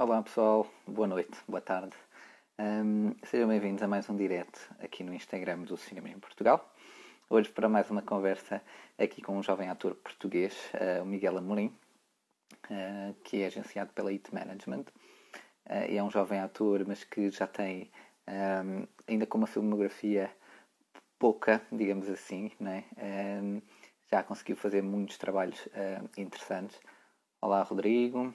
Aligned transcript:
Olá 0.00 0.22
pessoal, 0.22 0.64
boa 0.86 1.08
noite, 1.08 1.36
boa 1.48 1.60
tarde. 1.60 1.96
Um, 2.56 3.16
sejam 3.24 3.48
bem-vindos 3.48 3.82
a 3.82 3.88
mais 3.88 4.08
um 4.08 4.16
direto 4.16 4.72
aqui 4.78 5.02
no 5.02 5.12
Instagram 5.12 5.62
do 5.62 5.76
Cinema 5.76 6.08
em 6.08 6.20
Portugal. 6.20 6.72
Hoje 7.28 7.50
para 7.50 7.68
mais 7.68 7.90
uma 7.90 8.00
conversa 8.00 8.62
aqui 8.96 9.20
com 9.20 9.36
um 9.36 9.42
jovem 9.42 9.68
ator 9.68 9.96
português, 9.96 10.54
uh, 10.74 11.02
o 11.02 11.04
Miguel 11.04 11.36
Amorim, 11.36 11.76
uh, 12.70 13.12
que 13.24 13.42
é 13.42 13.46
agenciado 13.46 13.92
pela 13.92 14.10
It 14.10 14.32
Management. 14.32 14.84
Uh, 15.66 15.96
é 15.96 16.00
um 16.00 16.12
jovem 16.12 16.38
ator, 16.38 16.84
mas 16.86 17.02
que 17.02 17.28
já 17.32 17.48
tem, 17.48 17.90
um, 18.28 18.86
ainda 19.08 19.26
com 19.26 19.36
uma 19.36 19.48
filmografia 19.48 20.30
pouca, 21.18 21.60
digamos 21.72 22.08
assim, 22.08 22.52
né? 22.60 22.84
Um, 23.42 23.60
já 24.08 24.22
conseguiu 24.22 24.54
fazer 24.54 24.80
muitos 24.80 25.18
trabalhos 25.18 25.68
interessantes. 26.16 26.80
Olá 27.42 27.62
Rodrigo, 27.64 28.32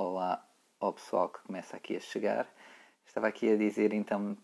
Olá 0.00 0.40
ao 0.78 0.92
pessoal 0.92 1.28
que 1.28 1.40
começa 1.42 1.76
aqui 1.76 1.96
a 1.96 2.00
chegar. 2.00 2.46
Estava 3.04 3.26
aqui 3.26 3.52
a 3.52 3.56
dizer 3.56 3.92
então 3.92 4.36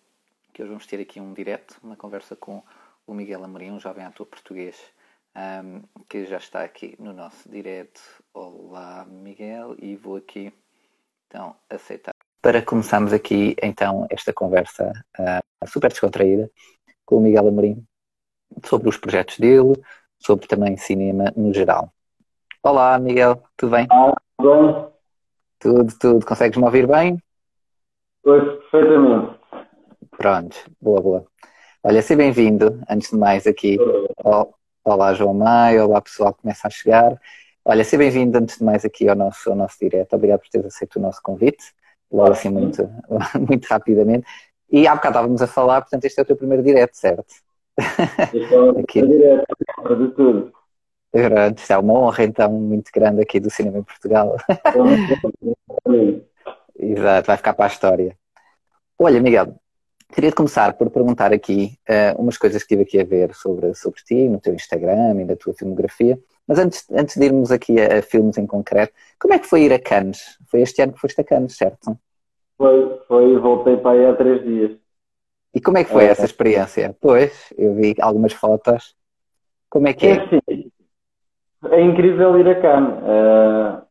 que 0.52 0.60
hoje 0.60 0.68
vamos 0.68 0.84
ter 0.84 1.00
aqui 1.00 1.20
um 1.20 1.32
direto, 1.32 1.78
uma 1.80 1.95
conversa 1.95 2.34
com 2.34 2.60
o 3.06 3.14
Miguel 3.14 3.45
Amorim, 3.45 3.70
um 3.70 3.78
jovem 3.78 4.04
ator 4.04 4.26
português 4.26 4.76
um, 5.36 5.80
que 6.09 6.26
já 6.26 6.38
está 6.38 6.64
aqui 6.64 6.96
no 6.98 7.12
nosso 7.12 7.48
direto. 7.48 8.00
Olá 8.34 9.04
Miguel, 9.04 9.76
e 9.78 9.95
vou 9.95 10.16
aqui 10.16 10.52
então 11.28 11.54
aceitar. 11.70 12.10
Para 12.42 12.60
começarmos 12.60 13.12
aqui 13.12 13.54
então 13.62 14.09
esta 14.10 14.32
conversa 14.32 14.90
uh, 15.20 15.68
super 15.68 15.88
descontraída 15.88 16.50
com 17.06 17.18
o 17.18 17.20
Miguel 17.20 17.46
Amorim 17.46 17.86
sobre 18.64 18.88
os 18.88 18.96
projetos 18.96 19.38
dele, 19.38 19.80
sobre 20.18 20.48
também 20.48 20.76
cinema 20.76 21.32
no 21.36 21.54
geral. 21.54 21.92
Olá 22.60 22.98
Miguel, 22.98 23.40
tudo 23.56 23.70
bem? 23.70 23.86
Ah, 23.92 24.16
bom. 24.36 24.93
Tudo, 25.64 25.95
tudo. 25.98 26.27
Consegues 26.27 26.59
me 26.59 26.64
ouvir 26.64 26.86
bem? 26.86 27.18
Pois, 28.23 28.45
perfeitamente. 28.45 29.41
Pronto, 30.10 30.57
boa, 30.79 31.01
boa. 31.01 31.26
Olha, 31.82 32.02
seja 32.02 32.18
bem-vindo, 32.18 32.82
antes 32.87 33.10
de 33.10 33.16
mais, 33.16 33.46
aqui. 33.46 33.79
Olá, 34.85 35.15
João 35.15 35.32
Maio, 35.32 35.87
olá, 35.87 36.02
pessoal 36.02 36.35
que 36.35 36.42
começa 36.42 36.68
a 36.68 36.70
chegar. 36.70 37.18
Olha, 37.65 37.82
seja 37.82 37.96
bem-vindo, 37.96 38.37
antes 38.37 38.59
de 38.59 38.65
mais, 38.65 38.85
aqui 38.85 39.09
ao 39.09 39.16
nosso, 39.16 39.48
ao 39.48 39.57
nosso 39.57 39.79
direto. 39.80 40.12
Obrigado 40.12 40.40
por 40.40 40.51
teres 40.51 40.66
aceito 40.66 40.96
o 40.96 41.01
nosso 41.01 41.23
convite, 41.23 41.65
logo 42.12 42.32
assim, 42.32 42.51
muito, 42.51 42.87
muito 43.48 43.65
rapidamente. 43.65 44.26
E 44.70 44.87
há 44.87 44.95
bocado 44.95 45.15
estávamos 45.15 45.40
a 45.40 45.46
falar, 45.46 45.80
portanto, 45.80 46.04
este 46.04 46.20
é 46.20 46.23
o 46.24 46.26
teu 46.26 46.37
primeiro 46.37 46.62
direto, 46.62 46.95
certo? 46.95 47.35
Este 48.35 48.54
é 48.54 48.60
o 48.60 48.74
primeiro 48.85 49.09
direto, 49.09 49.96
de 49.96 50.09
tudo. 50.09 50.52
Pronto, 51.15 51.62
é 51.68 51.79
uma 51.79 51.95
honra 51.95 52.24
então 52.24 52.51
muito 52.51 52.90
grande 52.93 53.23
aqui 53.23 53.38
do 53.38 53.48
cinema 53.48 53.79
em 53.79 53.84
Portugal. 53.84 54.37
Exato, 56.76 57.26
vai 57.29 57.37
ficar 57.37 57.54
para 57.54 57.66
a 57.66 57.68
história. 57.68 58.18
Olha, 58.98 59.20
Miguel, 59.20 59.54
queria 60.12 60.32
começar 60.32 60.73
por 60.73 60.90
perguntar 60.90 61.32
aqui 61.32 61.79
uh, 61.88 62.20
umas 62.20 62.37
coisas 62.37 62.65
que 62.65 62.74
estive 62.74 62.82
aqui 62.82 63.01
a 63.01 63.04
ver 63.04 63.32
sobre, 63.32 63.73
sobre 63.76 64.03
ti, 64.03 64.28
no 64.28 64.41
teu 64.41 64.54
Instagram 64.54 65.20
e 65.20 65.25
na 65.25 65.37
tua 65.37 65.54
filmografia. 65.54 66.19
Mas 66.48 66.59
antes, 66.59 66.84
antes 66.91 67.16
de 67.16 67.25
irmos 67.25 67.53
aqui 67.53 67.81
a, 67.81 68.00
a, 68.00 68.03
filmes 68.03 68.37
em 68.37 68.44
concreto, 68.44 68.92
como 69.16 69.34
é 69.34 69.38
que 69.38 69.47
foi 69.47 69.62
ir 69.62 69.72
a 69.72 69.78
Cannes? 69.78 70.37
Foi 70.48 70.62
este 70.62 70.82
ano 70.82 70.94
que 70.94 71.00
foste 71.00 71.20
a 71.20 71.25
Cannes, 71.25 71.56
certo? 71.56 71.97
Foi, 72.59 72.98
foi, 73.06 73.38
voltei 73.38 73.76
para 73.76 73.92
aí 73.92 74.04
há 74.04 74.16
três 74.16 74.42
dias. 74.42 74.76
E 75.54 75.60
como 75.60 75.78
é 75.78 75.84
que 75.84 75.92
foi 75.92 76.06
é. 76.06 76.09
essa 76.09 76.25
experiência? 76.25 76.97
Pois, 77.00 77.53
eu 77.56 77.72
vi 77.76 77.94
algumas 78.00 78.32
fotos. 78.32 78.97
Como 79.70 79.87
é 79.87 79.92
que 79.92 80.09
é? 80.09 80.16
é 80.16 80.28
sim. 80.28 80.72
É 81.70 81.81
incrível 81.81 82.38
ir 82.38 82.48
a 82.48 82.60
Cannes. 82.60 82.94
Uh, 83.03 83.82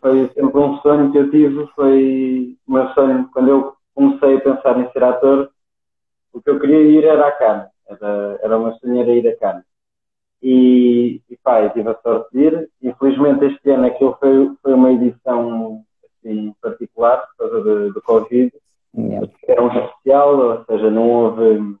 foi 0.00 0.28
sempre 0.28 0.58
um 0.58 0.78
sonho 0.78 1.12
que 1.12 1.18
eu 1.18 1.30
tive. 1.30 1.66
Foi 1.74 2.56
o 2.66 2.72
meu 2.72 2.88
sonho 2.90 3.28
quando 3.32 3.48
eu 3.48 3.74
comecei 3.94 4.36
a 4.36 4.40
pensar 4.40 4.78
em 4.78 4.90
ser 4.92 5.02
ator. 5.02 5.50
O 6.32 6.40
que 6.40 6.50
eu 6.50 6.60
queria 6.60 6.82
ir 6.82 7.04
era 7.04 7.28
a 7.28 7.32
Cannes. 7.32 7.68
Era, 7.88 8.38
era 8.42 8.58
uma 8.58 8.72
sonho 8.78 9.00
era 9.00 9.10
ir 9.10 9.26
a 9.28 9.36
Cannes. 9.36 9.64
E, 10.42 11.20
e 11.28 11.36
pá, 11.42 11.68
tive 11.70 11.90
a 11.90 11.98
sorte 12.02 12.30
de 12.32 12.44
ir. 12.44 12.70
Infelizmente 12.82 13.46
este 13.46 13.70
ano 13.70 13.86
aquilo 13.86 14.16
foi, 14.20 14.52
foi 14.62 14.74
uma 14.74 14.92
edição 14.92 15.82
assim, 16.20 16.54
particular 16.60 17.18
por 17.18 17.36
causa 17.38 17.62
do, 17.62 17.92
do 17.92 18.02
Covid. 18.02 18.52
Yeah. 18.96 19.28
Era 19.46 19.62
um 19.62 19.68
especial, 19.68 20.36
ou 20.36 20.64
seja, 20.64 20.90
não 20.90 21.08
houve 21.08 21.76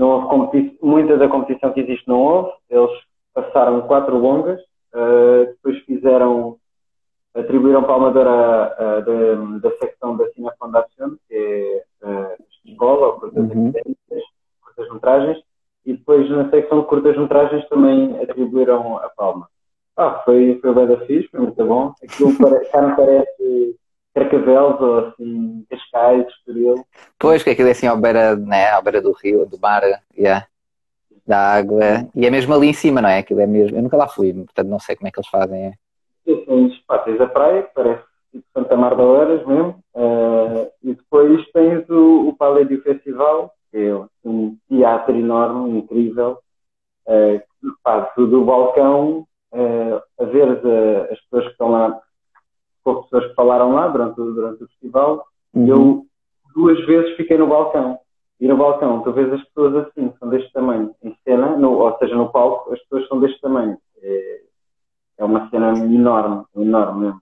não 0.00 0.08
houve 0.08 0.78
muita 0.82 1.18
da 1.18 1.28
competição 1.28 1.72
que 1.72 1.80
existe 1.80 2.08
não 2.08 2.20
houve. 2.20 2.52
Eles 2.70 2.90
passaram 3.34 3.82
quatro 3.82 4.16
longas, 4.16 4.58
uh, 4.94 5.46
depois 5.46 5.78
fizeram, 5.84 6.56
atribuíram 7.34 7.82
para 7.82 7.92
a 7.92 7.96
Amadora 7.96 8.76
uh, 8.78 9.60
da, 9.60 9.68
da 9.68 9.76
secção 9.76 10.16
da 10.16 10.26
Cine 10.30 10.48
Foundation, 10.58 11.16
que 11.28 11.84
é 12.02 12.06
uh, 12.06 12.42
escola, 12.64 13.08
ou 13.08 13.12
curtas 13.20 13.44
uhum. 13.50 13.72
curtas 14.64 14.92
metragens, 14.94 15.38
e 15.84 15.92
depois 15.92 16.30
na 16.30 16.48
secção 16.48 16.80
de 16.80 16.86
curtas 16.86 17.16
metragens 17.18 17.68
também 17.68 18.18
atribuíram 18.22 18.96
a 18.96 19.10
palma. 19.10 19.48
Ah, 19.96 20.22
foi, 20.24 20.58
foi 20.62 20.74
bem 20.74 20.86
da 20.86 20.96
fixe, 21.04 21.28
foi 21.28 21.40
muito 21.40 21.62
bom. 21.62 21.92
Aquilo 22.02 22.34
pare, 22.38 22.66
não 22.72 22.96
parece 22.96 23.76
Carcavelos 24.14 24.80
ou 24.80 24.98
assim, 24.98 25.64
Cascais, 25.70 26.26
Estoril. 26.28 26.84
Pois, 27.18 27.42
que 27.42 27.50
aquilo 27.50 27.68
é 27.68 27.72
assim 27.72 27.86
à 27.86 27.94
beira, 27.94 28.36
né, 28.36 28.70
à 28.70 28.80
beira 28.80 29.00
do 29.00 29.12
rio, 29.12 29.46
do 29.46 29.58
mar, 29.58 29.82
yeah, 30.16 30.46
da 31.26 31.38
água. 31.38 32.08
E 32.14 32.26
é 32.26 32.30
mesmo 32.30 32.52
ali 32.52 32.68
em 32.68 32.72
cima, 32.72 33.00
não 33.00 33.08
é? 33.08 33.18
Aquilo 33.18 33.40
é 33.40 33.46
mesmo. 33.46 33.76
Eu 33.76 33.82
nunca 33.82 33.96
lá 33.96 34.08
fui, 34.08 34.32
portanto 34.32 34.68
não 34.68 34.80
sei 34.80 34.96
como 34.96 35.08
é 35.08 35.10
que 35.10 35.20
eles 35.20 35.30
fazem. 35.30 35.66
É. 35.66 35.72
Tens, 36.24 36.78
pá, 36.86 36.98
tens 36.98 37.20
a 37.20 37.26
praia, 37.26 37.62
que 37.62 37.74
parece 37.74 38.02
tipo 38.32 38.44
Santa 38.52 38.76
Mar 38.76 38.94
da 38.96 39.02
Horas 39.02 39.46
mesmo, 39.46 39.82
uh, 39.94 40.70
e 40.82 40.94
depois 40.94 41.48
tens 41.52 41.88
o, 41.88 42.28
o 42.28 42.36
Palladio 42.36 42.82
Festival, 42.82 43.52
que 43.70 43.78
é 43.78 44.28
um 44.28 44.56
teatro 44.68 45.16
enorme, 45.16 45.78
incrível, 45.78 46.38
uh, 47.06 47.40
pá, 47.82 48.12
do 48.16 48.44
balcão, 48.44 49.26
uh, 49.52 50.02
a 50.18 50.24
ver 50.24 50.48
as 51.10 51.20
pessoas 51.20 51.44
que 51.44 51.50
estão 51.52 51.70
lá 51.70 52.00
com 52.84 53.02
pessoas 53.02 53.28
que 53.28 53.34
falaram 53.34 53.72
lá 53.74 53.88
durante, 53.88 54.16
durante 54.16 54.64
o 54.64 54.68
festival. 54.68 55.24
Uhum. 55.54 55.66
Eu 55.66 56.06
duas 56.54 56.84
vezes 56.86 57.16
fiquei 57.16 57.38
no 57.38 57.46
balcão. 57.46 57.98
E 58.40 58.48
no 58.48 58.56
balcão, 58.56 59.02
tu 59.02 59.12
vês 59.12 59.30
as 59.32 59.44
pessoas 59.44 59.86
assim, 59.86 60.12
são 60.18 60.28
deste 60.30 60.50
tamanho. 60.52 60.94
Em 61.02 61.14
cena, 61.24 61.56
no, 61.56 61.72
ou 61.72 61.98
seja, 61.98 62.14
no 62.14 62.32
palco, 62.32 62.72
as 62.72 62.80
pessoas 62.84 63.06
são 63.08 63.20
deste 63.20 63.38
tamanho. 63.40 63.76
É, 64.02 64.40
é 65.18 65.24
uma 65.24 65.48
cena 65.50 65.78
enorme, 65.78 66.44
enorme 66.56 67.00
mesmo. 67.00 67.20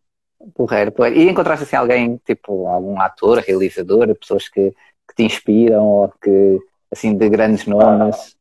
Porreiro, 0.54 0.92
porreiro. 0.92 1.18
E 1.18 1.28
encontraste 1.28 1.64
assim 1.64 1.74
alguém, 1.74 2.16
tipo, 2.24 2.68
algum 2.68 3.00
ator, 3.00 3.38
realizador, 3.38 4.14
pessoas 4.14 4.48
que, 4.48 4.70
que 4.70 5.14
te 5.16 5.24
inspiram 5.24 5.84
ou 5.84 6.12
que, 6.22 6.60
assim, 6.92 7.16
de 7.16 7.28
grandes 7.28 7.66
nomes? 7.66 8.36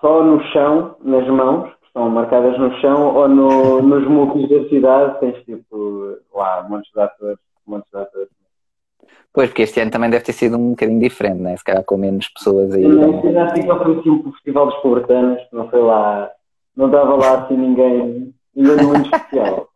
Só 0.00 0.22
no 0.22 0.40
chão, 0.52 0.96
nas 1.00 1.26
mãos, 1.26 1.72
estão 1.94 2.10
marcadas 2.10 2.58
no 2.58 2.72
chão 2.80 3.14
ou 3.14 3.28
no, 3.28 3.80
nos 3.80 4.06
mucos 4.08 4.48
da 4.48 4.68
cidade, 4.68 5.20
tens 5.20 5.44
tipo 5.44 6.18
lá 6.34 6.66
montes 6.68 6.92
de 6.92 7.00
atores, 7.00 7.38
montes 7.64 7.88
de 7.92 7.98
atores. 7.98 8.28
Pois, 9.32 9.48
porque 9.48 9.62
este 9.62 9.80
ano 9.80 9.92
também 9.92 10.10
deve 10.10 10.24
ter 10.24 10.32
sido 10.32 10.56
um 10.56 10.70
bocadinho 10.70 11.00
diferente, 11.00 11.40
né? 11.40 11.56
se 11.56 11.62
calhar 11.62 11.84
com 11.84 11.96
menos 11.96 12.28
pessoas 12.28 12.72
aí. 12.72 12.82
Não, 12.82 13.18
assim, 13.18 13.36
assim 13.36 13.62
que 13.62 13.70
eu 13.70 13.84
fui 13.84 13.96
tipo, 14.02 14.28
o 14.28 14.32
Festival 14.32 14.66
dos 14.66 14.76
Pobretanos, 14.76 15.40
não 15.52 15.68
foi 15.70 15.82
lá, 15.82 16.30
não 16.76 16.90
dava 16.90 17.14
lá 17.14 17.44
assim 17.44 17.56
ninguém, 17.56 18.34
ninguém 18.54 18.86
muito 18.86 19.14
especial. 19.14 19.68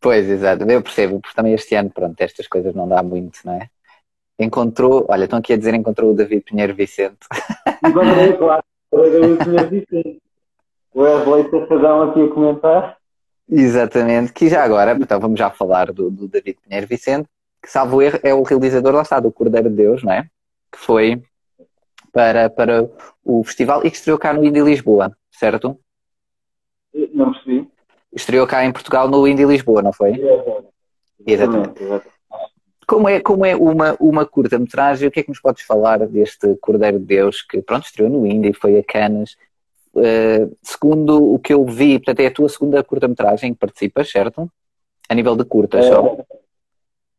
Pois, 0.00 0.28
exato, 0.28 0.64
eu 0.68 0.82
percebo, 0.82 1.20
porque 1.20 1.36
também 1.36 1.54
este 1.54 1.76
ano, 1.76 1.88
pronto, 1.88 2.20
estas 2.20 2.48
coisas 2.48 2.74
não 2.74 2.88
dá 2.88 3.04
muito, 3.04 3.38
não 3.44 3.52
é? 3.52 3.68
Encontrou, 4.36 5.06
olha, 5.08 5.26
estão 5.26 5.38
aqui 5.38 5.52
a 5.52 5.56
dizer 5.56 5.72
encontrou 5.74 6.10
o 6.10 6.14
David 6.14 6.42
Pinheiro 6.42 6.74
Vicente. 6.74 7.18
Encontrei, 7.86 8.32
claro, 8.36 8.64
o 8.90 9.00
David 9.00 9.44
Pinheiro 9.44 9.70
Vicente. 9.70 10.22
O 10.94 11.00
Wesley 11.02 11.50
Safadão 11.50 12.02
aqui 12.10 12.22
a 12.22 12.28
comentar. 12.28 12.96
Exatamente, 13.48 14.32
que 14.32 14.48
já 14.48 14.62
agora, 14.62 14.92
então 14.92 15.20
vamos 15.20 15.38
já 15.38 15.50
falar 15.50 15.92
do, 15.92 16.10
do 16.10 16.28
David 16.28 16.58
Pinheiro 16.62 16.86
Vicente, 16.86 17.28
que 17.62 17.70
salvo 17.70 18.00
erro 18.00 18.18
é 18.22 18.32
o 18.32 18.42
realizador, 18.42 18.94
lá 18.94 19.02
está, 19.02 19.20
do 19.20 19.32
Cordeiro 19.32 19.68
de 19.68 19.76
Deus, 19.76 20.02
não 20.02 20.12
é? 20.12 20.22
Que 20.70 20.78
foi 20.78 21.22
para, 22.12 22.48
para 22.50 22.88
o 23.24 23.42
festival 23.44 23.84
e 23.84 23.90
que 23.90 23.96
estreou 23.96 24.18
cá 24.18 24.32
no 24.32 24.44
Indie 24.44 24.62
Lisboa, 24.62 25.16
certo? 25.30 25.78
Não 27.12 27.32
percebi. 27.32 27.68
Estreou 28.12 28.46
cá 28.46 28.64
em 28.64 28.72
Portugal 28.72 29.08
no 29.08 29.26
Indie 29.26 29.44
Lisboa, 29.44 29.82
não 29.82 29.92
foi? 29.92 30.10
Exatamente. 30.10 30.68
Exatamente. 31.26 31.82
Exatamente. 31.82 32.22
Como 32.86 33.08
é, 33.08 33.20
como 33.20 33.46
é 33.46 33.56
uma, 33.56 33.96
uma 33.98 34.26
curta-metragem, 34.26 35.08
o 35.08 35.10
que 35.10 35.20
é 35.20 35.22
que 35.22 35.30
nos 35.30 35.40
podes 35.40 35.62
falar 35.62 36.06
deste 36.06 36.54
Cordeiro 36.56 36.98
de 36.98 37.06
Deus 37.06 37.40
que, 37.40 37.62
pronto, 37.62 37.86
estreou 37.86 38.10
no 38.10 38.26
Indie, 38.26 38.52
foi 38.52 38.78
a 38.78 38.84
Canas 38.84 39.36
Uh, 39.94 40.56
segundo 40.62 41.34
o 41.34 41.38
que 41.38 41.52
eu 41.52 41.64
vi, 41.66 41.98
portanto, 41.98 42.20
é 42.20 42.26
a 42.26 42.32
tua 42.32 42.48
segunda 42.48 42.82
curta-metragem 42.82 43.52
que 43.52 43.58
participas, 43.58 44.10
certo? 44.10 44.50
A 45.08 45.14
nível 45.14 45.36
de 45.36 45.44
curtas, 45.44 45.84
é, 45.84 45.88
só? 45.88 46.16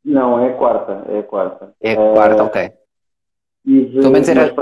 Não, 0.04 0.40
é 0.40 0.50
a 0.50 0.54
quarta. 0.58 1.06
É 1.10 1.20
a 1.20 1.24
quarta. 1.24 1.76
É 1.80 1.94
a 1.94 1.96
quarta, 1.96 2.44
uh, 2.44 2.46
ok. 2.48 2.72
De, 3.64 3.86
Pelo 3.86 4.12
menos 4.12 4.28
era, 4.28 4.54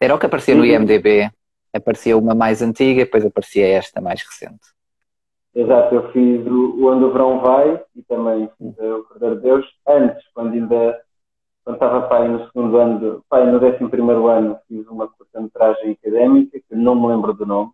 era 0.00 0.14
o 0.14 0.18
que 0.18 0.26
aparecia 0.26 0.54
no 0.54 0.64
IMDB. 0.64 1.30
Aparecia 1.72 2.16
uma 2.16 2.34
mais 2.34 2.62
antiga 2.62 3.00
e 3.00 3.04
depois 3.04 3.26
aparecia 3.26 3.66
esta 3.66 4.00
mais 4.00 4.22
recente. 4.22 4.72
Exato, 5.54 5.94
eu 5.94 6.12
fiz 6.12 6.46
o, 6.46 6.86
Onde 6.86 7.04
o 7.04 7.12
Verão 7.12 7.40
Vai 7.40 7.80
e 7.94 8.02
também 8.02 8.48
fiz 8.58 8.78
o 8.78 9.04
Cordeiro 9.04 9.36
de 9.36 9.42
Deus. 9.42 9.66
Antes, 9.86 10.24
quando 10.32 10.52
ainda 10.54 11.00
quando 11.64 11.76
estava 11.76 12.06
pai 12.08 12.28
no 12.28 12.44
segundo 12.46 12.76
ano, 12.76 13.24
pai 13.28 13.50
no 13.50 13.58
décimo 13.58 13.88
primeiro 13.88 14.26
ano, 14.28 14.58
fiz 14.68 14.86
uma 14.86 15.08
curta-metragem 15.08 15.92
académica, 15.92 16.58
que 16.60 16.74
não 16.74 16.94
me 16.94 17.08
lembro 17.08 17.32
do 17.32 17.46
nome. 17.46 17.72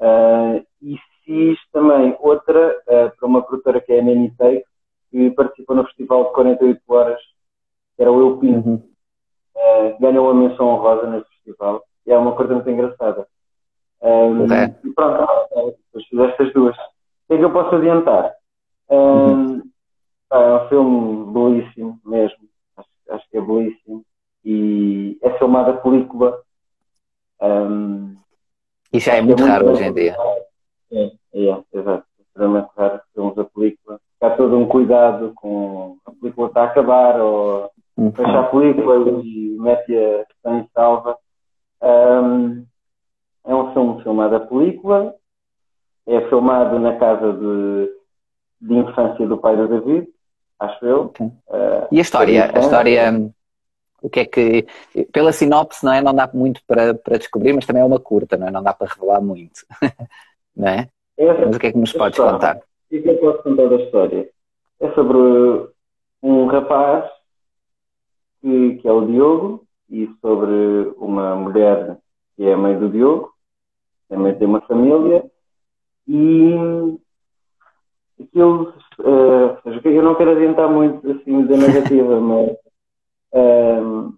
Uh, 0.00 0.64
e 0.80 0.96
fiz 1.24 1.58
também 1.70 2.16
outra 2.18 2.70
uh, 2.70 3.16
para 3.16 3.26
uma 3.26 3.42
produtora 3.42 3.80
que 3.80 3.92
é 3.92 4.00
a 4.00 4.02
Nanny 4.02 4.30
Take, 4.30 4.64
que 5.10 5.30
participou 5.32 5.76
no 5.76 5.84
festival 5.84 6.24
de 6.24 6.32
48 6.32 6.82
horas, 6.88 7.20
que 7.94 8.02
era 8.02 8.10
o 8.10 8.20
Eu 8.20 8.38
Pinto. 8.38 8.68
Uhum. 8.68 8.82
Uh, 9.54 10.00
ganhou 10.00 10.30
uma 10.30 10.48
menção 10.48 10.68
honrosa 10.68 11.06
nesse 11.08 11.28
festival. 11.28 11.84
E 12.06 12.12
é 12.12 12.18
uma 12.18 12.34
coisa 12.34 12.54
muito 12.54 12.70
engraçada. 12.70 13.26
Um, 14.02 14.52
é. 14.52 14.74
E 14.82 14.90
pronto, 14.90 15.26
depois 15.54 16.06
fiz 16.08 16.18
estas 16.20 16.52
duas. 16.52 16.76
O 16.76 17.28
que 17.28 17.34
é 17.34 17.38
que 17.38 17.44
eu 17.44 17.52
posso 17.52 17.74
adiantar? 17.74 18.32
Um, 18.90 18.96
uhum. 18.96 19.62
É 20.32 20.54
um 20.54 20.68
filme 20.68 21.32
belíssimo 21.32 22.00
mesmo. 22.04 22.53
Acho, 23.08 23.28
que 23.30 23.38
é 23.38 23.40
belíssimo. 23.40 24.04
E 24.44 25.18
é 25.22 25.30
filmada 25.38 25.74
película. 25.74 26.40
Um, 27.40 28.16
Isso 28.92 29.10
é, 29.10 29.18
é 29.18 29.22
muito 29.22 29.44
raro 29.44 29.70
hoje 29.70 29.84
em 29.84 29.92
dia. 29.92 30.16
É, 30.92 31.10
é, 31.34 31.62
exato. 31.72 32.04
Extremamente 32.20 32.70
raro 32.76 33.00
filmes 33.14 33.38
a 33.38 33.44
película. 33.44 34.00
Há 34.20 34.30
todo 34.30 34.56
um 34.56 34.66
cuidado 34.66 35.32
com 35.34 35.98
a 36.06 36.10
película 36.12 36.48
está 36.48 36.62
a 36.62 36.66
acabar 36.66 37.20
ou 37.20 37.70
uhum. 37.96 38.12
fecha 38.12 38.40
a 38.40 38.44
película 38.44 39.20
e 39.22 39.56
mete-a 39.58 40.26
sem 40.42 40.68
salva. 40.74 41.18
Um, 41.82 42.64
é 43.44 43.54
um 43.54 43.72
filme 43.72 44.02
filmado 44.02 44.36
a 44.36 44.40
película, 44.40 45.14
é 46.06 46.20
filmado 46.28 46.78
na 46.78 46.96
casa 46.96 47.32
de, 47.32 47.90
de 48.60 48.74
infância 48.74 49.26
do 49.26 49.36
pai 49.36 49.56
do 49.56 49.68
David, 49.68 50.08
acho 50.64 50.84
eu. 50.84 51.00
Okay. 51.04 51.26
Uh, 51.26 51.88
e 51.90 51.98
a 51.98 52.02
história? 52.02 52.50
A 52.54 52.60
história, 52.60 53.30
o 54.02 54.10
que 54.10 54.20
é 54.20 54.24
que. 54.24 54.66
Pela 55.12 55.32
sinopse, 55.32 55.84
não 55.84 55.92
é? 55.92 56.00
Não 56.00 56.14
dá 56.14 56.28
muito 56.32 56.60
para, 56.66 56.94
para 56.94 57.18
descobrir, 57.18 57.52
mas 57.52 57.66
também 57.66 57.82
é 57.82 57.84
uma 57.86 58.00
curta, 58.00 58.36
não 58.36 58.48
é? 58.48 58.50
Não 58.50 58.62
dá 58.62 58.72
para 58.72 58.92
revelar 58.92 59.20
muito. 59.20 59.60
não 60.56 60.68
é? 60.68 60.88
Essa, 61.16 61.46
mas 61.46 61.56
o 61.56 61.58
que 61.58 61.66
é 61.66 61.72
que 61.72 61.78
nos 61.78 61.92
podes 61.92 62.18
história, 62.18 62.32
contar? 62.32 62.56
O 62.56 62.88
que 62.88 62.96
é 62.96 63.02
que 63.02 63.08
eu 63.08 63.18
posso 63.18 63.42
contar 63.42 63.68
da 63.68 63.76
história? 63.76 64.28
É 64.80 64.90
sobre 64.92 65.16
um 66.22 66.46
rapaz 66.46 67.10
que, 68.40 68.76
que 68.76 68.88
é 68.88 68.92
o 68.92 69.06
Diogo 69.06 69.64
e 69.90 70.10
sobre 70.20 70.92
uma 70.98 71.36
mulher 71.36 71.98
que 72.36 72.44
é 72.44 72.52
a 72.52 72.56
mãe 72.56 72.78
do 72.78 72.88
Diogo, 72.88 73.32
também 74.08 74.34
tem 74.34 74.46
uma 74.46 74.60
família, 74.62 75.24
e 76.06 76.98
aquilo, 78.20 78.72
uh, 79.00 79.58
eu 79.84 80.02
não 80.02 80.14
quero 80.14 80.32
adiantar 80.32 80.68
muito 80.68 81.10
assim 81.10 81.44
da 81.46 81.56
negativa, 81.56 82.18
mas. 82.20 82.50
Uh, 83.32 84.14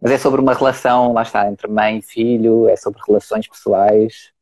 mas 0.00 0.10
é 0.10 0.18
sobre 0.18 0.40
uma 0.40 0.52
relação, 0.52 1.12
lá 1.12 1.22
está, 1.22 1.48
entre 1.48 1.70
mãe 1.70 1.98
e 1.98 2.02
filho, 2.02 2.68
é 2.68 2.74
sobre 2.74 3.00
relações 3.06 3.46
pessoais. 3.46 4.32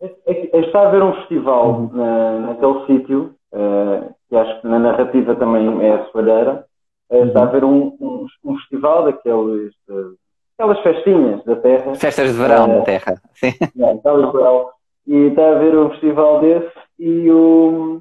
É, 0.00 0.08
é, 0.26 0.60
está 0.60 0.80
a 0.80 0.88
haver 0.88 1.02
um 1.04 1.14
festival 1.14 1.70
uhum. 1.70 1.90
na, 1.92 2.40
naquele 2.40 2.86
sítio, 2.86 3.34
uh, 3.52 4.12
que 4.28 4.34
acho 4.34 4.60
que 4.60 4.66
na 4.66 4.78
narrativa 4.80 5.36
também 5.36 5.86
é 5.86 5.94
a 5.94 6.04
Soalheira. 6.06 6.66
Uh, 7.08 7.26
está 7.26 7.40
a 7.40 7.42
uhum. 7.42 7.48
haver 7.48 7.64
um, 7.64 7.96
um, 8.00 8.26
um 8.44 8.56
festival 8.58 9.04
daqueles 9.04 9.72
uh, 9.88 10.16
aquelas 10.58 10.80
festinhas 10.80 11.44
da 11.44 11.56
Terra. 11.56 11.94
Festas 11.94 12.32
de 12.32 12.38
verão 12.38 12.68
da 12.68 12.82
Terra, 12.82 13.20
sim. 13.34 13.52
É, 13.60 13.94
verão. 13.94 14.70
E 14.70 14.73
está 15.06 15.42
a 15.42 15.56
haver 15.56 15.78
um 15.78 15.90
festival 15.90 16.40
desse 16.40 16.72
e 16.98 17.30
o. 17.30 18.00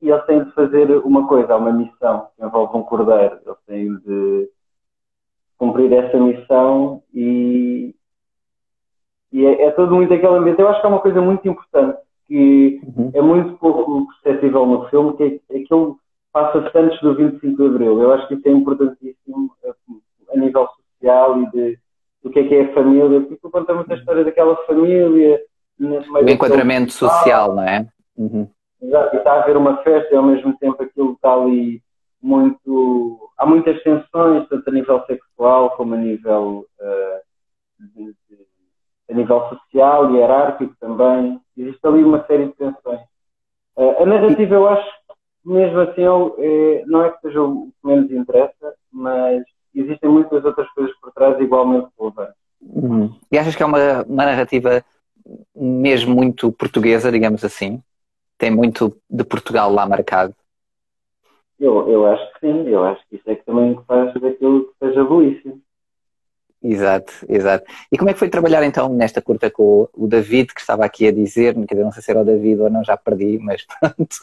E 0.00 0.10
eles 0.10 0.24
têm 0.26 0.44
de 0.44 0.52
fazer 0.52 0.90
uma 0.98 1.26
coisa, 1.26 1.56
uma 1.56 1.72
missão 1.72 2.28
que 2.36 2.44
envolve 2.44 2.76
um 2.76 2.82
cordeiro. 2.82 3.38
Eles 3.44 3.58
têm 3.66 3.96
de 3.96 4.50
cumprir 5.56 5.92
essa 5.92 6.16
missão 6.18 7.02
e, 7.12 7.94
e 9.32 9.44
é, 9.44 9.64
é, 9.64 9.70
todo 9.72 9.96
muito 9.96 10.14
aquele 10.14 10.36
ambiente. 10.36 10.60
Eu 10.60 10.68
acho 10.68 10.80
que 10.80 10.86
é 10.86 10.90
uma 10.90 11.00
coisa 11.00 11.20
muito 11.20 11.48
importante 11.48 11.98
que 12.28 12.80
uhum. 12.96 13.10
é 13.14 13.22
muito 13.22 13.56
pouco 13.58 14.06
perceptível 14.22 14.66
no 14.66 14.88
filme, 14.88 15.16
que 15.16 15.42
é, 15.50 15.56
aquilo 15.56 15.98
passa-se 16.32 16.78
antes 16.78 17.00
do 17.00 17.16
25 17.16 17.56
de 17.56 17.66
Abril. 17.66 18.00
Eu 18.00 18.12
acho 18.12 18.28
que 18.28 18.34
isso 18.34 18.46
é 18.46 18.52
importantíssimo 18.52 19.50
a 20.32 20.36
nível 20.36 20.68
social 20.68 21.42
e 21.42 21.50
de 21.50 21.78
do 22.22 22.30
que 22.30 22.40
é 22.40 22.48
que 22.48 22.54
é 22.54 22.62
a 22.62 22.74
família, 22.74 23.20
porque 23.20 23.48
conta 23.50 23.74
muita 23.74 23.94
história 23.94 24.24
daquela 24.24 24.56
família. 24.66 25.40
O 25.80 26.28
enquadramento 26.28 26.92
social, 26.92 27.54
não 27.54 27.62
é? 27.62 27.86
Uhum. 28.16 28.48
Exato, 28.80 29.16
e 29.16 29.18
está 29.18 29.32
a 29.32 29.42
haver 29.42 29.56
uma 29.56 29.76
festa 29.82 30.12
e 30.12 30.16
ao 30.16 30.22
mesmo 30.22 30.56
tempo 30.58 30.82
aquilo 30.82 31.12
está 31.12 31.32
ali 31.34 31.82
muito. 32.20 33.30
Há 33.36 33.46
muitas 33.46 33.80
tensões, 33.82 34.48
tanto 34.48 34.68
a 34.68 34.72
nível 34.72 35.04
sexual 35.06 35.70
como 35.76 35.94
a 35.94 35.96
nível, 35.96 36.66
uh, 36.80 37.20
de, 37.94 38.06
de, 38.06 38.46
a 39.10 39.14
nível 39.14 39.48
social 39.48 40.10
e 40.10 40.16
hierárquico 40.16 40.74
também. 40.80 41.40
Existe 41.56 41.86
ali 41.86 42.02
uma 42.02 42.24
série 42.26 42.46
de 42.46 42.52
tensões. 42.54 43.00
Uh, 43.76 44.02
a 44.02 44.06
narrativa, 44.06 44.54
eu 44.54 44.68
acho, 44.68 44.90
mesmo 45.44 45.80
assim, 45.80 46.02
é, 46.38 46.84
não 46.86 47.04
é 47.04 47.10
que 47.10 47.20
seja 47.20 47.42
o 47.42 47.66
que 47.66 47.86
menos 47.86 48.10
interessa, 48.10 48.74
mas 48.92 49.42
existem 49.74 50.10
muitas 50.10 50.44
outras 50.44 50.68
coisas 50.70 50.94
por 51.00 51.12
trás 51.12 51.40
igualmente 51.40 51.88
relevantes. 51.98 52.34
Uhum. 52.60 53.14
E 53.30 53.38
achas 53.38 53.54
que 53.54 53.62
é 53.62 53.66
uma, 53.66 54.02
uma 54.02 54.24
narrativa 54.24 54.84
mesmo 55.54 56.14
muito 56.14 56.50
portuguesa, 56.52 57.12
digamos 57.12 57.44
assim? 57.44 57.82
Tem 58.36 58.50
muito 58.50 58.96
de 59.08 59.24
Portugal 59.24 59.72
lá 59.72 59.86
marcado? 59.86 60.34
Eu, 61.58 61.88
eu 61.88 62.06
acho 62.06 62.32
que 62.34 62.40
sim, 62.40 62.68
eu 62.68 62.84
acho 62.84 63.02
que 63.08 63.16
isso 63.16 63.28
é 63.28 63.34
que 63.34 63.44
também 63.44 63.78
faz 63.86 64.14
daquilo 64.14 64.66
que 64.66 64.86
seja 64.86 65.04
belíssimo. 65.04 65.60
Exato, 66.62 67.12
exato. 67.28 67.64
E 67.90 67.96
como 67.96 68.10
é 68.10 68.12
que 68.12 68.18
foi 68.18 68.28
trabalhar 68.28 68.64
então 68.64 68.88
nesta 68.88 69.22
curta 69.22 69.50
com 69.50 69.88
o 69.94 70.06
David, 70.08 70.52
que 70.52 70.60
estava 70.60 70.84
aqui 70.84 71.06
a 71.06 71.12
dizer, 71.12 71.54
quer 71.54 71.74
dizer, 71.74 71.84
não 71.84 71.92
sei 71.92 72.02
se 72.02 72.10
era 72.10 72.20
o 72.20 72.24
David 72.24 72.60
ou 72.60 72.70
não, 72.70 72.84
já 72.84 72.96
perdi, 72.96 73.38
mas 73.38 73.64
pronto. 73.64 74.16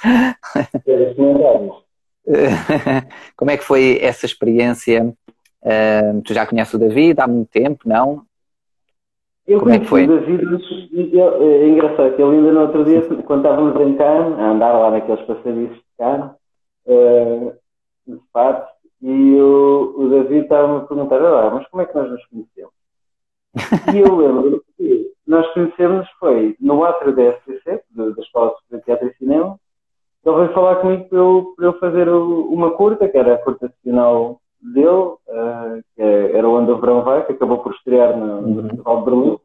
como 3.38 3.52
é 3.52 3.58
que 3.58 3.64
foi 3.64 4.00
essa 4.02 4.26
experiência 4.26 5.14
Uh, 5.66 6.22
tu 6.22 6.32
já 6.32 6.46
conheces 6.46 6.72
o 6.76 6.78
David 6.78 7.20
há 7.20 7.28
muito 7.28 7.50
tempo, 7.50 7.90
não? 7.90 8.22
Eu 9.48 9.60
Como 9.60 9.72
é 9.72 9.80
que 9.80 9.88
foi? 9.88 10.06
o 10.06 10.20
David, 10.20 10.44
é 10.94 11.68
engraçado 11.68 12.16
que 12.16 12.22
ele 12.22 12.38
ainda 12.38 12.52
no 12.52 12.62
outro 12.62 12.86
dia, 12.86 13.02
quando 13.24 13.46
estávamos 13.46 13.82
em 13.82 13.98
Cannes, 13.98 14.40
a 14.40 14.52
andar 14.52 14.74
lá 14.74 14.92
naqueles 14.92 15.26
passadiços 15.26 15.78
de 15.78 15.84
Cannes, 15.98 16.32
uh, 16.86 17.54
de 18.08 18.20
fato, 18.32 18.72
e 19.02 19.36
o, 19.36 19.96
o 19.98 20.10
David 20.10 20.44
estava-me 20.44 20.78
a 20.78 20.88
perguntar, 20.88 21.22
ah, 21.22 21.50
mas 21.52 21.68
como 21.68 21.82
é 21.82 21.86
que 21.88 21.96
nós 21.96 22.12
nos 22.12 22.26
conhecemos? 22.28 22.74
e 23.94 24.00
eu 24.00 24.16
lembro 24.16 24.64
que 24.78 25.12
nós 25.26 25.52
conhecemos 25.54 26.08
foi 26.20 26.56
no 26.60 26.84
átrio 26.84 27.16
da 27.16 27.34
SCC, 27.38 27.82
da 27.92 28.22
Escola 28.22 28.54
de 28.72 28.80
Teatro 28.82 29.08
e 29.08 29.14
Cinema, 29.16 29.60
ele 30.24 30.36
veio 30.36 30.54
falar 30.54 30.76
comigo 30.78 31.06
para 31.06 31.18
eu, 31.18 31.54
para 31.56 31.66
eu 31.66 31.80
fazer 31.80 32.10
uma 32.10 32.72
curta, 32.72 33.08
que 33.08 33.18
era 33.18 33.36
a 33.36 33.38
curta 33.38 33.72
final 33.84 34.42
dele, 34.74 34.90
uh, 34.90 35.84
que 35.96 36.02
era 36.02 36.48
o 36.48 36.80
Verão 36.80 37.04
Vai, 37.04 37.26
que 37.26 37.34
acabou 37.34 37.60
por 37.60 37.74
estrear 37.74 38.18
no, 38.18 38.42
no 38.42 38.48
uhum. 38.48 38.70
Festival 38.70 38.98
de 38.98 39.06
Berlim. 39.06 39.40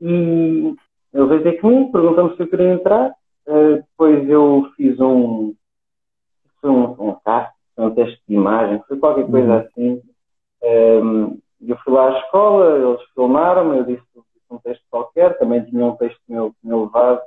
E 0.00 0.76
ele 1.14 1.26
veio 1.26 1.42
ter 1.42 1.60
comigo, 1.60 1.92
perguntou-me 1.92 2.36
se 2.36 2.42
eu 2.42 2.48
queria 2.48 2.72
entrar. 2.72 3.10
Uh, 3.46 3.76
depois 3.76 4.28
eu 4.28 4.70
fiz 4.76 4.98
um, 5.00 5.54
um, 6.64 7.10
um 7.10 7.16
um 7.78 7.94
teste 7.94 8.20
de 8.26 8.34
imagem, 8.34 8.82
foi 8.88 8.98
qualquer 8.98 9.30
coisa 9.30 9.48
uhum. 9.48 9.58
assim. 9.58 10.02
Um, 10.62 10.68
ehm, 10.68 11.38
eu 11.68 11.76
fui 11.78 11.92
lá 11.92 12.08
à 12.08 12.18
escola, 12.18 12.78
eles 12.78 13.02
filmaram 13.14 13.74
eu 13.74 13.84
disse, 13.84 14.02
um 14.50 14.58
texto 14.58 14.82
qualquer, 14.90 15.38
também 15.38 15.64
tinha 15.64 15.84
um 15.84 15.96
texto 15.96 16.20
meu, 16.28 16.54
meu 16.62 16.84
levado. 16.84 17.20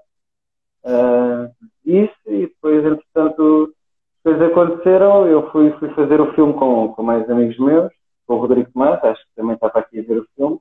Uh, 0.84 1.52
isso, 1.86 2.16
e 2.26 2.48
depois, 2.48 2.86
entretanto, 2.86 3.74
coisas 4.24 4.42
aconteceram, 4.42 5.28
eu 5.28 5.50
fui, 5.52 5.72
fui 5.80 5.90
fazer 5.90 6.20
o 6.20 6.34
filme 6.34 6.54
com, 6.54 6.94
com 6.94 7.04
mais 7.04 7.30
amigos 7.30 7.58
meus, 7.58 7.92
com 8.28 8.36
o 8.36 8.40
Rodrigo 8.40 8.72
Tomás, 8.72 9.04
acho 9.04 9.22
que 9.22 9.36
também 9.36 9.56
estava 9.56 9.80
aqui 9.80 10.00
a 10.00 10.04
ver 10.04 10.20
o 10.20 10.28
filme, 10.36 10.60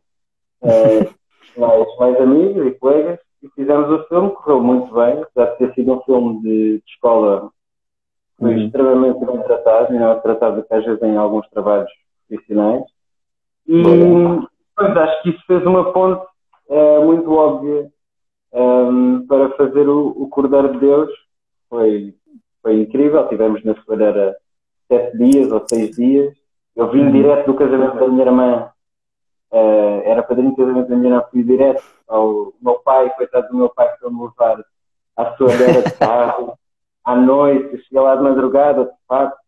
é, 0.63 1.11
mais, 1.59 1.97
mais 1.99 2.21
amigos 2.21 2.67
e 2.67 2.71
colegas, 2.73 3.19
e 3.43 3.49
fizemos 3.51 3.91
o 3.91 4.05
filme, 4.09 4.31
correu 4.31 4.63
muito 4.63 4.93
bem, 4.95 5.23
apesar 5.23 5.53
de 5.53 5.59
ter 5.59 5.75
sido 5.75 5.93
um 5.93 6.01
filme 6.03 6.43
de, 6.43 6.79
de 6.79 6.85
escola, 6.87 7.51
foi 8.39 8.55
uhum. 8.55 8.67
extremamente 8.67 9.25
bem 9.25 9.43
tratado, 9.43 9.95
e 9.95 9.99
não 9.99 10.13
é 10.13 10.15
tratado 10.17 10.63
que 10.63 10.75
às 10.75 10.85
vezes 10.85 11.03
em 11.03 11.17
alguns 11.17 11.49
trabalhos 11.51 11.91
profissionais. 12.29 12.85
E 13.67 13.83
pois, 14.77 14.97
acho 14.97 15.23
que 15.23 15.31
isso 15.31 15.43
fez 15.47 15.67
uma 15.67 15.93
ponte 15.93 16.25
é, 16.71 16.99
muito 17.01 17.33
óbvia 17.33 17.91
um, 18.53 19.17
ehm, 19.17 19.27
para 19.27 19.51
fazer 19.57 19.89
o, 19.89 20.09
o 20.09 20.29
Cordeiro 20.29 20.73
de 20.73 20.79
Deus. 20.79 21.11
Foi, 21.69 22.15
foi 22.69 22.83
incrível. 22.83 23.27
Tivemos 23.29 23.65
na 23.65 23.75
Soalheira 23.83 24.37
sete 24.87 25.17
dias 25.17 25.51
ou 25.51 25.65
seis 25.67 25.97
dias. 25.97 26.37
Eu 26.77 26.91
vim 26.91 27.07
uhum. 27.07 27.13
direto 27.13 27.47
do 27.47 27.55
casamento 27.55 27.99
da 27.99 28.09
minha 28.09 28.25
irmã 28.25 28.71
Uh, 29.51 30.05
era 30.05 30.23
padrinho 30.23 30.51
de 30.51 30.57
casamento 30.57 30.89
da 30.91 30.97
minha 30.97 31.09
irmã, 31.09 31.25
fui 31.31 31.43
direto 31.43 31.83
ao 32.07 32.53
meu 32.61 32.75
pai, 32.81 33.09
coitado 33.17 33.49
do 33.49 33.57
meu 33.57 33.71
pai, 33.71 33.91
que 33.95 34.01
foi 34.01 34.13
me 34.13 34.21
levar 34.21 34.63
à 35.17 35.37
sua 35.37 35.49
beira 35.49 35.83
de 35.83 35.91
carro, 35.97 36.59
à 37.03 37.17
noite, 37.17 37.83
cheguei 37.85 38.03
lá 38.03 38.15
de 38.15 38.23
madrugada, 38.25 38.85
de 38.85 38.91
facto. 39.09 39.39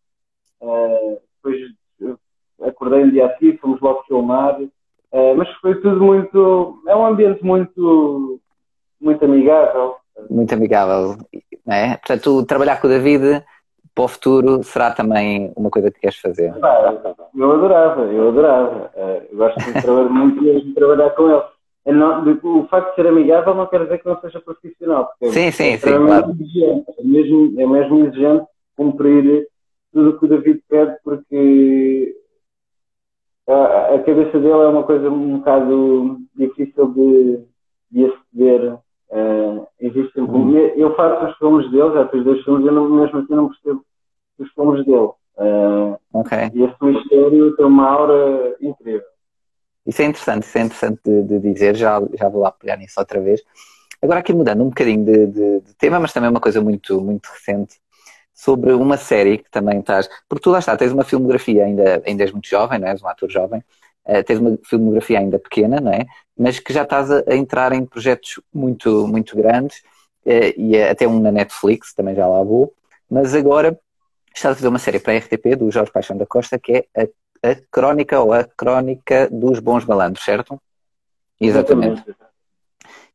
Uh, 0.59 1.21
depois 1.35 2.17
acordei 2.63 3.03
um 3.03 3.11
dia 3.11 3.27
assim, 3.27 3.57
fomos 3.57 3.79
logo 3.79 4.01
filmar. 4.07 4.59
Uh, 4.59 5.35
mas 5.37 5.47
foi 5.57 5.79
tudo 5.81 6.03
muito. 6.03 6.81
É 6.87 6.95
um 6.95 7.05
ambiente 7.05 7.45
muito, 7.45 8.41
muito 8.99 9.23
amigável. 9.23 9.97
Muito 10.29 10.53
amigável, 10.53 11.17
é? 11.67 11.97
Portanto, 11.97 12.45
trabalhar 12.45 12.79
com 12.79 12.87
o 12.87 12.89
David 12.89 13.43
para 13.93 14.03
o 14.03 14.07
futuro 14.07 14.63
será 14.63 14.91
também 14.91 15.51
uma 15.55 15.69
coisa 15.69 15.91
que 15.91 15.99
queres 15.99 16.17
fazer? 16.17 16.53
eu 17.35 17.51
adorava, 17.51 18.01
eu 18.03 18.29
adorava. 18.29 18.91
Uh, 18.95 19.27
eu 19.31 19.37
gosto 19.37 19.59
de 19.59 19.81
trabalhar 19.81 20.09
muito 20.09 20.41
mesmo 20.41 20.69
de 20.69 20.73
trabalhar 20.73 21.09
com 21.11 21.29
ele. 21.29 21.43
Não, 21.85 22.23
o 22.43 22.67
facto 22.67 22.91
de 22.91 22.95
ser 22.95 23.07
amigável 23.07 23.55
não 23.55 23.65
quer 23.65 23.83
dizer 23.83 23.97
que 23.97 24.07
não 24.07 24.19
seja 24.21 24.39
profissional. 24.39 25.11
Sim, 25.23 25.47
é 25.47 25.51
sim, 25.51 25.77
sim, 25.77 26.05
claro. 26.05 26.31
Exigente, 26.31 26.85
é, 26.99 27.03
mesmo, 27.03 27.61
é 27.61 27.65
mesmo 27.65 28.05
exigente 28.05 28.45
cumprir 28.77 29.47
tudo 29.91 30.11
o 30.11 30.19
que 30.19 30.25
o 30.25 30.27
David 30.27 30.63
pede, 30.69 30.95
porque 31.03 32.15
a, 33.47 33.95
a, 33.95 33.99
cabeça 34.03 34.39
dele 34.39 34.53
é 34.53 34.67
uma 34.67 34.83
coisa 34.83 35.09
um 35.09 35.39
bocado 35.39 36.19
difícil 36.35 36.87
de, 36.93 37.43
de 37.91 38.05
aceder. 38.05 38.77
Uh, 39.11 39.67
existem, 39.79 40.23
hum. 40.23 40.57
Eu 40.75 40.95
faço 40.95 41.25
os 41.25 41.37
filmes 41.37 41.69
dele, 41.69 41.93
já 41.93 42.07
fiz 42.07 42.23
dois 42.23 42.43
filmes, 42.45 42.65
eu 42.65 42.71
não, 42.71 42.89
mesmo 42.89 43.19
assim 43.19 43.35
não 43.35 43.49
percebo 43.49 43.85
os 44.39 44.51
filmes 44.53 44.85
dele. 44.85 45.11
Uh, 45.37 45.99
okay. 46.13 46.49
E 46.53 46.63
esse 46.63 46.75
mistério 46.81 47.55
tem 47.55 47.65
uma 47.65 47.89
aura 47.89 48.55
incrível. 48.61 49.03
Isso 49.85 50.01
é 50.01 50.05
interessante, 50.05 50.43
isso 50.43 50.57
é 50.57 50.61
interessante 50.61 51.01
de, 51.03 51.23
de, 51.23 51.39
dizer, 51.39 51.75
já, 51.75 52.01
já 52.17 52.29
vou 52.29 52.41
lá 52.41 52.51
pegar 52.51 52.77
nisso 52.77 52.99
outra 52.99 53.19
vez. 53.19 53.41
Agora 54.01 54.19
aqui 54.19 54.33
mudando 54.33 54.61
um 54.61 54.69
bocadinho 54.69 55.03
de, 55.03 55.27
de, 55.27 55.61
de, 55.61 55.75
tema, 55.75 55.99
mas 55.99 56.13
também 56.13 56.29
uma 56.29 56.39
coisa 56.39 56.61
muito, 56.61 57.01
muito 57.01 57.27
recente, 57.27 57.75
sobre 58.33 58.71
uma 58.73 58.97
série 58.97 59.39
que 59.39 59.49
também 59.51 59.79
estás. 59.79 60.09
Porque 60.29 60.43
tu 60.43 60.51
lá 60.51 60.59
está, 60.59 60.77
tens 60.77 60.91
uma 60.91 61.03
filmografia 61.03 61.65
ainda, 61.65 62.01
ainda 62.05 62.23
és 62.23 62.31
muito 62.31 62.47
jovem, 62.47 62.79
não 62.79 62.87
é? 62.87 62.91
és 62.91 63.03
um 63.03 63.07
ator 63.07 63.29
jovem, 63.29 63.63
uh, 64.07 64.23
tens 64.23 64.39
uma 64.39 64.57
filmografia 64.63 65.19
ainda 65.19 65.39
pequena, 65.39 65.79
não 65.79 65.91
é? 65.91 66.05
Mas 66.37 66.59
que 66.59 66.73
já 66.73 66.83
estás 66.83 67.11
a, 67.11 67.23
a 67.27 67.35
entrar 67.35 67.71
em 67.73 67.85
projetos 67.85 68.39
muito, 68.53 69.07
muito 69.07 69.35
grandes, 69.35 69.79
uh, 70.25 70.53
e 70.57 70.81
até 70.81 71.07
um 71.07 71.19
na 71.19 71.31
Netflix, 71.31 71.93
também 71.93 72.15
já 72.15 72.27
lá 72.27 72.43
vou, 72.43 72.73
mas 73.09 73.35
agora 73.35 73.77
estás 74.33 74.53
a 74.53 74.55
fazer 74.55 74.67
uma 74.67 74.79
série 74.79 74.99
para 74.99 75.13
a 75.13 75.17
RTP 75.17 75.55
do 75.57 75.71
Jorge 75.71 75.91
Paixão 75.91 76.17
da 76.17 76.25
Costa 76.25 76.57
que 76.57 76.85
é 76.93 77.01
a, 77.01 77.51
a 77.51 77.55
Crónica 77.69 78.19
ou 78.19 78.33
a 78.33 78.43
Crónica 78.43 79.29
dos 79.29 79.59
Bons 79.59 79.85
Malandros, 79.85 80.23
certo? 80.23 80.59
Exatamente. 81.39 82.03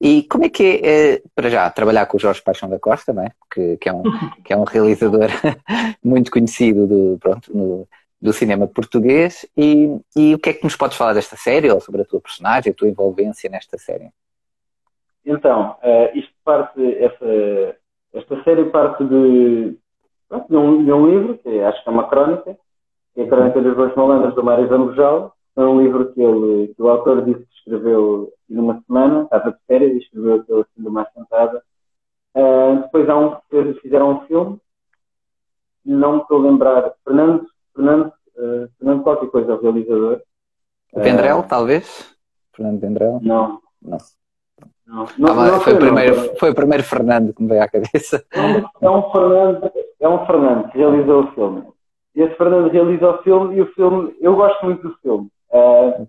E 0.00 0.24
como 0.24 0.44
é 0.44 0.48
que 0.50 0.62
é, 0.62 1.14
é, 1.14 1.22
para 1.34 1.48
já, 1.48 1.70
trabalhar 1.70 2.04
com 2.06 2.16
o 2.16 2.20
Jorge 2.20 2.42
Paixão 2.42 2.68
da 2.68 2.78
Costa, 2.78 3.12
não 3.14 3.22
é? 3.22 3.30
que, 3.50 3.78
que, 3.78 3.88
é, 3.88 3.92
um, 3.92 4.02
que 4.44 4.52
é 4.52 4.56
um 4.56 4.64
realizador 4.64 5.28
muito 6.04 6.30
conhecido 6.30 6.86
do, 6.86 7.18
pronto, 7.18 7.56
no, 7.56 7.88
do 8.26 8.32
cinema 8.32 8.66
português. 8.66 9.46
E, 9.56 10.00
e 10.16 10.34
o 10.34 10.38
que 10.38 10.50
é 10.50 10.52
que 10.52 10.64
nos 10.64 10.74
podes 10.74 10.96
falar 10.96 11.14
desta 11.14 11.36
série, 11.36 11.70
ou 11.70 11.80
sobre 11.80 12.02
a 12.02 12.04
tua 12.04 12.20
personagem, 12.20 12.72
a 12.72 12.74
tua 12.74 12.88
envolvência 12.88 13.48
nesta 13.48 13.78
série? 13.78 14.10
Então, 15.24 15.76
uh, 15.82 16.18
isto 16.18 16.32
parte, 16.44 16.80
essa, 16.98 17.76
esta 18.12 18.42
série 18.42 18.64
parte 18.66 19.04
de, 19.04 19.70
de, 20.48 20.56
um, 20.56 20.84
de 20.84 20.92
um 20.92 21.08
livro, 21.08 21.38
que 21.38 21.60
acho 21.60 21.82
que 21.82 21.88
é 21.88 21.92
uma 21.92 22.08
crónica, 22.08 22.58
que 23.14 23.20
é 23.20 23.24
a 23.24 23.28
Crónica 23.28 23.62
dos 23.62 23.76
Bons 23.76 23.94
Malandros 23.94 24.34
do 24.34 24.44
Mário 24.44 24.68
Zambojal. 24.68 25.32
É 25.56 25.60
um 25.62 25.80
livro 25.80 26.12
que, 26.12 26.20
ele, 26.20 26.74
que 26.74 26.82
o 26.82 26.88
autor 26.88 27.24
disse 27.24 27.40
que 27.46 27.54
escreveu 27.58 28.32
numa 28.48 28.82
semana, 28.86 29.22
estava 29.22 29.52
de 29.52 29.58
férias 29.66 29.92
e 29.92 29.98
escreveu 29.98 30.34
aquilo 30.34 30.60
assim 30.60 30.82
de 30.82 30.88
uma 30.88 31.06
sentada. 31.14 31.62
Uh, 32.34 32.82
depois 32.82 33.08
há 33.08 33.16
um, 33.16 33.36
fizeram 33.80 34.10
um 34.10 34.20
filme, 34.26 34.60
não 35.84 36.16
me 36.16 36.22
estou 36.22 36.38
a 36.38 36.42
lembrar, 36.42 36.92
Fernando, 37.04 37.46
Fernando, 37.76 38.12
uh, 38.36 38.68
Fernando 38.78 39.02
qualquer 39.02 39.30
coisa, 39.30 39.54
o 39.54 39.60
realizador. 39.60 40.22
Vendrell, 40.94 41.40
uh, 41.40 41.42
talvez? 41.48 42.16
Fernando 42.54 42.80
Vendrell? 42.80 43.20
Não. 43.22 43.60
Não. 43.82 43.98
Não, 44.86 45.04
não, 45.18 45.40
ah, 45.40 45.50
não 45.50 45.60
foi, 45.60 45.74
o 45.74 45.78
primeiro, 45.78 46.16
não, 46.16 46.36
foi 46.36 46.50
o 46.50 46.54
primeiro 46.54 46.84
Fernando 46.84 47.34
que 47.34 47.42
me 47.42 47.48
veio 47.48 47.62
à 47.62 47.68
cabeça. 47.68 48.24
É 48.80 48.88
um 48.88 49.10
Fernando, 49.10 49.72
é 49.98 50.08
um 50.08 50.26
Fernando 50.26 50.70
que 50.70 50.78
realizou 50.78 51.24
o 51.24 51.32
filme. 51.32 51.64
Esse 52.14 52.34
Fernando 52.36 52.70
realizou 52.70 53.14
o 53.14 53.22
filme 53.22 53.56
e 53.56 53.62
o 53.62 53.72
filme, 53.74 54.16
eu 54.20 54.36
gosto 54.36 54.64
muito 54.64 54.88
do 54.88 54.96
filme. 54.98 55.28
Uh, 55.50 56.08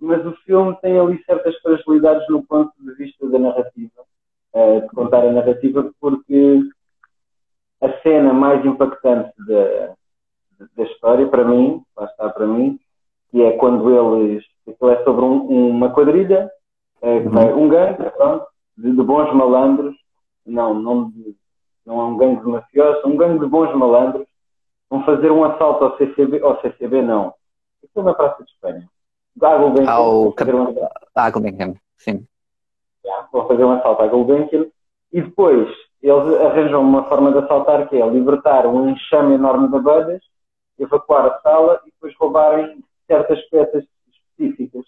mas 0.00 0.24
o 0.26 0.32
filme 0.46 0.76
tem 0.80 0.98
ali 0.98 1.22
certas 1.24 1.54
fragilidades 1.58 2.26
no 2.28 2.42
ponto 2.42 2.72
de 2.80 2.94
vista 2.94 3.28
da 3.28 3.38
narrativa, 3.38 4.02
uh, 4.54 4.80
de 4.80 4.88
contar 4.88 5.22
a 5.22 5.32
narrativa, 5.32 5.90
porque 6.00 6.62
a 7.82 7.92
cena 8.00 8.32
mais 8.32 8.64
impactante 8.64 9.32
da, 9.46 9.94
da 10.76 10.84
história, 10.84 11.26
para 11.28 11.44
mim, 11.44 11.82
lá 11.96 12.04
está 12.06 12.28
para 12.30 12.46
mim, 12.46 12.78
que 13.30 13.42
é 13.42 13.52
quando 13.56 13.90
eles, 13.90 14.44
aquilo 14.66 14.90
é 14.90 15.04
sobre 15.04 15.24
um, 15.24 15.70
uma 15.70 15.90
quadrilha, 15.90 16.50
é, 17.02 17.18
uhum. 17.18 17.64
um 17.64 17.68
gangue, 17.68 18.10
pronto, 18.16 18.46
de, 18.76 18.92
de, 18.92 19.02
bons 19.02 19.32
malandros, 19.34 19.94
não, 20.44 20.74
não, 20.74 21.12
não 21.84 22.00
é 22.00 22.04
um 22.04 22.16
gangue 22.16 22.40
de 22.40 22.48
mafiosos, 22.48 23.04
um 23.04 23.16
gangue 23.16 23.40
de 23.40 23.46
bons 23.46 23.74
malandros, 23.74 24.26
vão 24.88 25.04
fazer 25.04 25.30
um 25.30 25.44
assalto 25.44 25.84
ao 25.84 25.96
CCB, 25.96 26.40
ao 26.42 26.60
CCB 26.60 27.02
não, 27.02 27.34
aquilo 27.84 28.04
na 28.04 28.14
Praça 28.14 28.42
de 28.42 28.50
Espanha 28.50 28.88
à 29.42 29.56
Gulbenkian. 29.56 29.90
Ao 29.90 30.28
um... 30.28 30.88
À 31.14 31.30
Gulbenkian, 31.30 31.74
sim. 31.98 32.26
Yeah, 33.04 33.28
vou 33.32 33.46
fazer 33.46 33.64
um 33.64 33.72
assalto 33.72 34.02
à 34.02 34.06
Gulbenkian 34.06 34.66
e 35.12 35.22
depois 35.22 35.68
eles 36.02 36.40
arranjam 36.40 36.82
uma 36.82 37.04
forma 37.04 37.32
de 37.32 37.38
assaltar 37.38 37.88
que 37.88 38.00
é 38.00 38.08
libertar 38.08 38.66
um 38.66 38.90
enxame 38.90 39.34
enorme 39.34 39.68
de 39.68 39.76
abelhas, 39.76 40.22
evacuar 40.78 41.26
a 41.26 41.40
sala 41.40 41.80
e 41.86 41.90
depois 41.90 42.14
roubarem 42.16 42.82
certas 43.06 43.40
peças 43.48 43.84
específicas. 44.10 44.84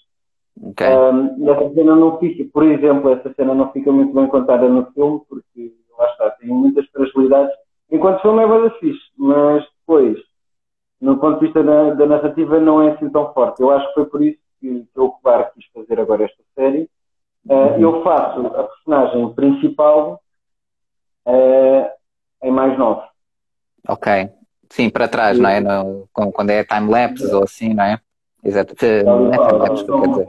Okay. 0.60 0.88
Um, 0.88 1.44
e 1.44 1.50
essa 1.50 1.74
cena 1.74 1.94
não 1.94 2.18
fica, 2.18 2.44
por 2.52 2.64
exemplo, 2.64 3.12
essa 3.12 3.32
cena 3.34 3.54
não 3.54 3.70
fica 3.72 3.92
muito 3.92 4.12
bem 4.12 4.26
contada 4.26 4.68
no 4.68 4.86
filme, 4.92 5.20
porque 5.28 5.72
lá 5.96 6.10
está, 6.10 6.30
tem 6.32 6.48
muitas 6.48 6.86
fragilidades. 6.88 7.54
Enquanto 7.90 8.18
o 8.18 8.22
filme 8.22 8.42
é 8.42 8.46
bem 8.46 8.70
fixe, 8.80 9.10
mas 9.16 9.64
depois 9.80 10.18
no 11.00 11.18
ponto 11.18 11.38
de 11.38 11.46
vista 11.46 11.62
da, 11.62 11.94
da, 11.94 12.06
narrativa, 12.06 12.58
não 12.58 12.82
é 12.82 12.92
assim 12.92 13.08
tão 13.10 13.32
forte. 13.32 13.60
Eu 13.60 13.70
acho 13.70 13.86
que 13.88 13.94
foi 13.94 14.06
por 14.06 14.22
isso 14.22 14.38
que, 14.60 14.84
que 14.92 15.00
o 15.00 15.10
Cobar 15.12 15.52
quis 15.52 15.64
fazer 15.72 16.00
agora 16.00 16.24
esta 16.24 16.42
série. 16.54 16.90
Uh, 17.46 17.80
eu 17.80 18.02
faço 18.02 18.46
a 18.46 18.64
personagem 18.64 19.34
principal 19.34 20.20
uh, 21.26 21.88
em 22.42 22.50
mais 22.50 22.76
novo. 22.78 23.02
Ok. 23.88 24.28
Sim, 24.70 24.90
para 24.90 25.08
trás, 25.08 25.38
não 25.38 25.48
é? 25.48 25.60
No, 25.60 26.08
quando 26.12 26.50
é 26.50 26.64
time-lapse 26.64 27.34
ou 27.34 27.44
assim, 27.44 27.74
não 27.74 27.84
é? 27.84 27.98
Exato. 28.44 28.74
Não 29.04 29.32
é 29.32 29.48
time-lapse, 29.48 29.84
quer 29.84 30.08
dizer. 30.08 30.28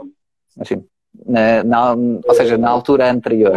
Assim, 0.59 0.85
na, 1.25 1.63
na, 1.63 1.93
ou 1.93 2.33
seja, 2.33 2.57
na 2.57 2.69
altura 2.69 3.11
anterior. 3.11 3.53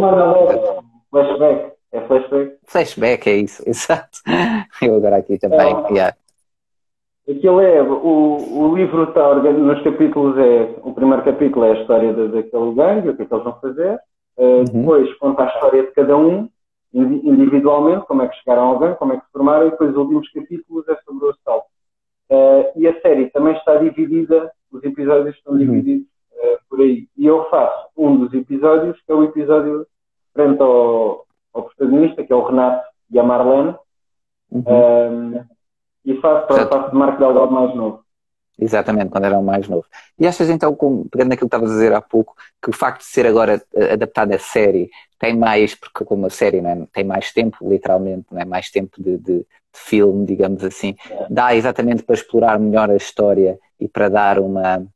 Flashback. 1.11 1.73
É 1.93 2.01
flashback. 2.01 2.57
Flashback, 2.65 3.31
é 3.31 3.37
isso, 3.37 3.63
exato. 3.69 4.21
Eu 4.81 4.97
agora 4.97 5.17
aqui 5.17 5.39
também. 5.39 5.75
Yeah. 5.91 6.17
Aquilo 7.29 7.61
é, 7.61 7.81
o, 7.83 8.69
o 8.71 8.77
livro 8.77 9.05
está 9.05 9.35
nos 9.35 9.83
capítulos, 9.83 10.37
é, 10.39 10.75
o 10.83 10.93
primeiro 10.93 11.23
capítulo 11.23 11.65
é 11.67 11.73
a 11.73 11.81
história 11.81 12.13
de, 12.13 12.29
daquele 12.29 12.75
gangue, 12.75 13.11
o 13.11 13.17
que 13.17 13.23
é 13.23 13.27
que 13.27 13.35
eles 13.35 13.45
vão 13.45 13.61
fazer, 13.61 13.95
uh, 14.39 14.45
uhum. 14.45 14.65
depois 14.65 15.15
conta 15.19 15.45
a 15.45 15.47
história 15.47 15.83
de 15.85 15.93
cada 15.93 16.17
um, 16.17 16.49
individualmente, 16.93 18.07
como 18.07 18.23
é 18.23 18.29
que 18.29 18.37
chegaram 18.37 18.63
ao 18.65 18.79
gangue, 18.79 18.99
como 18.99 19.13
é 19.13 19.17
que 19.17 19.25
se 19.25 19.33
formaram, 19.33 19.67
e 19.67 19.71
depois 19.71 19.91
os 19.91 19.97
últimos 19.97 20.31
capítulos 20.31 20.89
é 20.89 20.97
sobre 21.05 21.27
o 21.27 21.31
assalto. 21.31 21.67
Uh, 22.31 22.73
e 22.77 22.87
a 22.87 23.01
série 23.01 23.31
também 23.31 23.55
está 23.55 23.77
dividida, 23.77 24.51
os 24.71 24.83
episódios 24.85 25.37
estão 25.37 25.53
uhum. 25.53 25.59
divididos 25.59 26.07
uh, 26.33 26.59
por 26.69 26.81
aí. 26.81 27.09
E 27.17 27.27
eu 27.27 27.45
faço 27.51 27.89
um 27.97 28.17
dos 28.17 28.33
episódios, 28.33 29.01
que 29.03 29.13
é 29.13 29.15
o 29.15 29.25
episódio 29.25 29.87
frente 30.33 30.61
ao, 30.63 31.27
ao 31.53 31.65
protagonista, 31.65 32.25
que 32.25 32.33
é 32.33 32.37
o 32.37 32.45
Renato 32.45 32.87
e 33.11 33.19
a 33.19 33.23
Marlene. 33.23 33.75
Uhum. 34.51 35.45
E 36.05 36.21
faço 36.21 36.47
para 36.47 36.67
faço 36.67 36.91
de 36.91 36.97
Marco 36.97 37.19
Delgado 37.19 37.53
mais 37.53 37.75
novo. 37.75 38.05
Exatamente, 38.59 39.11
quando 39.11 39.25
era 39.25 39.39
o 39.39 39.43
mais 39.43 39.67
novo. 39.67 39.87
E 40.19 40.27
achas 40.27 40.49
então, 40.51 40.75
pegando 41.11 41.31
naquilo 41.31 41.49
que 41.49 41.57
estavas 41.57 41.71
a 41.71 41.75
dizer 41.75 41.93
há 41.93 42.01
pouco, 42.01 42.35
que 42.63 42.71
o 42.71 42.73
facto 42.73 43.01
de 43.01 43.07
ser 43.07 43.27
agora 43.27 43.63
eh, 43.75 43.95
adaptado 43.95 44.33
a 44.33 44.39
série 44.39 44.91
tem 45.19 45.37
mais, 45.37 45.75
porque 45.75 46.05
como 46.05 46.27
a 46.27 46.31
série 46.31 46.59
é? 46.59 46.87
tem 46.93 47.05
mais 47.05 47.33
tempo, 47.33 47.57
literalmente, 47.69 48.27
é? 48.33 48.45
mais 48.45 48.71
tempo 48.71 49.03
de, 49.03 49.17
de, 49.17 49.39
de, 49.39 49.47
filme, 49.73 50.27
digamos 50.27 50.63
assim, 50.63 50.95
é. 51.11 51.27
dá 51.31 51.57
exatamente 51.57 52.03
para 52.03 52.15
explorar 52.15 52.59
melhor 52.59 52.91
a 52.91 52.97
história 52.97 53.59
e 53.81 53.89
para 53.89 54.11
dar 54.11 54.39
uma, 54.39 54.87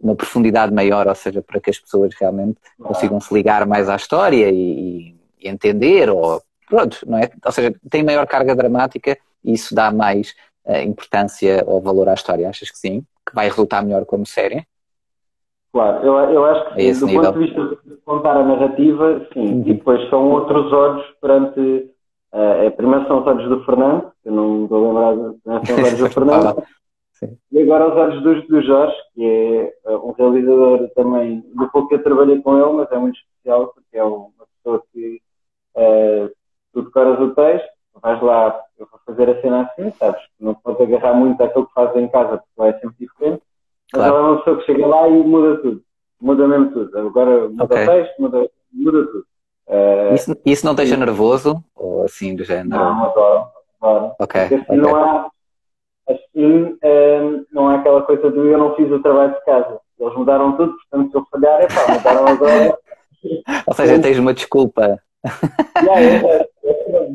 uma 0.00 0.14
profundidade 0.14 0.72
maior, 0.72 1.08
ou 1.08 1.14
seja, 1.14 1.42
para 1.42 1.60
que 1.60 1.70
as 1.70 1.78
pessoas 1.78 2.14
realmente 2.14 2.58
é. 2.80 2.82
consigam 2.84 3.20
se 3.20 3.34
ligar 3.34 3.66
mais 3.66 3.88
à 3.88 3.96
história 3.96 4.48
e, 4.48 5.16
e 5.40 5.48
entender, 5.48 6.08
ou 6.08 6.40
pronto, 6.68 6.98
não 7.06 7.18
é? 7.18 7.30
Ou 7.44 7.52
seja, 7.52 7.74
tem 7.90 8.02
maior 8.04 8.26
carga 8.26 8.54
dramática 8.54 9.18
e 9.44 9.52
isso 9.54 9.74
dá 9.74 9.90
mais 9.90 10.34
importância 10.82 11.64
ou 11.66 11.80
valor 11.80 12.08
à 12.08 12.14
história? 12.14 12.48
Achas 12.48 12.70
que 12.70 12.78
sim? 12.78 13.04
Que 13.26 13.34
vai 13.34 13.48
resultar 13.48 13.82
melhor 13.82 14.04
como 14.04 14.26
série? 14.26 14.66
Claro, 15.72 16.04
eu, 16.04 16.14
eu 16.30 16.44
acho 16.44 16.74
que 16.74 16.92
do 16.92 17.06
nível. 17.06 17.22
ponto 17.22 17.38
de 17.38 17.44
vista 17.46 17.78
de 17.86 17.96
contar 18.02 18.36
a 18.36 18.44
narrativa, 18.44 19.26
sim, 19.32 19.40
uhum. 19.40 19.60
e 19.62 19.72
depois 19.72 20.08
são 20.10 20.30
outros 20.30 20.70
olhos 20.70 21.06
perante. 21.20 21.90
Uh, 22.30 22.70
primeiro 22.76 23.06
são 23.06 23.20
os 23.20 23.26
olhos 23.26 23.48
do 23.48 23.64
Fernando, 23.64 24.12
que 24.22 24.28
eu 24.28 24.32
não 24.32 24.64
estou 24.64 24.98
a 24.98 25.10
lembrar, 25.10 25.34
não 25.44 25.64
são 25.64 25.76
os 25.76 25.82
olhos 25.82 25.98
do 25.98 26.10
Fernando. 26.12 26.62
e 27.52 27.62
agora 27.62 27.88
os 27.88 27.96
olhos 27.96 28.22
do, 28.22 28.48
do 28.48 28.62
Jorge, 28.62 28.96
que 29.14 29.72
é 29.84 29.90
uh, 29.90 30.08
um 30.08 30.12
realizador 30.12 30.90
também, 30.94 31.40
do 31.54 31.68
pouco 31.70 31.88
que 31.88 31.94
eu 31.94 32.02
trabalhei 32.02 32.40
com 32.42 32.58
ele, 32.58 32.72
mas 32.72 32.92
é 32.92 32.98
muito 32.98 33.18
especial, 33.18 33.68
porque 33.68 33.96
é 33.96 34.04
uma 34.04 34.28
pessoa 34.56 34.82
que 34.92 35.20
uh, 35.76 36.30
tu 36.74 36.82
decoras 36.82 37.18
o 37.18 37.34
texto, 37.34 37.68
vais 38.02 38.22
lá, 38.22 38.60
fazer 39.14 39.30
a 39.30 39.40
cena 39.40 39.62
assim, 39.62 39.90
sabes? 39.98 40.22
Não 40.40 40.54
podes 40.54 40.80
agarrar 40.80 41.14
muito 41.14 41.42
àquilo 41.42 41.66
que 41.66 41.72
fazes 41.72 41.96
em 41.96 42.08
casa, 42.08 42.42
porque 42.56 42.76
é 42.76 42.80
sempre 42.80 42.96
diferente 42.98 43.42
Claro. 43.92 44.10
Mas 44.10 44.18
ela 44.18 44.18
é 44.18 44.30
uma 44.30 44.38
pessoa 44.38 44.56
que 44.56 44.64
chega 44.64 44.86
lá 44.86 45.08
e 45.08 45.12
muda 45.12 45.56
tudo. 45.60 45.82
Muda 46.20 46.48
mesmo 46.48 46.72
tudo. 46.72 46.98
Agora 46.98 47.48
muda 47.48 47.64
okay. 47.64 47.82
o 47.82 47.86
texto, 47.86 48.22
muda, 48.22 48.50
muda 48.72 49.06
tudo. 49.06 49.26
Uh, 49.68 50.14
isso, 50.14 50.36
isso 50.46 50.66
não 50.66 50.74
deixa 50.74 50.96
nervoso? 50.96 51.62
Ou 51.76 52.04
assim 52.04 52.34
do 52.34 52.42
género? 52.42 52.68
Não, 52.70 53.04
adoro. 53.04 53.46
adoro. 53.80 54.12
Ok. 54.18 54.40
Porque 54.40 54.54
assim 54.54 54.64
okay. 54.64 54.76
não 54.76 54.96
há. 54.96 55.30
Assim 56.08 56.20
um, 56.34 56.78
ehm, 56.82 57.44
não 57.52 57.68
há 57.68 57.76
aquela 57.76 58.02
coisa 58.02 58.30
de 58.30 58.38
eu 58.38 58.58
não 58.58 58.74
fiz 58.74 58.90
o 58.90 59.00
trabalho 59.00 59.34
de 59.34 59.44
casa. 59.44 59.78
Eles 60.00 60.14
mudaram 60.16 60.56
tudo, 60.56 60.74
portanto 60.74 61.10
se 61.10 61.16
eu 61.16 61.26
falhar, 61.30 61.60
é 61.60 61.66
pá, 61.68 61.92
mudaram 61.92 62.26
agora. 62.26 62.78
Ou 63.66 63.74
seja, 63.74 64.00
tens 64.00 64.18
uma 64.18 64.34
desculpa. 64.34 64.98
Yeah, 65.82 66.00
é, 66.00 66.48
é, 66.64 67.12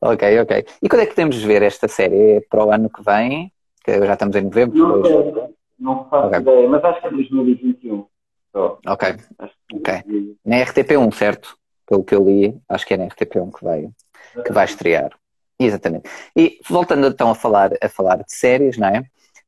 ok, 0.00 0.40
ok. 0.40 0.66
E 0.82 0.88
quando 0.88 1.02
é 1.02 1.06
que 1.06 1.14
temos 1.14 1.36
de 1.36 1.46
ver 1.46 1.62
esta 1.62 1.88
série? 1.88 2.36
É 2.36 2.40
para 2.40 2.64
o 2.64 2.70
ano 2.70 2.90
que 2.90 3.02
vem? 3.02 3.52
que 3.86 4.04
já 4.04 4.14
estamos 4.14 4.34
em 4.34 4.42
novembro. 4.42 4.76
Não, 4.76 5.04
sei, 5.04 5.54
não 5.78 6.08
faço 6.10 6.26
okay. 6.26 6.40
ideia, 6.40 6.68
mas 6.68 6.84
acho 6.84 7.00
que 7.00 7.06
é 7.06 7.10
2021. 7.10 8.06
Só. 8.52 8.78
Ok, 8.86 9.14
ok. 9.74 10.34
Na 10.44 10.56
RTP1, 10.56 11.14
certo? 11.14 11.56
Pelo 11.86 12.02
que 12.02 12.14
eu 12.14 12.24
li, 12.24 12.60
acho 12.68 12.84
que 12.84 12.94
é 12.94 12.96
na 12.96 13.06
RTP1 13.06 13.56
que 13.56 13.64
vai, 13.64 13.88
que 14.44 14.52
vai 14.52 14.64
estrear. 14.64 15.12
Exatamente. 15.58 16.10
E 16.34 16.58
voltando 16.68 17.06
então 17.06 17.30
a 17.30 17.34
falar, 17.34 17.70
a 17.80 17.88
falar 17.88 18.16
de 18.16 18.32
séries, 18.32 18.76
não 18.76 18.88
é? 18.88 19.04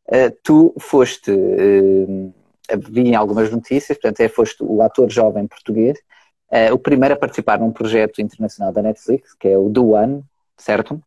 Uh, 0.09 0.35
tu 0.43 0.75
foste, 0.79 1.33
uh, 1.33 2.35
vi 2.79 3.09
em 3.09 3.15
algumas 3.15 3.51
notícias, 3.51 3.99
portanto, 3.99 4.21
é, 4.21 4.29
foste 4.29 4.63
o 4.63 4.81
ator 4.81 5.11
jovem 5.11 5.47
português, 5.47 5.99
uh, 6.51 6.75
o 6.75 6.79
primeiro 6.79 7.15
a 7.15 7.19
participar 7.19 7.59
num 7.59 7.73
projeto 7.73 8.21
internacional 8.21 8.73
da 8.73 8.83
Netflix, 8.83 9.35
que 9.35 9.49
é 9.49 9.59
o 9.59 9.69
Do 9.69 9.91
One, 9.91 10.25
certo? 10.57 11.01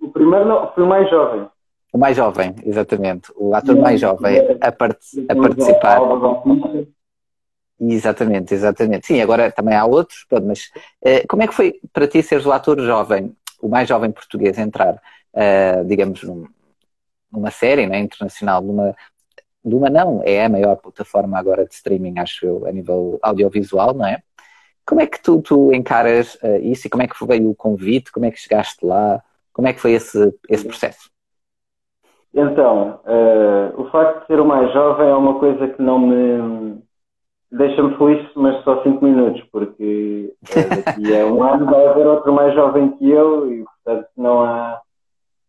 O 0.00 0.08
primeiro 0.08 0.46
não, 0.46 0.72
fui 0.72 0.84
o 0.84 0.86
mais 0.86 1.08
jovem. 1.10 1.48
O 1.92 1.98
mais 1.98 2.16
jovem, 2.16 2.54
exatamente. 2.64 3.30
O 3.36 3.54
ator 3.54 3.76
mais 3.76 4.00
jovem 4.00 4.38
a, 4.60 4.72
part 4.72 4.98
a 5.28 5.34
participar. 5.34 6.00
Exatamente, 7.78 8.54
exatamente. 8.54 9.06
Sim, 9.08 9.20
agora 9.20 9.50
também 9.50 9.74
há 9.74 9.84
outros, 9.84 10.24
mas 10.44 10.70
uh, 11.04 11.26
como 11.28 11.42
é 11.42 11.48
que 11.48 11.54
foi 11.54 11.80
para 11.92 12.06
ti 12.06 12.22
seres 12.22 12.46
o 12.46 12.52
ator 12.52 12.80
jovem, 12.80 13.36
o 13.60 13.68
mais 13.68 13.88
jovem 13.88 14.10
português, 14.10 14.56
entrar, 14.56 14.94
uh, 14.94 15.84
digamos, 15.84 16.22
num, 16.22 16.46
numa 17.30 17.50
série 17.50 17.86
né, 17.86 17.98
internacional, 17.98 18.62
numa, 18.62 18.94
numa 19.64 19.90
não, 19.90 20.22
é 20.24 20.44
a 20.44 20.48
maior 20.48 20.76
plataforma 20.76 21.38
agora 21.38 21.66
de 21.66 21.74
streaming, 21.74 22.18
acho 22.18 22.46
eu, 22.46 22.66
a 22.66 22.72
nível 22.72 23.18
audiovisual, 23.20 23.92
não 23.94 24.06
é? 24.06 24.22
Como 24.86 25.00
é 25.00 25.06
que 25.06 25.22
tu, 25.22 25.40
tu 25.42 25.72
encaras 25.72 26.34
uh, 26.36 26.58
isso 26.60 26.86
e 26.86 26.90
como 26.90 27.02
é 27.02 27.06
que 27.06 27.26
veio 27.26 27.50
o 27.50 27.54
convite? 27.54 28.12
Como 28.12 28.26
é 28.26 28.30
que 28.30 28.40
chegaste 28.40 28.84
lá? 28.84 29.22
Como 29.52 29.68
é 29.68 29.72
que 29.72 29.80
foi 29.80 29.92
esse, 29.92 30.34
esse 30.48 30.66
processo? 30.66 31.10
Então, 32.34 33.00
uh, 33.04 33.80
o 33.80 33.90
facto 33.90 34.22
de 34.22 34.26
ser 34.26 34.40
o 34.40 34.44
mais 34.44 34.72
jovem 34.72 35.08
é 35.08 35.14
uma 35.14 35.38
coisa 35.38 35.68
que 35.68 35.82
não 35.82 35.98
me 35.98 36.82
deixa-me 37.50 37.94
feliz, 37.98 38.26
mas 38.34 38.64
só 38.64 38.82
5 38.82 39.04
minutos, 39.04 39.42
porque 39.52 40.34
uh, 40.42 40.84
daqui 40.84 41.20
a 41.20 41.26
um 41.26 41.42
ano 41.42 41.66
vai 41.66 41.86
haver 41.86 42.06
outro 42.06 42.32
mais 42.32 42.54
jovem 42.54 42.92
que 42.92 43.10
eu 43.10 43.52
e, 43.52 43.64
portanto, 43.64 44.08
não 44.16 44.42
há. 44.42 44.80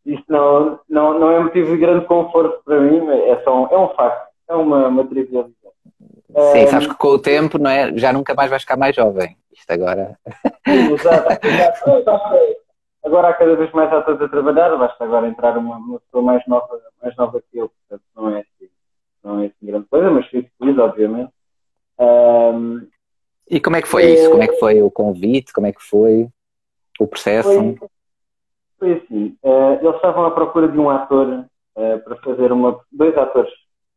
Isto 0.05 0.25
não, 0.27 0.79
não, 0.89 1.17
não 1.17 1.31
é 1.31 1.39
motivo 1.39 1.71
de 1.71 1.77
grande 1.77 2.05
conforto 2.05 2.61
para 2.65 2.81
mim, 2.81 3.09
é, 3.09 3.41
só 3.45 3.63
um, 3.63 3.67
é 3.73 3.79
um 3.79 3.87
facto, 3.95 4.27
é 4.49 4.53
uma, 4.53 4.87
uma 4.87 5.07
trivialidade. 5.07 5.53
Sim, 6.51 6.67
sabes 6.67 6.87
que 6.87 6.95
com 6.95 7.09
o 7.09 7.19
tempo 7.19 7.57
não 7.57 7.69
é, 7.69 7.95
já 7.95 8.11
nunca 8.11 8.33
mais 8.33 8.49
vais 8.49 8.63
ficar 8.63 8.77
mais 8.77 8.95
jovem. 8.95 9.37
Isto 9.51 9.71
agora. 9.71 10.17
Exato, 10.65 11.39
exato. 11.47 12.23
Agora 13.03 13.29
há 13.29 13.33
cada 13.33 13.55
vez 13.55 13.71
mais 13.71 13.91
atores 13.91 14.21
a 14.21 14.29
trabalhar, 14.29 14.75
basta 14.77 15.03
agora 15.03 15.27
entrar 15.27 15.57
uma, 15.57 15.75
uma 15.75 15.99
pessoa 15.99 16.23
mais 16.23 16.45
nova, 16.47 16.79
mais 17.01 17.15
nova 17.17 17.41
que 17.41 17.57
eu, 17.57 17.69
portanto 17.69 18.03
não 18.15 18.29
é 18.29 18.39
assim, 18.39 18.69
não 19.23 19.39
é 19.41 19.45
assim 19.47 19.65
grande 19.65 19.87
coisa, 19.87 20.09
mas 20.09 20.25
fico 20.27 20.49
feliz, 20.57 20.77
obviamente. 20.77 21.31
Um, 21.99 22.87
e 23.49 23.59
como 23.59 23.75
é 23.75 23.81
que 23.81 23.87
foi 23.87 24.03
é... 24.03 24.09
isso? 24.13 24.29
Como 24.29 24.43
é 24.43 24.47
que 24.47 24.57
foi 24.57 24.81
o 24.81 24.89
convite? 24.89 25.53
Como 25.53 25.67
é 25.67 25.73
que 25.73 25.83
foi 25.83 26.29
o 26.99 27.05
processo? 27.05 27.49
Foi, 27.49 27.89
foi 28.79 28.93
assim, 28.93 29.37
uh, 29.43 29.79
eles 29.81 29.95
estavam 29.95 30.25
à 30.25 30.31
procura 30.31 30.67
de 30.67 30.79
um 30.79 30.89
ator 30.89 31.45
uh, 31.75 31.99
para 32.03 32.15
fazer 32.23 32.51
uma, 32.51 32.79
dois 32.91 33.17
atores, 33.17 33.51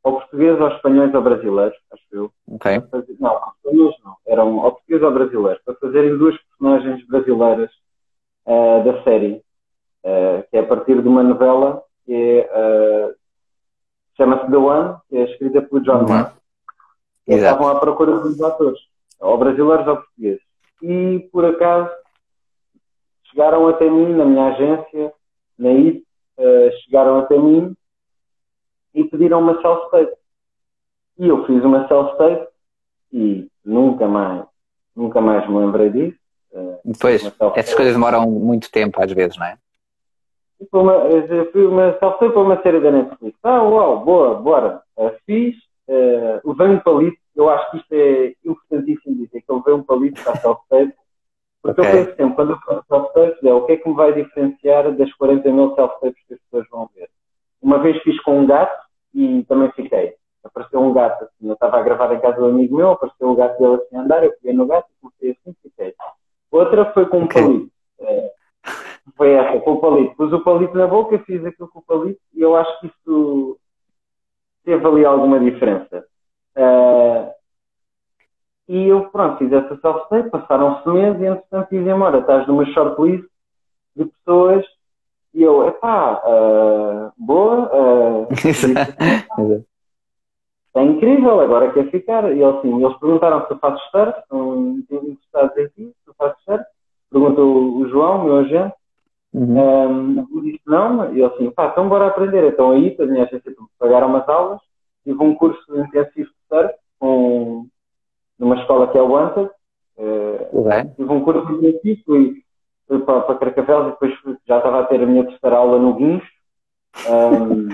ou 0.07 0.21
portugueses, 0.21 0.61
ou 0.61 0.69
espanhóis, 0.69 1.13
ou 1.13 1.21
brasileiros, 1.21 1.77
acho 1.93 2.05
eu. 2.13 2.33
Ok. 2.53 2.81
Fazer, 2.93 3.17
não, 3.19 3.41
espanhóis 3.57 3.95
não, 4.05 4.17
eram 4.25 4.57
ou 4.59 4.71
portugueses 4.71 5.03
ou 5.03 5.13
brasileiros, 5.13 5.63
para 5.65 5.75
fazerem 5.75 6.17
duas 6.17 6.37
personagens 6.43 7.05
brasileiras 7.09 7.71
uh, 8.47 8.85
da 8.85 9.03
série, 9.03 9.43
uh, 10.05 10.49
que 10.49 10.57
é 10.57 10.61
a 10.61 10.67
partir 10.67 11.03
de 11.03 11.09
uma 11.09 11.25
novela 11.25 11.83
que 12.05 12.15
é, 12.15 12.45
uh, 12.47 13.15
chama-se 14.17 14.49
The 14.49 14.57
One, 14.57 14.97
que 15.09 15.17
é 15.17 15.25
escrita 15.25 15.63
pelo 15.63 15.83
John 15.83 16.03
uhum. 16.03 16.09
Mark. 16.09 16.37
Estavam 17.27 17.69
à 17.69 17.81
procura 17.81 18.21
dos 18.21 18.41
atores, 18.41 18.79
ou 19.19 19.37
brasileiros 19.37 19.89
ou 19.89 19.97
portugueses. 19.97 20.43
E, 20.83 21.29
por 21.33 21.45
acaso, 21.45 21.91
chegaram 23.25 23.67
até 23.67 23.91
mim, 23.91 24.15
na 24.15 24.25
minha 24.25 24.53
agência, 24.53 25.13
na 25.59 25.71
IT, 25.71 26.07
chegaram 26.85 27.19
até 27.19 27.37
mim 27.37 27.77
e 28.97 29.05
pediram 29.05 29.41
uma 29.41 29.61
self-tape. 29.61 30.17
E 31.19 31.29
eu 31.29 31.47
fiz 31.47 31.63
uma 31.63 31.87
self-tape 31.87 32.49
e 33.13 33.49
nunca 33.65 34.09
mais, 34.09 34.45
nunca 34.97 35.21
mais 35.21 35.49
me 35.49 35.59
lembrei 35.59 35.91
disso. 35.91 36.19
Pois, 37.01 37.23
essas 37.55 37.75
coisas 37.75 37.93
demoram 37.93 38.29
muito 38.31 38.71
tempo 38.71 39.01
às 39.03 39.13
vezes, 39.13 39.37
não 39.37 39.47
é? 39.47 39.59
Uma, 40.73 40.95
fui 41.53 41.67
uma, 41.67 41.99
só 41.99 42.19
foi 42.19 42.31
para 42.33 42.41
uma 42.41 42.63
série 42.63 42.81
da 42.81 42.91
Netflix. 42.91 43.39
Ah, 43.43 43.63
uau, 43.63 44.03
boa, 44.03 44.35
bora. 44.37 44.83
Uh, 44.97 45.13
fiz, 45.27 45.55
uh, 45.89 46.49
levei 46.49 46.69
um 46.69 46.81
palito. 46.81 47.19
Eu 47.35 47.51
acho 47.51 47.71
que 47.71 47.77
isto 47.77 47.93
é 47.93 48.35
importantíssimo 48.43 49.17
dizer 49.17 49.43
que 49.43 49.51
eu 49.51 49.57
levei 49.57 49.75
um 49.75 49.83
palito 49.83 50.23
para 50.23 50.33
a 50.33 50.37
self-tape. 50.37 50.95
Porque 51.61 51.81
okay. 51.81 51.93
eu 51.93 52.05
penso 52.05 52.17
sempre, 52.17 52.37
quando 52.37 52.53
eu 52.53 52.59
faço 52.61 52.85
self-tape, 52.89 53.49
é 53.49 53.53
o 53.53 53.67
que 53.67 53.73
é 53.73 53.77
que 53.77 53.89
me 53.89 53.95
vai 53.95 54.15
diferenciar 54.15 54.91
das 54.93 55.13
40 55.15 55.51
mil 55.53 55.75
self-tapes 55.75 56.25
que 56.27 56.35
as 56.35 56.41
pessoas 56.41 56.67
vão 56.71 56.89
ver. 56.95 57.11
Uma 57.61 57.79
vez 57.79 58.01
fiz 58.03 58.19
com 58.23 58.41
um 58.41 58.47
gato 58.47 58.86
e 59.17 59.43
também 59.45 59.73
fiquei. 59.73 60.15
Apareceu 60.45 60.81
um 60.81 60.93
gato 60.93 61.25
assim, 61.25 61.49
eu 61.49 61.55
estava 61.55 61.79
a 61.79 61.83
gravar 61.83 62.15
em 62.15 62.21
casa 62.21 62.37
do 62.37 62.47
amigo 62.47 62.77
meu, 62.77 62.91
apareceu 62.91 63.31
o 63.31 63.35
gato 63.35 63.59
dele 63.59 63.83
assim 63.83 63.97
a 63.97 64.01
andar, 64.03 64.23
eu 64.23 64.33
peguei 64.33 64.53
no 64.53 64.67
gato 64.67 64.87
e 64.91 65.01
comecei 65.01 65.31
assim 65.31 65.51
e 65.51 65.69
fiquei. 65.69 65.95
Outra 66.51 66.93
foi 66.93 67.07
com 67.07 67.25
okay. 67.25 67.43
um 67.43 67.47
palito. 67.47 67.73
É, 67.99 68.33
foi 69.17 69.33
essa, 69.33 69.59
com 69.61 69.73
o 69.73 69.81
palito. 69.81 70.15
Pus 70.15 70.33
o 70.33 70.45
palito 70.45 70.77
na 70.77 70.87
boca, 70.87 71.19
fiz 71.21 71.45
aquilo 71.45 71.69
com 71.69 71.79
o 71.79 71.83
palito 71.83 72.21
e 72.35 72.43
eu 72.43 72.55
acho 72.55 72.81
que 72.81 72.87
isso 72.87 73.59
teve 74.65 74.87
ali 74.87 75.05
alguma 75.05 75.41
diferença. 75.41 76.05
Uh, 76.55 77.33
e 78.69 78.89
eu, 78.89 79.09
pronto, 79.11 79.39
fiz 79.39 79.51
essa 79.51 79.77
self-tape, 79.81 80.31
passaram-se 80.31 80.89
meses 80.89 81.21
e, 81.21 81.27
entretanto, 81.27 81.71
dizem 81.71 81.95
embora, 81.95 82.19
estás 82.19 82.47
numa 82.47 82.67
shortlist 82.67 83.25
de 83.97 84.05
pessoas 84.05 84.65
e 85.37 85.43
eu, 85.43 85.69
epá, 85.69 86.23
uh, 86.25 87.13
boa, 87.19 87.69
uh, 89.39 89.65
é 90.75 90.83
incrível, 90.83 91.41
agora 91.41 91.71
quer 91.73 91.91
ficar. 91.91 92.35
E 92.35 92.43
assim, 92.43 92.83
eles 92.83 92.99
perguntaram 92.99 93.47
se 93.47 93.53
eu 93.53 93.59
faço 93.59 93.91
surf, 93.91 94.19
estão 94.19 94.79
interessados 94.79 95.57
em 95.59 95.67
ti, 95.69 95.95
se 96.05 96.09
eu 96.09 96.15
faço 96.17 96.37
surf. 96.47 96.65
Perguntou 97.11 97.77
o 97.77 97.89
João, 97.91 98.25
meu 98.25 98.37
agente. 98.37 98.75
Uhum. 99.35 99.59
Um, 99.59 100.27
eu 100.35 100.41
disse 100.41 100.63
não, 100.67 101.15
e 101.15 101.21
eu 101.21 101.27
assim, 101.27 101.51
pá, 101.51 101.69
então 101.69 101.87
bora 101.87 102.07
aprender. 102.07 102.43
Então 102.45 102.71
aí, 102.71 102.97
a 102.99 103.05
minha 103.05 103.25
agência 103.25 103.55
pagaram 103.79 104.07
umas 104.09 104.27
aulas, 104.27 104.61
tive 105.05 105.23
um 105.23 105.35
curso 105.35 105.61
intensivo 105.79 106.31
de 106.31 106.49
surf 106.49 106.75
com, 106.99 107.67
numa 108.39 108.57
escola 108.57 108.89
que 108.89 108.97
é 108.97 109.03
o 109.03 109.11
Wanted. 109.11 109.51
Uh, 109.99 110.95
tive 110.97 111.13
um 111.13 111.21
curso 111.23 111.53
intensivo, 111.53 112.03
fui 112.07 112.46
para, 112.87 113.21
para 113.23 113.35
Carcavelos 113.37 113.89
e 113.89 113.91
depois 113.91 114.15
já 114.47 114.59
estava 114.59 114.81
a 114.81 114.85
ter 114.85 115.03
a 115.03 115.07
minha 115.07 115.25
terceira 115.25 115.57
aula 115.57 115.79
no 115.79 115.95
Guincho. 115.95 116.31
Um, 117.09 117.69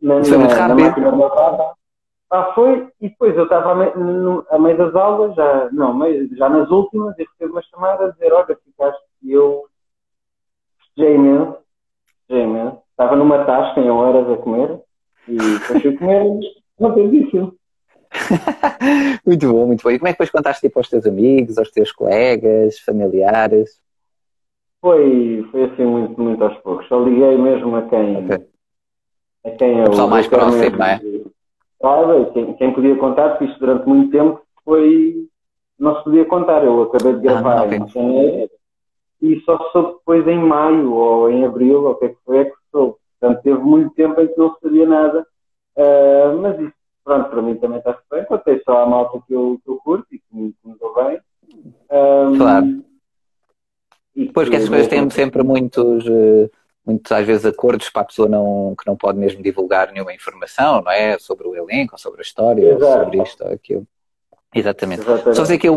na, 0.00 0.24
foi 0.24 0.38
muito 0.38 0.54
rápido. 0.54 0.68
na 0.68 0.74
máquina 0.74 1.12
da 1.12 1.74
Ah, 2.30 2.52
foi, 2.54 2.88
e 3.00 3.08
depois 3.08 3.36
eu 3.36 3.44
estava 3.44 3.72
a, 3.72 3.74
meio, 3.74 4.46
a 4.50 4.58
meio 4.58 4.76
das 4.76 4.94
aulas, 4.94 5.34
já, 5.36 5.68
não, 5.70 5.94
meio, 5.94 6.34
já 6.36 6.48
nas 6.48 6.70
últimas, 6.70 7.16
e 7.18 7.24
recebo 7.24 7.52
uma 7.52 7.62
chamada 7.62 8.06
a 8.06 8.10
dizer, 8.10 8.32
olha, 8.32 8.58
ficaste, 8.64 9.02
e 9.22 9.32
eu 9.32 9.64
festejei 10.78 11.14
imenso, 11.14 11.58
festejei 12.20 12.44
imenso, 12.44 12.78
estava 12.90 13.14
numa 13.14 13.44
tasca 13.44 13.80
em 13.80 13.90
horas 13.90 14.28
a 14.28 14.36
comer, 14.38 14.80
e 15.28 15.36
depois 15.36 15.82
fui 15.82 15.96
comer, 15.96 16.40
Não 16.80 16.92
foi 16.92 17.08
difícil. 17.08 17.56
muito 19.24 19.52
bom, 19.52 19.66
muito 19.66 19.82
bom. 19.82 19.90
E 19.90 19.98
como 19.98 20.08
é 20.08 20.12
que 20.12 20.14
depois 20.14 20.30
contaste 20.30 20.66
tipo, 20.66 20.78
aos 20.78 20.88
teus 20.88 21.06
amigos, 21.06 21.58
aos 21.58 21.70
teus 21.70 21.92
colegas, 21.92 22.78
familiares? 22.80 23.81
Foi, 24.82 25.46
foi 25.52 25.62
assim 25.62 25.84
muito, 25.84 26.20
muito 26.20 26.42
aos 26.42 26.58
poucos. 26.58 26.88
Só 26.88 26.98
liguei 27.00 27.38
mesmo 27.38 27.76
a 27.76 27.82
quem. 27.82 28.24
Okay. 28.24 28.46
A 29.46 29.50
quem 29.52 29.78
eu. 29.78 29.90
Pessoal 29.90 30.08
mais 30.08 30.26
próximo, 30.26 30.76
não 30.76 30.86
é? 30.86 31.00
Sabe, 31.80 32.30
quem, 32.32 32.54
quem 32.54 32.74
podia 32.74 32.96
contar, 32.96 33.30
porque 33.30 33.44
isto 33.44 33.60
durante 33.60 33.88
muito 33.88 34.10
tempo 34.10 34.42
foi. 34.64 35.28
Não 35.78 35.96
se 35.96 36.04
podia 36.04 36.24
contar. 36.24 36.64
Eu 36.64 36.82
acabei 36.82 37.12
de 37.14 37.28
ah, 37.28 37.32
gravar 37.32 37.62
ah, 37.62 37.76
em 37.76 37.88
janeiro 37.88 38.50
e 39.22 39.40
só 39.42 39.56
soube 39.70 39.98
depois 39.98 40.26
em 40.26 40.38
maio 40.38 40.92
ou 40.92 41.30
em 41.30 41.44
abril, 41.44 41.84
ou 41.84 41.92
o 41.92 41.94
que 41.94 42.06
é 42.06 42.08
que 42.08 42.18
foi, 42.24 42.38
é 42.38 42.44
que 42.46 42.56
soube. 42.72 42.96
Portanto, 43.20 43.42
teve 43.42 43.60
muito 43.60 43.94
tempo 43.94 44.20
em 44.20 44.26
que 44.26 44.36
não 44.36 44.56
sabia 44.60 44.84
nada. 44.84 45.24
Uh, 45.76 46.36
mas 46.40 46.58
isso, 46.58 46.74
pronto, 47.04 47.30
para 47.30 47.40
mim 47.40 47.54
também 47.54 47.78
está 47.78 47.96
bem. 48.10 48.24
Contei 48.24 48.60
só 48.64 48.82
a 48.82 48.86
malta 48.86 49.22
que 49.28 49.32
eu, 49.32 49.60
que 49.64 49.70
eu 49.70 49.76
curto 49.76 50.06
e 50.10 50.18
que 50.18 50.24
me, 50.32 50.52
que 50.52 50.68
me 50.68 50.74
dou 50.76 50.92
bem. 50.92 51.20
Um, 51.92 52.36
claro. 52.36 52.91
E 54.14 54.26
pois 54.26 54.48
que 54.48 54.56
essas 54.56 54.68
coisas 54.68 54.88
têm 54.88 55.08
sempre 55.10 55.42
muitos, 55.42 56.04
eh, 56.06 56.50
muitos, 56.84 57.10
às 57.10 57.26
vezes, 57.26 57.46
acordos 57.46 57.88
para 57.88 58.02
a 58.02 58.04
pessoa 58.04 58.28
não, 58.28 58.74
que 58.78 58.86
não 58.86 58.96
pode 58.96 59.18
mesmo 59.18 59.42
divulgar 59.42 59.90
nenhuma 59.92 60.12
informação, 60.12 60.82
não 60.82 60.92
é? 60.92 61.18
Sobre 61.18 61.48
o 61.48 61.54
elenco, 61.56 61.98
sobre 61.98 62.20
a 62.20 62.22
história, 62.22 62.74
Exato. 62.74 63.04
sobre 63.04 63.22
isto 63.22 63.44
ou 63.44 63.52
aquilo. 63.52 63.86
Exatamente. 64.54 65.02
Exatamente. 65.02 65.36
Só 65.36 65.42
fazer 65.42 65.54
aqui, 65.54 65.68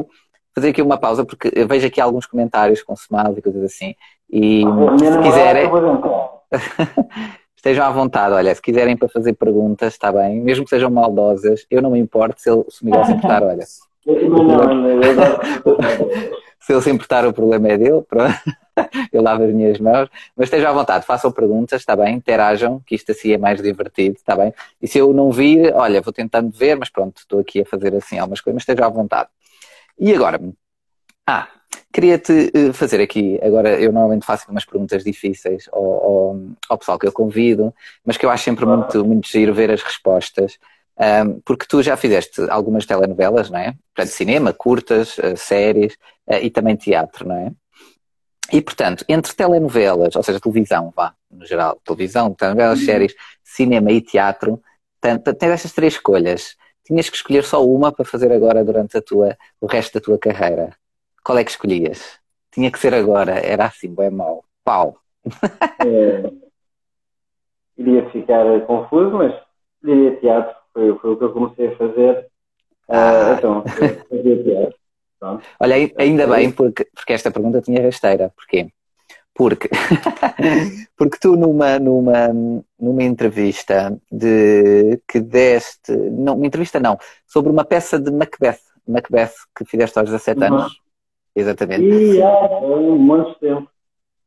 fazer 0.54 0.69
aqui 0.69 0.82
uma 0.82 0.98
pausa, 0.98 1.26
porque 1.26 1.50
eu 1.56 1.67
vejo 1.67 1.88
aqui 1.88 2.02
alguns 2.02 2.26
comentários 2.26 2.84
com 2.84 2.93
smiles 2.93 3.38
e 3.38 3.41
coisas 3.41 3.63
assim. 3.63 3.95
E 4.30 4.63
ah, 4.65 4.98
se 4.98 5.19
quiserem. 5.19 5.69
Estejam 7.56 7.84
à 7.84 7.89
vontade, 7.89 8.32
olha, 8.36 8.54
se 8.54 8.62
quiserem 8.62 8.95
para 8.95 9.10
fazer 9.10 9.34
perguntas, 9.34 9.93
está 9.93 10.12
bem, 10.12 10.39
mesmo 10.39 10.65
que 10.65 10.69
sejam 10.69 10.88
maldosas, 10.91 11.65
eu 11.71 11.82
não 11.82 11.89
me 11.89 12.00
importo 12.00 12.39
se, 12.39 12.48
ele, 12.48 12.63
se 12.69 12.84
o 12.84 12.86
Miguel 12.86 13.06
se 13.06 13.13
importar, 13.13 13.41
olha. 13.41 13.65
Não, 14.06 14.43
não, 14.43 14.76
não, 14.76 14.95
se 16.65 16.73
ele 16.73 16.82
se 16.82 16.89
importar, 16.89 17.28
o 17.28 17.32
problema 17.32 17.67
é 17.67 17.78
dele, 17.78 18.01
pronto. 18.01 18.34
eu 19.13 19.21
lavo 19.21 19.43
as 19.43 19.54
minhas 19.54 19.80
mãos, 19.80 20.10
mas 20.36 20.47
estejam 20.47 20.71
à 20.71 20.73
vontade, 20.73 21.06
façam 21.06 21.32
perguntas, 21.32 21.80
está 21.80 21.95
bem, 21.95 22.15
interajam, 22.15 22.82
que 22.88 22.95
isto 22.95 23.12
assim 23.12 23.34
é 23.34 23.38
mais 23.38 23.62
divertido, 23.62 24.15
está 24.15 24.36
bem? 24.36 24.51
E 24.82 24.88
se 24.88 24.97
eu 24.97 25.13
não 25.13 25.32
vir, 25.32 25.71
olha, 25.75 26.01
vou 26.01 26.12
tentando 26.12 26.49
ver, 26.51 26.75
mas 26.75 26.89
pronto, 26.89 27.19
estou 27.19 27.39
aqui 27.39 27.62
a 27.62 27.65
fazer 27.65 27.93
assim 27.93 28.17
algumas 28.17 28.41
coisas, 28.41 28.56
mas 28.56 28.63
estejam 28.63 28.84
à 28.84 28.89
vontade. 28.89 29.30
E 29.99 30.12
agora, 30.12 30.41
ah, 31.28 31.47
queria-te 31.93 32.51
eh, 32.51 32.73
fazer 32.73 32.99
aqui, 32.99 33.39
agora 33.43 33.80
eu 33.80 33.91
normalmente 33.91 34.25
faço 34.25 34.49
umas 34.49 34.65
perguntas 34.65 35.04
difíceis 35.04 35.69
ao, 35.71 35.84
ao, 35.84 36.39
ao, 36.67 36.78
pessoal 36.80 36.97
que 36.97 37.06
eu 37.06 37.12
convido, 37.12 37.71
mas 38.04 38.17
que 38.17 38.25
eu 38.25 38.32
acho 38.32 38.43
sempre 38.43 38.65
muito, 38.65 39.06
muito 39.06 39.28
giro 39.28 39.54
ver 39.54 39.69
as 39.69 39.84
respostas. 39.84 40.58
Um, 40.97 41.41
porque 41.41 41.65
tu 41.67 41.84
já 41.84 41.97
fizeste 41.97 42.41
algumas 42.49 42.86
telenovelas, 42.86 43.49
não 43.49 43.60
é? 43.60 43.75
Portanto, 43.93 44.13
cinema, 44.13 44.53
curtas, 44.53 45.17
uh, 45.17 45.36
séries 45.36 45.93
uh, 46.25 46.36
e 46.41 46.49
também 46.49 46.75
teatro, 46.75 47.27
não 47.27 47.36
é? 47.36 47.51
E, 48.51 48.62
portanto, 48.62 49.03
entre 49.10 49.36
telenovelas, 49.36 50.15
ou 50.15 50.23
seja, 50.23 50.39
televisão, 50.39 50.93
vá, 50.95 51.13
no 51.29 51.45
geral, 51.45 51.79
televisão, 51.84 52.34
telenovelas, 52.34 52.79
uhum. 52.79 52.86
séries, 52.86 53.15
cinema 53.43 53.91
e 53.91 53.99
teatro, 54.01 54.62
tens 55.01 55.51
estas 55.51 55.73
três 55.73 55.93
escolhas. 55.93 56.55
Tinhas 56.86 57.10
que 57.10 57.17
escolher 57.17 57.43
só 57.43 57.65
uma 57.65 57.91
para 57.91 58.05
fazer 58.05 58.31
agora 58.31 58.63
durante 58.63 58.95
a 58.97 59.01
tua, 59.01 59.36
o 59.60 59.65
resto 59.65 59.95
da 59.95 60.01
tua 60.01 60.19
carreira. 60.19 60.75
Qual 61.23 61.38
é 61.38 61.43
que 61.43 61.51
escolhias? 61.51 62.19
Tinha 62.51 62.71
que 62.71 62.79
ser 62.79 62.93
agora, 62.93 63.34
era 63.34 63.65
assim, 63.65 63.93
bem 63.93 64.12
mau. 64.12 64.45
Pau. 64.63 64.97
É, 65.84 66.31
iria 67.77 68.10
ficar 68.12 68.45
confuso, 68.67 69.17
mas 69.17 69.34
diria 69.84 70.15
teatro 70.17 70.55
foi, 70.75 70.93
foi 70.99 71.11
o 71.11 71.17
que 71.17 71.23
eu 71.23 71.31
comecei 71.31 71.67
a 71.69 71.77
fazer. 71.77 72.27
Ah. 72.89 73.31
Uh, 73.31 73.38
então, 73.38 73.63
fazia 74.09 74.43
teatro. 74.43 74.75
Olha, 75.59 75.75
ainda 75.97 76.27
bem, 76.27 76.51
porque, 76.51 76.85
porque 76.93 77.13
esta 77.13 77.31
pergunta 77.31 77.61
tinha 77.61 77.81
rasteira. 77.81 78.31
Porquê? 78.35 78.67
Porque, 79.33 79.69
porque 80.95 81.17
tu 81.19 81.35
numa, 81.35 81.79
numa, 81.79 82.27
numa 82.79 83.03
entrevista 83.03 83.97
de 84.11 85.01
que 85.07 85.19
deste, 85.19 85.91
não, 85.93 86.35
uma 86.35 86.45
entrevista 86.45 86.79
não, 86.79 86.97
sobre 87.25 87.51
uma 87.51 87.65
peça 87.65 87.97
de 87.99 88.11
Macbeth, 88.11 88.59
Macbeth 88.88 89.33
que 89.57 89.65
fizeste 89.65 89.97
aos 89.97 90.09
17 90.09 90.39
uhum. 90.39 90.45
anos. 90.45 90.81
Exatamente. 91.35 91.83
E 91.83 92.21
há 92.21 92.59
um 92.61 92.97
monte 92.97 93.33
de 93.33 93.39
tempo. 93.39 93.69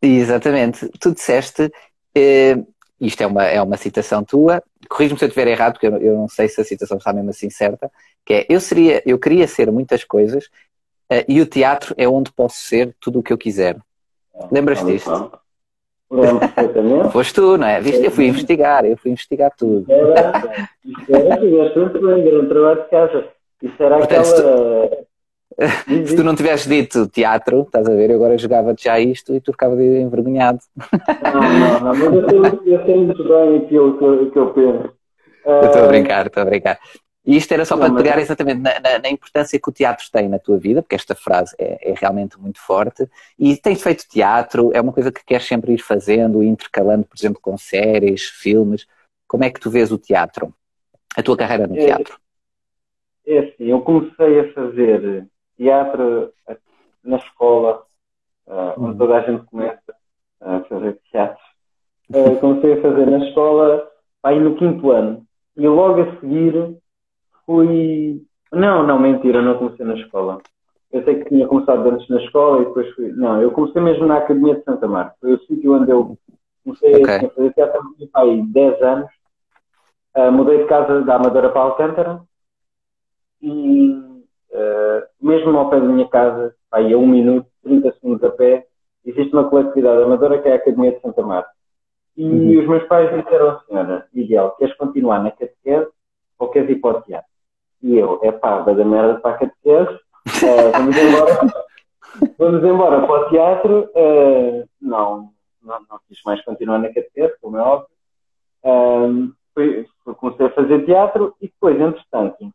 Exatamente. 0.03 0.89
Tu 1.01 1.13
disseste, 1.13 1.71
eh, 2.15 2.57
isto 3.01 3.23
é 3.23 3.27
uma, 3.27 3.45
é 3.45 3.63
uma 3.63 3.77
citação 3.77 4.23
tua, 4.23 4.63
corrijo-me 4.89 5.19
se 5.19 5.25
eu 5.25 5.29
estiver 5.29 5.49
errado, 5.49 5.75
porque 5.75 5.87
eu, 5.87 5.97
eu, 5.99 6.17
não 6.17 6.29
sei 6.29 6.49
se 6.49 6.61
a 6.61 6.65
citação 6.65 6.99
está 6.99 7.13
mesmo 7.13 7.31
assim 7.31 7.51
certa, 7.51 7.91
que 8.25 8.35
é, 8.35 8.47
eu 8.49 8.61
seria, 8.61 9.03
eu 9.07 9.19
queria 9.19 9.47
ser 9.47 9.71
muitas 9.71 10.05
coisas 10.05 10.47
uh, 11.13 11.25
e 11.29 11.41
o 11.41 11.47
teatro 11.47 11.95
é 11.97 12.09
onde 12.09 12.33
posso 12.33 12.57
ser 12.57 12.95
tudo 13.01 13.19
o 13.19 13.23
que 13.23 13.33
eu 13.33 13.39
quiser. 13.39 13.77
Lembras-te 14.51 14.87
disto? 14.87 15.33
Lembro 16.11 16.41
perfeitamente. 16.41 17.13
Foste 17.13 17.35
tu, 17.35 17.59
não 17.59 17.67
é? 17.67 17.81
Viste, 17.81 18.05
eu 18.05 18.11
fui 18.11 18.27
investigar, 18.27 18.85
eu 18.85 18.97
fui 18.97 19.11
investigar 19.11 19.53
tudo. 19.57 19.91
Era, 19.93 20.67
era, 21.09 21.41
fizeste 21.41 21.79
muito 21.79 22.01
bem, 22.01 22.25
grande 22.25 22.49
trabalho 22.49 22.83
de 22.83 22.89
casa. 22.89 23.29
Isso 23.63 23.83
era 23.83 23.99
Portanto, 23.99 24.31
aquela... 24.31 25.09
Se 26.07 26.15
tu 26.15 26.23
não 26.23 26.37
tivesses 26.37 26.67
dito 26.67 27.09
teatro, 27.09 27.63
estás 27.63 27.89
a 27.89 27.95
ver, 27.95 28.11
eu 28.11 28.17
agora 28.17 28.39
jogava-te 28.39 28.85
já 28.85 29.01
isto 29.01 29.35
e 29.35 29.41
tu 29.41 29.53
ficavas 29.53 29.79
envergonhado. 29.81 30.59
Não, 31.23 31.41
não, 31.41 31.95
não, 31.95 32.41
mas 32.41 32.67
eu 32.67 32.85
sei 32.85 32.97
muito 32.97 33.25
bem 33.25 33.57
aquilo 33.57 33.99
que 33.99 34.05
eu, 34.05 34.31
que 34.31 34.39
eu 34.39 34.53
penso. 34.53 34.99
Eu 35.45 35.65
estou 35.65 35.83
a 35.83 35.85
ah, 35.85 35.89
brincar, 35.89 36.27
estou 36.27 36.43
a 36.43 36.47
brincar. 36.47 36.79
E 37.27 37.37
isto 37.37 37.53
era 37.53 37.65
só 37.65 37.77
não, 37.77 37.83
para 37.83 37.93
mas... 37.93 38.03
pegar 38.03 38.19
exatamente 38.19 38.61
na, 38.61 38.81
na, 38.81 38.99
na, 39.01 39.11
importância 39.11 39.59
que 39.59 39.69
o 39.69 39.73
teatro 39.73 40.07
tem 40.13 40.29
na 40.29 40.39
tua 40.39 40.59
vida, 40.59 40.83
porque 40.83 40.95
esta 40.95 41.15
frase 41.15 41.55
é, 41.59 41.91
é, 41.91 41.95
realmente 41.95 42.39
muito 42.39 42.61
forte. 42.61 43.09
E 43.39 43.57
tens 43.57 43.83
feito 43.83 44.09
teatro, 44.09 44.71
é 44.75 44.81
uma 44.81 44.93
coisa 44.93 45.11
que 45.11 45.25
queres 45.25 45.47
sempre 45.47 45.73
ir 45.73 45.79
fazendo, 45.79 46.43
intercalando, 46.43 47.05
por 47.05 47.17
exemplo, 47.19 47.41
com 47.41 47.57
séries, 47.59 48.23
filmes. 48.23 48.87
Como 49.27 49.45
é 49.45 49.51
que 49.51 49.61
tu 49.61 49.71
vês 49.71 49.91
o 49.91 49.99
teatro? 49.99 50.55
A 51.17 51.23
tua 51.23 51.37
carreira 51.37 51.67
no 51.67 51.77
é, 51.77 51.85
teatro? 51.85 52.19
É 53.27 53.39
assim, 53.41 53.65
eu 53.65 53.81
comecei 53.81 54.41
a 54.41 54.53
fazer 54.53 55.27
teatro 55.59 56.33
na 57.05 57.17
escola, 57.17 57.83
uh, 58.47 58.75
onde 58.79 58.97
toda 58.97 59.17
a 59.17 59.21
gente 59.21 59.45
começa 59.47 59.95
a 60.41 60.61
fazer 60.61 60.99
teatro. 61.11 61.43
Uh, 62.11 62.37
comecei 62.39 62.79
a 62.79 62.83
fazer 62.83 63.07
na 63.07 63.27
escola 63.27 63.87
aí 64.23 64.41
no 64.41 64.55
quinto 64.55 64.91
ano. 64.91 65.27
E 65.57 65.67
logo 65.67 66.01
a 66.01 66.21
seguir 66.21 66.77
fui. 67.45 68.23
Não, 68.53 68.87
não, 68.87 68.99
mentira, 68.99 69.43
não 69.43 69.59
comecei 69.59 69.85
na 69.85 69.95
escola. 69.95 70.41
Eu 70.91 71.05
sei 71.05 71.17
que 71.17 71.29
tinha 71.29 71.47
começado 71.47 71.87
antes 71.87 72.09
na 72.09 72.23
escola 72.23 72.63
e 72.63 72.67
depois 72.67 72.95
fui. 72.95 73.13
Não, 73.13 73.43
eu 73.43 73.51
comecei 73.51 73.83
mesmo 73.83 74.07
na 74.07 74.19
Academia 74.19 74.55
de 74.55 74.65
Santa 74.65 74.87
Marta. 74.87 75.15
Foi 75.21 75.35
o 75.35 75.41
sítio 75.41 75.75
onde 75.75 75.91
eu 75.91 76.17
comecei 76.65 77.03
okay. 77.03 77.27
a 77.27 77.31
fazer 77.31 77.53
teatro 77.53 77.81
há 78.15 78.25
10 78.25 78.83
anos. 78.83 79.11
Uh, 80.17 80.33
mudei 80.33 80.59
de 80.59 80.65
casa 80.65 81.03
da 81.03 81.17
Amadora 81.17 81.51
para 81.51 81.61
Alcântara 81.61 82.21
e 83.43 84.08
Uh, 84.51 85.03
mesmo 85.21 85.57
ao 85.59 85.69
pé 85.69 85.79
da 85.79 85.87
minha 85.87 86.09
casa, 86.09 86.55
aí 86.73 86.93
a 86.93 86.97
um 86.97 87.07
minuto, 87.07 87.47
30 87.63 87.93
segundos 87.95 88.25
a 88.25 88.31
pé, 88.31 88.67
existe 89.05 89.33
uma 89.33 89.49
coletividade 89.49 90.03
amadora 90.03 90.41
que 90.41 90.49
é 90.49 90.53
a 90.53 90.57
Academia 90.57 90.93
de 90.93 91.01
Santa 91.01 91.23
Marta. 91.23 91.51
E 92.17 92.25
uhum. 92.25 92.61
os 92.61 92.69
meus 92.69 92.85
pais 92.85 93.11
disseram, 93.15 93.61
senhora, 93.61 94.07
Miguel, 94.13 94.51
queres 94.59 94.75
continuar 94.77 95.23
na 95.23 95.31
catequese 95.31 95.89
ou 96.39 96.49
queres 96.49 96.71
ir 96.71 96.77
para 96.77 96.99
o 96.99 97.03
teatro? 97.03 97.31
E 97.83 97.97
eu, 97.97 98.19
é 98.23 98.33
pá, 98.33 98.61
da 98.61 98.85
merda 98.85 99.21
para 99.21 99.37
a 99.37 99.39
catequese, 99.39 99.95
uh, 99.95 100.73
vamos 100.73 100.97
embora, 100.97 101.55
vamos 102.39 102.65
embora 102.65 103.07
para 103.07 103.21
o 103.21 103.31
teatro. 103.31 103.91
Uh, 103.95 104.69
não, 104.81 105.31
não, 105.63 105.79
não 105.89 106.01
quis 106.09 106.19
mais 106.25 106.43
continuar 106.45 106.79
na 106.79 106.89
catequese, 106.89 107.35
como 107.41 107.57
é 107.57 107.63
óbvio. 107.63 107.89
Um, 108.65 109.33
fui, 109.55 109.87
comecei 110.17 110.47
a 110.47 110.51
fazer 110.51 110.85
teatro 110.85 111.37
e 111.41 111.47
depois, 111.47 111.81
entretanto, 111.81 112.53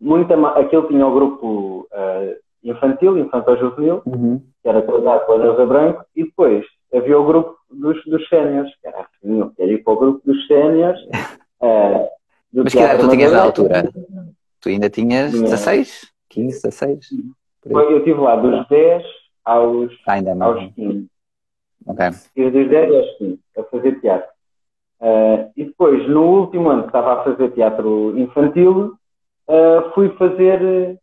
muita, 0.00 0.34
aquele 0.58 0.86
tinha 0.88 1.06
o 1.06 1.14
grupo 1.14 1.88
uh, 1.92 2.36
infantil, 2.62 3.18
infantil-juvenil, 3.18 4.02
uhum. 4.06 4.42
que 4.62 4.68
era 4.68 4.82
coordenado 4.82 5.26
pela 5.26 5.38
Neuza 5.38 5.66
Branco, 5.66 6.04
e 6.14 6.24
depois 6.24 6.64
havia 6.94 7.18
o 7.18 7.26
grupo 7.26 7.56
dos, 7.70 8.02
dos 8.04 8.28
séniores, 8.28 8.72
que 8.80 8.86
era 8.86 9.00
assim, 9.00 9.40
eu 9.40 9.50
quero 9.56 9.72
ir 9.72 9.84
para 9.84 9.92
o 9.92 9.98
grupo 9.98 10.20
dos 10.24 10.46
séniores. 10.46 11.00
Uh, 11.58 12.06
Mas 12.52 12.74
que 12.74 12.78
era 12.78 12.98
tu 12.98 13.08
tinhas 13.08 13.32
na 13.32 13.42
altura? 13.42 13.90
Tu 14.60 14.68
ainda 14.68 14.90
tinhas 14.90 15.32
16? 15.32 16.12
15, 16.28 16.62
16? 16.62 17.08
Foi, 17.72 17.92
eu 17.94 17.98
estive 17.98 18.20
lá 18.20 18.36
dos 18.36 18.68
10 18.68 19.02
aos, 19.42 19.90
ah, 20.06 20.12
ainda 20.12 20.34
não. 20.34 20.48
aos 20.48 20.72
15. 20.74 21.06
Okay. 21.86 22.08
Estive 22.08 22.50
dos 22.50 22.68
10 22.68 22.94
aos 22.94 23.16
15 23.16 23.40
a 23.56 23.62
fazer 23.64 24.00
teatro. 24.02 24.28
Uh, 25.00 25.50
e 25.56 25.64
depois, 25.64 26.08
no 26.08 26.40
último 26.40 26.68
ano 26.68 26.82
que 26.82 26.88
estava 26.88 27.14
a 27.14 27.24
fazer 27.24 27.52
teatro 27.52 28.18
infantil, 28.18 28.94
uh, 29.48 29.90
fui 29.94 30.08
fazer, 30.16 30.98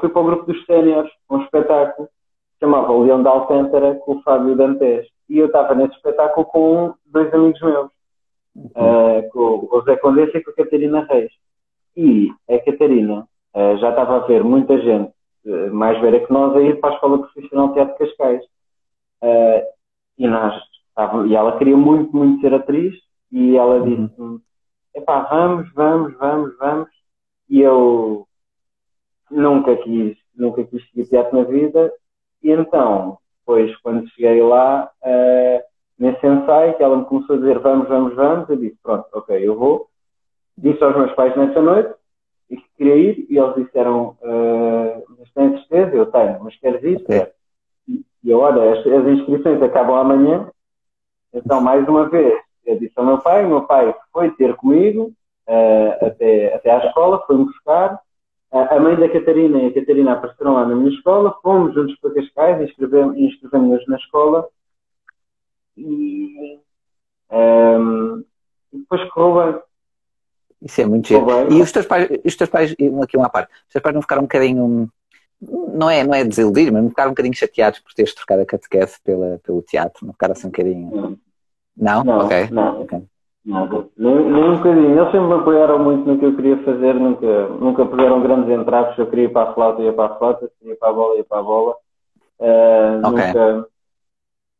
fui 0.00 0.08
para 0.08 0.20
o 0.20 0.24
grupo 0.24 0.52
dos 0.52 0.64
séniores, 0.64 1.10
um 1.30 1.42
espetáculo 1.42 2.08
que 2.08 2.64
chamava 2.64 2.92
O 2.92 3.04
Leão 3.04 3.22
da 3.22 3.30
Alcântara 3.30 3.94
com 3.96 4.16
o 4.16 4.22
Fábio 4.22 4.56
Dantes. 4.56 5.06
E 5.28 5.38
eu 5.38 5.46
estava 5.46 5.74
nesse 5.74 5.94
espetáculo 5.94 6.46
com 6.46 6.94
dois 7.06 7.32
amigos 7.32 7.60
meus. 7.60 7.90
uh, 8.56 9.28
com 9.30 9.68
o 9.70 9.82
Zé 9.82 9.96
Condessa 9.96 10.38
e 10.38 10.42
com 10.42 10.50
a 10.50 10.54
Catarina 10.54 11.06
Reis. 11.08 11.30
E 11.96 12.32
a 12.48 12.58
Catarina 12.58 13.28
uh, 13.54 13.76
já 13.78 13.90
estava 13.90 14.16
a 14.16 14.26
ver 14.26 14.42
muita 14.42 14.80
gente 14.80 15.12
uh, 15.44 15.72
mais 15.72 16.00
velha 16.00 16.24
que 16.24 16.32
nós 16.32 16.56
a 16.56 16.60
ir 16.62 16.80
para 16.80 16.90
a 16.90 16.94
Escola 16.94 17.18
Profissional 17.18 17.68
de 17.68 17.74
Teatro 17.74 17.94
de 17.94 17.98
Cascais. 17.98 18.42
e, 20.18 20.26
nós, 20.26 20.54
e 21.28 21.36
ela 21.36 21.58
queria 21.58 21.76
muito, 21.76 22.16
muito 22.16 22.40
ser 22.40 22.54
atriz 22.54 22.94
e 23.30 23.56
ela 23.56 23.76
uhum. 23.76 24.06
disse-me, 24.06 24.40
epá, 24.94 25.20
vamos, 25.30 25.72
vamos, 25.74 26.16
vamos, 26.18 26.56
vamos. 26.58 26.88
E 27.48 27.60
eu 27.60 28.26
nunca 29.30 29.76
quis, 29.76 30.16
nunca 30.34 30.64
quis 30.64 30.86
seguir 30.88 31.08
teatro 31.08 31.38
na 31.38 31.44
vida. 31.44 31.92
E 32.42 32.50
então, 32.50 33.18
depois, 33.40 33.74
quando 33.78 34.08
cheguei 34.10 34.42
lá, 34.42 34.90
uh, 35.02 35.62
nesse 35.98 36.26
ensaio, 36.26 36.76
que 36.76 36.82
ela 36.82 36.96
me 36.98 37.04
começou 37.06 37.36
a 37.36 37.38
dizer 37.38 37.58
vamos, 37.58 37.88
vamos, 37.88 38.14
vamos, 38.14 38.48
eu 38.48 38.56
disse, 38.56 38.76
pronto, 38.82 39.06
ok, 39.12 39.36
eu 39.46 39.58
vou. 39.58 39.88
Disse 40.56 40.82
aos 40.82 40.96
meus 40.96 41.12
pais 41.12 41.36
nessa 41.36 41.60
noite 41.60 41.94
e 42.50 42.56
que 42.56 42.68
queria 42.76 42.96
ir, 42.96 43.26
e 43.28 43.38
eles 43.38 43.54
disseram, 43.54 44.16
uh, 44.22 45.04
mas 45.18 45.30
tens 45.32 45.66
certeza? 45.66 45.96
Eu 45.96 46.06
tenho, 46.06 46.42
mas 46.42 46.56
queres 46.56 46.82
ir? 46.82 47.02
Okay. 47.02 47.26
E, 47.88 48.04
e 48.24 48.32
olha, 48.32 48.72
as, 48.72 48.86
as 48.86 49.06
inscrições 49.06 49.62
acabam 49.62 49.96
amanhã, 49.96 50.50
então, 51.32 51.60
mais 51.60 51.86
uma 51.86 52.08
vez, 52.08 52.40
eu 52.64 52.78
disse 52.78 52.92
ao 52.96 53.04
meu 53.04 53.18
pai, 53.18 53.44
o 53.44 53.48
meu 53.48 53.62
pai 53.62 53.94
foi 54.12 54.30
ter 54.32 54.54
comigo 54.56 55.12
uh, 55.48 56.06
até, 56.06 56.54
até 56.54 56.70
à 56.70 56.86
escola, 56.86 57.22
foi-me 57.26 57.44
buscar, 57.46 58.00
a 58.50 58.80
mãe 58.80 58.96
da 58.96 59.08
Catarina 59.10 59.58
e 59.58 59.66
a 59.66 59.74
Catarina 59.74 60.12
apareceram 60.12 60.54
lá 60.54 60.66
na 60.66 60.74
minha 60.74 60.90
escola, 60.90 61.36
fomos 61.42 61.74
juntos 61.74 61.94
para 62.00 62.14
Cascais, 62.14 62.70
inscrevemos-nos 62.70 63.86
na 63.86 63.96
escola 63.96 64.48
e, 65.76 66.58
um, 67.30 68.24
e 68.72 68.78
depois 68.78 69.04
correu 69.10 69.52
bem. 69.52 69.62
Isso 70.62 70.80
é 70.80 70.86
muito 70.86 71.08
giro. 71.08 71.26
E 71.52 71.60
os 71.60 71.70
teus 71.70 71.86
pais, 71.86 72.08
os 72.24 72.36
teus 72.36 72.50
pais, 72.50 72.74
aqui 73.02 73.16
uma 73.16 73.28
parte, 73.28 73.52
os 73.66 73.72
teus 73.72 73.82
pais 73.82 73.94
não 73.94 74.02
ficaram 74.02 74.22
um 74.22 74.24
bocadinho, 74.24 74.90
não 75.40 75.90
é, 75.90 76.02
não 76.02 76.14
é 76.14 76.24
desiludir, 76.24 76.72
mas 76.72 76.82
não 76.82 76.88
ficaram 76.88 77.10
um 77.10 77.12
bocadinho 77.12 77.36
chateados 77.36 77.80
por 77.80 77.92
teres 77.92 78.14
trocado 78.14 78.42
a 78.42 78.46
catequese 78.46 78.98
pela, 79.04 79.38
pelo 79.44 79.60
teatro, 79.60 80.06
não 80.06 80.14
ficaram 80.14 80.32
assim 80.32 80.46
um 80.46 80.50
bocadinho. 80.50 81.18
Não? 81.76 82.02
Não, 82.02 82.24
ok. 82.24 82.48
Não. 82.50 82.82
Okay. 82.82 83.02
Um 83.48 84.56
bocadinho. 84.56 85.00
Eles 85.00 85.10
sempre 85.10 85.28
me 85.28 85.34
apoiaram 85.34 85.78
muito 85.78 86.06
no 86.06 86.18
que 86.18 86.26
eu 86.26 86.36
queria 86.36 86.58
fazer, 86.64 86.94
nunca, 86.94 87.48
nunca 87.48 87.86
puseram 87.86 88.20
grandes 88.20 88.50
entraves. 88.50 88.98
Eu 88.98 89.06
queria 89.06 89.24
ir 89.24 89.32
para 89.32 89.50
a 89.50 89.54
flauta, 89.54 89.80
ia 89.80 89.92
para 89.92 90.12
a 90.12 90.18
flauta, 90.18 90.46
se 90.46 90.52
queria 90.58 90.74
ir 90.74 90.76
para 90.76 90.90
a 90.90 90.92
bola, 90.92 91.16
ia 91.16 91.24
para 91.24 91.38
a 91.38 91.42
bola. 91.42 91.74
Uh, 92.38 93.08
okay. 93.08 93.26
Nunca. 93.26 93.68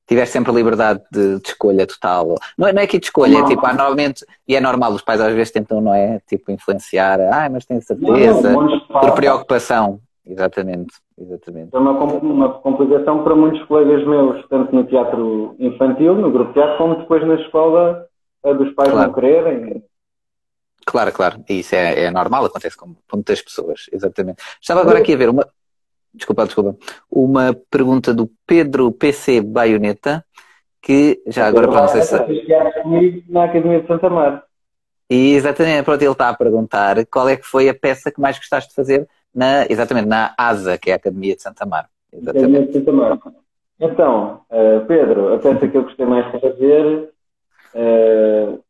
Tiveste 0.06 0.32
sempre 0.32 0.50
a 0.50 0.54
liberdade 0.54 1.02
de, 1.12 1.38
de, 1.38 1.48
escolha 1.48 1.86
total. 1.86 2.34
Não 2.56 2.66
é, 2.66 2.72
não 2.72 2.80
é 2.80 2.86
que 2.86 2.98
de 2.98 3.04
escolha, 3.04 3.40
é 3.40 3.44
tipo, 3.44 3.64
há, 3.66 3.74
normalmente, 3.74 4.24
e 4.48 4.56
é 4.56 4.60
normal, 4.60 4.92
os 4.92 5.02
pais 5.02 5.20
às 5.20 5.34
vezes 5.34 5.52
tentam, 5.52 5.82
não 5.82 5.92
é? 5.92 6.18
Tipo, 6.26 6.50
influenciar, 6.50 7.20
ah, 7.20 7.46
mas 7.52 7.66
tenho 7.66 7.82
certeza, 7.82 8.52
não, 8.52 8.62
não, 8.62 8.80
por 8.80 9.12
preocupação. 9.12 10.00
Exatamente, 10.26 10.94
exatamente. 11.18 11.74
É 11.74 11.78
uma, 11.78 11.92
uma 11.92 12.52
complicação 12.54 13.22
para 13.22 13.34
muitos 13.34 13.62
colegas 13.64 14.06
meus, 14.06 14.46
tanto 14.48 14.74
no 14.74 14.84
teatro 14.84 15.54
infantil, 15.58 16.14
no 16.14 16.30
grupo 16.30 16.48
de 16.48 16.54
teatro, 16.54 16.78
como 16.78 16.96
depois 16.96 17.26
na 17.26 17.34
escola 17.34 18.08
é 18.44 18.54
dos 18.54 18.72
pais 18.74 18.90
claro. 18.90 19.08
não 19.08 19.14
quererem. 19.14 19.84
Claro, 20.86 21.12
claro. 21.12 21.44
Isso 21.48 21.74
é, 21.74 22.04
é 22.04 22.10
normal, 22.10 22.44
acontece 22.46 22.76
com, 22.76 22.94
muitas 23.12 23.42
pessoas, 23.42 23.86
exatamente. 23.92 24.42
Estava 24.60 24.80
agora 24.80 24.98
aqui 24.98 25.12
a 25.12 25.16
ver 25.16 25.28
uma. 25.28 25.46
Desculpa, 26.14 26.46
desculpa. 26.46 26.76
Uma 27.10 27.54
pergunta 27.70 28.14
do 28.14 28.30
Pedro 28.46 28.90
PC 28.90 29.42
Baioneta, 29.42 30.24
que 30.80 31.22
já 31.26 31.46
agora 31.46 31.68
para 31.68 31.82
não 31.82 31.88
sei 31.88 32.02
se. 32.02 32.14
na 33.28 33.44
Academia 33.44 33.80
de 33.82 33.86
Santa 33.86 34.08
Mar. 34.08 34.44
E 35.10 35.34
exatamente, 35.34 35.84
pronto, 35.84 36.02
ele 36.02 36.12
está 36.12 36.28
a 36.28 36.34
perguntar 36.34 37.06
qual 37.06 37.28
é 37.28 37.36
que 37.36 37.46
foi 37.46 37.68
a 37.68 37.74
peça 37.74 38.10
que 38.10 38.20
mais 38.20 38.36
gostaste 38.36 38.70
de 38.70 38.74
fazer 38.74 39.08
na, 39.34 39.64
exatamente, 39.68 40.06
na 40.06 40.34
ASA, 40.36 40.76
que 40.76 40.90
é 40.90 40.94
a 40.94 40.96
Academia 40.96 41.34
de 41.34 41.42
Santa 41.42 41.64
Mar. 41.64 41.88
Exatamente. 42.12 42.44
Academia 42.44 42.66
de 42.66 42.72
Santa 42.72 42.92
Mar. 42.92 43.18
Então, 43.80 44.40
uh, 44.50 44.84
Pedro, 44.86 45.34
a 45.34 45.38
peça 45.38 45.68
que 45.68 45.76
eu 45.76 45.84
gostei 45.84 46.04
mais 46.04 46.30
de 46.32 46.40
fazer 46.40 47.10
Uh, 47.74 48.62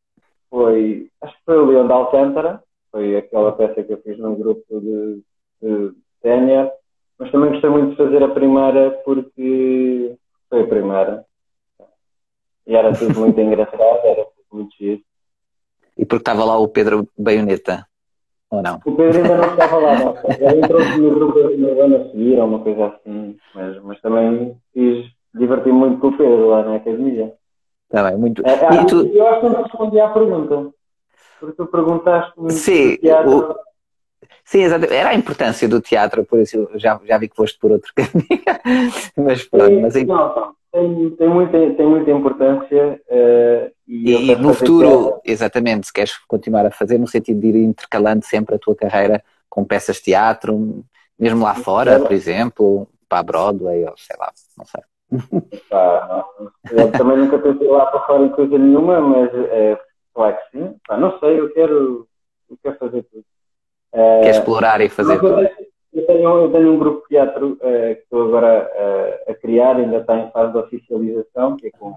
foi, 0.51 1.11
acho 1.23 1.35
que 1.37 1.45
foi 1.45 1.59
o 1.59 1.67
Leão 1.67 1.87
da 1.87 1.95
Alcântara, 1.95 2.63
foi 2.91 3.17
aquela 3.17 3.53
peça 3.53 3.83
que 3.83 3.93
eu 3.93 4.03
fiz 4.03 4.19
num 4.19 4.35
grupo 4.35 4.81
de, 4.81 5.23
de 5.63 5.95
sénior, 6.23 6.71
mas 7.19 7.31
também 7.31 7.51
gostei 7.51 7.71
muito 7.71 7.91
de 7.91 7.97
fazer 7.97 8.23
a 8.23 8.29
primeira 8.29 8.91
porque 9.05 10.17
foi 10.49 10.63
a 10.63 10.67
primeira. 10.67 11.25
E 12.67 12.75
era 12.75 12.93
tudo 12.93 13.19
muito 13.21 13.41
engraçado, 13.41 13.81
era 14.05 14.25
tudo 14.25 14.47
muito 14.53 14.77
giro. 14.77 15.03
E 15.97 16.05
porque 16.05 16.23
estava 16.23 16.45
lá 16.45 16.59
o 16.59 16.69
Pedro 16.69 17.09
Baioneta, 17.19 17.87
ou 18.51 18.63
não? 18.63 18.77
O 18.87 18.95
Pedro 18.95 19.21
ainda 19.21 19.37
não 19.37 19.51
estava 19.53 19.79
lá, 19.79 19.99
não. 19.99 20.15
Ele 20.39 20.59
entrou 20.59 20.81
no 20.99 21.15
grupo 21.15 21.39
no 21.57 21.83
ano 21.83 21.97
a 21.97 22.11
seguir, 22.11 22.39
ou 22.39 22.47
uma 22.47 22.61
coisa 22.61 22.87
assim, 22.87 23.37
mas, 23.55 23.83
mas 23.83 24.01
também 24.01 24.57
fiz, 24.73 25.07
diverti 25.35 25.71
muito 25.71 26.01
com 26.01 26.09
o 26.09 26.17
Pedro 26.17 26.49
lá 26.49 26.63
na 26.63 26.77
academia. 26.77 27.35
Está 27.89 28.11
bem, 28.11 28.19
muito. 28.19 28.47
É, 28.47 28.53
é, 28.53 28.85
tu... 28.85 29.07
Eu 29.07 29.27
acho 29.29 29.41
que 29.41 29.49
não 29.49 29.63
respondi 29.63 30.01
à 30.01 30.09
pergunta. 30.09 30.71
Porque 31.41 31.57
tu 31.57 31.67
perguntaste-me. 31.67 32.51
Sim, 32.53 32.99
o... 33.27 33.55
Sim, 34.45 34.63
exatamente. 34.63 34.95
Era 34.95 35.11
a 35.11 35.15
importância 35.15 35.69
do 35.69 35.81
teatro, 35.81 36.25
por 36.25 36.39
isso 36.39 36.69
já, 36.75 37.01
já 37.05 37.19
vi 37.19 37.29
que 37.29 37.37
foste 37.37 37.59
por 37.59 37.73
outro 37.73 37.93
caminho. 37.97 38.43
mas 39.17 39.45
pronto, 39.45 39.67
Sim, 39.67 39.81
mas 39.81 39.95
não, 40.07 40.37
não. 40.37 40.59
Tem, 40.71 41.11
tem, 41.13 41.29
muita, 41.29 41.59
tem 41.75 41.87
muita 41.87 42.11
importância. 42.11 43.01
Uh, 43.09 43.73
e, 43.87 44.31
e 44.31 44.37
no 44.37 44.53
futuro, 44.53 45.19
exatamente, 45.25 45.87
se 45.87 45.93
queres 45.93 46.19
continuar 46.27 46.67
a 46.67 46.71
fazer, 46.71 46.99
no 46.99 47.07
sentido 47.07 47.41
de 47.41 47.47
ir 47.49 47.57
intercalando 47.57 48.25
sempre 48.25 48.55
a 48.55 48.59
tua 48.59 48.77
carreira 48.77 49.25
com 49.49 49.65
peças 49.65 49.97
de 49.97 50.03
teatro, 50.03 50.85
mesmo 51.19 51.43
lá 51.43 51.55
fora, 51.55 51.99
por 51.99 52.13
exemplo, 52.13 52.87
para 53.09 53.21
a 53.21 53.23
Broadway, 53.23 53.85
ou 53.87 53.95
sei 53.97 54.17
lá, 54.19 54.31
não 54.57 54.67
sei. 54.67 54.83
Pá, 55.71 56.25
eu 56.71 56.93
também 56.93 57.19
nunca 57.19 57.39
pensei 57.39 57.67
lá 57.67 57.87
para 57.87 58.01
fora 58.01 58.25
em 58.25 58.29
coisa 58.31 58.59
nenhuma, 58.59 59.01
mas 59.01 59.35
é, 59.35 59.79
claro 60.15 60.37
que 60.37 60.59
sim. 60.59 60.77
Pá, 60.87 60.97
não 60.97 61.19
sei, 61.19 61.41
eu 61.41 61.53
quero, 61.53 62.07
eu 62.51 62.59
quero 62.63 62.79
fazer 62.79 63.03
tudo. 63.05 63.25
É, 63.93 64.21
Quer 64.23 64.31
explorar 64.31 64.81
e 64.81 64.89
fazer 64.89 65.19
tudo? 65.19 65.49
Eu 65.93 66.07
tenho, 66.07 66.29
eu 66.29 66.53
tenho 66.53 66.73
um 66.75 66.79
grupo 66.79 67.03
de 67.03 67.09
teatro 67.09 67.57
é, 67.63 67.95
que 67.95 68.03
estou 68.03 68.29
agora 68.29 68.71
é, 68.75 69.25
a 69.29 69.35
criar, 69.35 69.77
ainda 69.77 69.97
está 69.99 70.19
em 70.19 70.31
fase 70.31 70.53
de 70.53 70.59
oficialização, 70.59 71.57
que 71.57 71.69
é 71.69 71.71
com, 71.71 71.97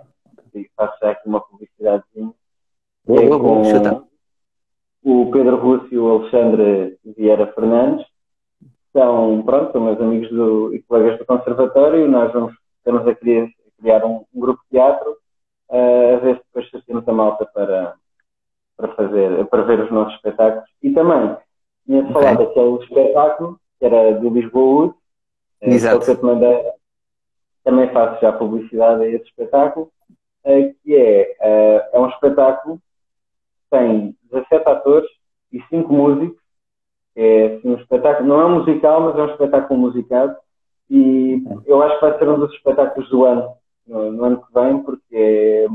faço 0.76 0.98
já 1.02 1.12
aqui 1.12 1.28
uma 1.28 1.42
publicidadezinha. 1.42 2.34
Boa, 3.06 3.24
é 3.24 3.28
com 3.28 4.08
o 5.04 5.32
Pedro 5.32 5.58
Russo 5.58 5.88
e 5.92 5.98
o 5.98 6.10
Alexandre 6.10 6.98
Vieira 7.18 7.48
Fernandes. 7.54 8.06
São, 8.94 9.42
pronto, 9.44 9.72
são 9.72 9.82
meus 9.82 10.00
amigos 10.00 10.30
do, 10.30 10.74
e 10.74 10.82
colegas 10.84 11.18
do 11.18 11.26
conservatório. 11.26 12.08
Nós 12.08 12.32
vamos 12.32 12.54
estamos 12.82 13.08
a 13.08 13.16
criar, 13.16 13.46
a 13.46 13.82
criar 13.82 14.06
um, 14.06 14.26
um, 14.34 14.40
grupo 14.40 14.62
de 14.64 14.70
teatro, 14.78 15.18
uh, 15.70 16.16
a 16.16 16.20
ver 16.20 16.38
se 16.38 16.44
depois 16.54 16.86
temos 16.86 17.08
a 17.08 17.14
malta 17.14 17.46
para, 17.46 17.96
para, 18.76 18.88
fazer, 18.96 19.46
para 19.46 19.64
ver 19.64 19.80
os 19.82 19.92
nossos 19.92 20.16
espetáculos. 20.16 20.70
E 20.82 20.92
também 20.92 21.38
tinha 21.86 22.02
okay. 22.02 22.14
falado 22.14 22.38
daquele 22.40 22.78
espetáculo, 22.84 23.60
que 23.80 23.86
era 23.86 24.20
do 24.20 24.30
Lisboa 24.30 24.84
Wood, 24.84 24.96
eh, 25.62 25.74
Exato. 25.74 26.06
que 26.06 26.12
eu 26.12 26.18
te 26.18 26.26
mandei, 26.26 26.64
também 27.64 27.90
faço 27.90 28.22
já 28.22 28.32
publicidade 28.34 29.04
a 29.04 29.08
esse 29.08 29.26
espetáculo, 29.26 29.92
uh, 30.46 30.76
que 30.84 30.96
é, 30.96 31.36
é 31.94 32.00
um 32.00 32.10
espetáculo 32.10 32.78
que 32.78 33.78
tem 33.78 34.16
17 34.32 34.70
atores 34.70 35.10
e 35.52 35.62
5 35.70 35.94
músicos. 35.94 36.42
É 37.14 37.56
assim, 37.56 37.70
um 37.70 37.76
espetáculo, 37.76 38.28
não 38.28 38.40
é 38.40 38.46
um 38.46 38.60
musical, 38.60 39.02
mas 39.02 39.18
é 39.18 39.22
um 39.22 39.32
espetáculo 39.32 39.80
musicado 39.80 40.36
e 40.92 41.42
eu 41.66 41.82
acho 41.82 41.96
que 41.96 42.02
vai 42.02 42.20
ser 42.20 42.28
um 42.28 42.38
dos 42.38 42.54
espetáculos 42.54 43.10
do 43.10 43.24
ano, 43.24 43.54
no, 43.88 44.12
no 44.12 44.26
ano 44.26 44.46
que 44.46 44.54
vem, 44.54 44.84
porque 44.84 45.16
é, 45.16 45.68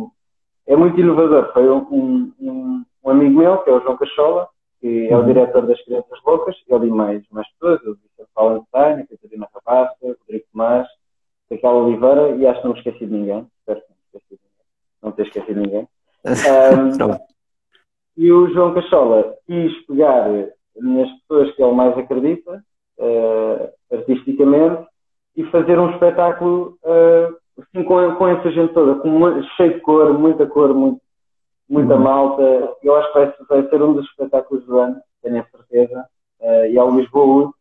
é 0.66 0.76
muito 0.76 1.00
inovador. 1.00 1.54
Foi 1.54 1.66
um, 1.70 2.32
um, 2.38 2.84
um, 3.02 3.10
amigo 3.10 3.38
meu, 3.38 3.56
que 3.62 3.70
é 3.70 3.72
o 3.72 3.80
João 3.80 3.96
Cachola, 3.96 4.46
que 4.78 5.08
é 5.08 5.16
o 5.16 5.20
uhum. 5.20 5.26
diretor 5.26 5.66
das 5.66 5.82
Crianças 5.86 6.18
Loucas, 6.22 6.54
ele 6.68 6.88
e 6.88 6.90
mais, 6.90 7.24
mais 7.30 7.48
pessoas, 7.52 7.82
eu 7.82 7.94
disse 7.94 8.20
a 8.20 8.26
Paula 8.34 8.58
Anstein, 8.58 9.00
a 9.00 9.06
Catarina 9.06 9.48
Rabasta, 9.54 9.96
Rodrigo 10.06 10.44
Tomás, 10.52 10.86
Raquel 11.50 11.70
Oliveira, 11.70 12.36
e 12.36 12.46
acho 12.46 12.60
que 12.60 12.66
não 12.66 12.74
me 12.74 12.78
esqueci 12.78 13.06
de 13.06 13.12
ninguém. 13.12 13.46
Espero 13.60 13.80
que 13.80 13.88
não 13.88 13.96
me 13.96 14.20
esqueci 14.20 14.34
de 14.34 14.40
ninguém. 14.42 14.66
Não 15.02 15.12
ter 15.12 15.22
esquecido 15.22 15.60
de 15.62 15.66
ninguém. 15.66 15.88
Um, 16.26 17.36
e 18.16 18.32
o 18.32 18.48
João 18.52 18.74
Cachola 18.74 19.34
quis 19.46 19.86
pegar 19.86 20.28
nas 20.76 21.10
pessoas 21.20 21.54
que 21.54 21.62
ele 21.62 21.72
mais 21.72 21.96
acredita, 21.96 22.64
uh, 22.98 23.94
artisticamente, 23.94 24.86
e 25.36 25.44
fazer 25.50 25.78
um 25.78 25.90
espetáculo 25.92 26.78
uh, 26.82 27.36
assim, 27.60 27.84
com, 27.84 28.14
com 28.14 28.28
essa 28.28 28.50
gente 28.50 28.72
toda, 28.72 29.00
com 29.00 29.42
cheio 29.56 29.74
de 29.74 29.80
cor, 29.80 30.18
muita 30.18 30.46
cor, 30.46 30.74
muito, 30.74 31.00
muita 31.68 31.94
uhum. 31.94 32.00
malta. 32.00 32.76
Eu 32.82 32.96
acho 32.96 33.12
que 33.12 33.18
vai, 33.18 33.34
vai, 33.48 33.68
ser 33.68 33.82
um 33.82 33.94
dos 33.94 34.06
espetáculos 34.06 34.64
do 34.64 34.78
ano, 34.78 34.96
tenho 35.22 35.40
a 35.40 35.44
certeza. 35.44 36.06
Uh, 36.40 36.66
e 36.66 36.78
ao 36.78 36.94
Lisboa 36.94 37.52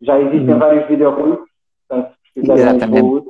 já 0.00 0.20
existem 0.20 0.54
uhum. 0.54 0.58
vários 0.58 0.88
videoclipes, 0.88 1.46
portanto, 1.88 2.14
se 2.26 2.40
precisarem 2.40 2.90
Lisboa 2.90 3.24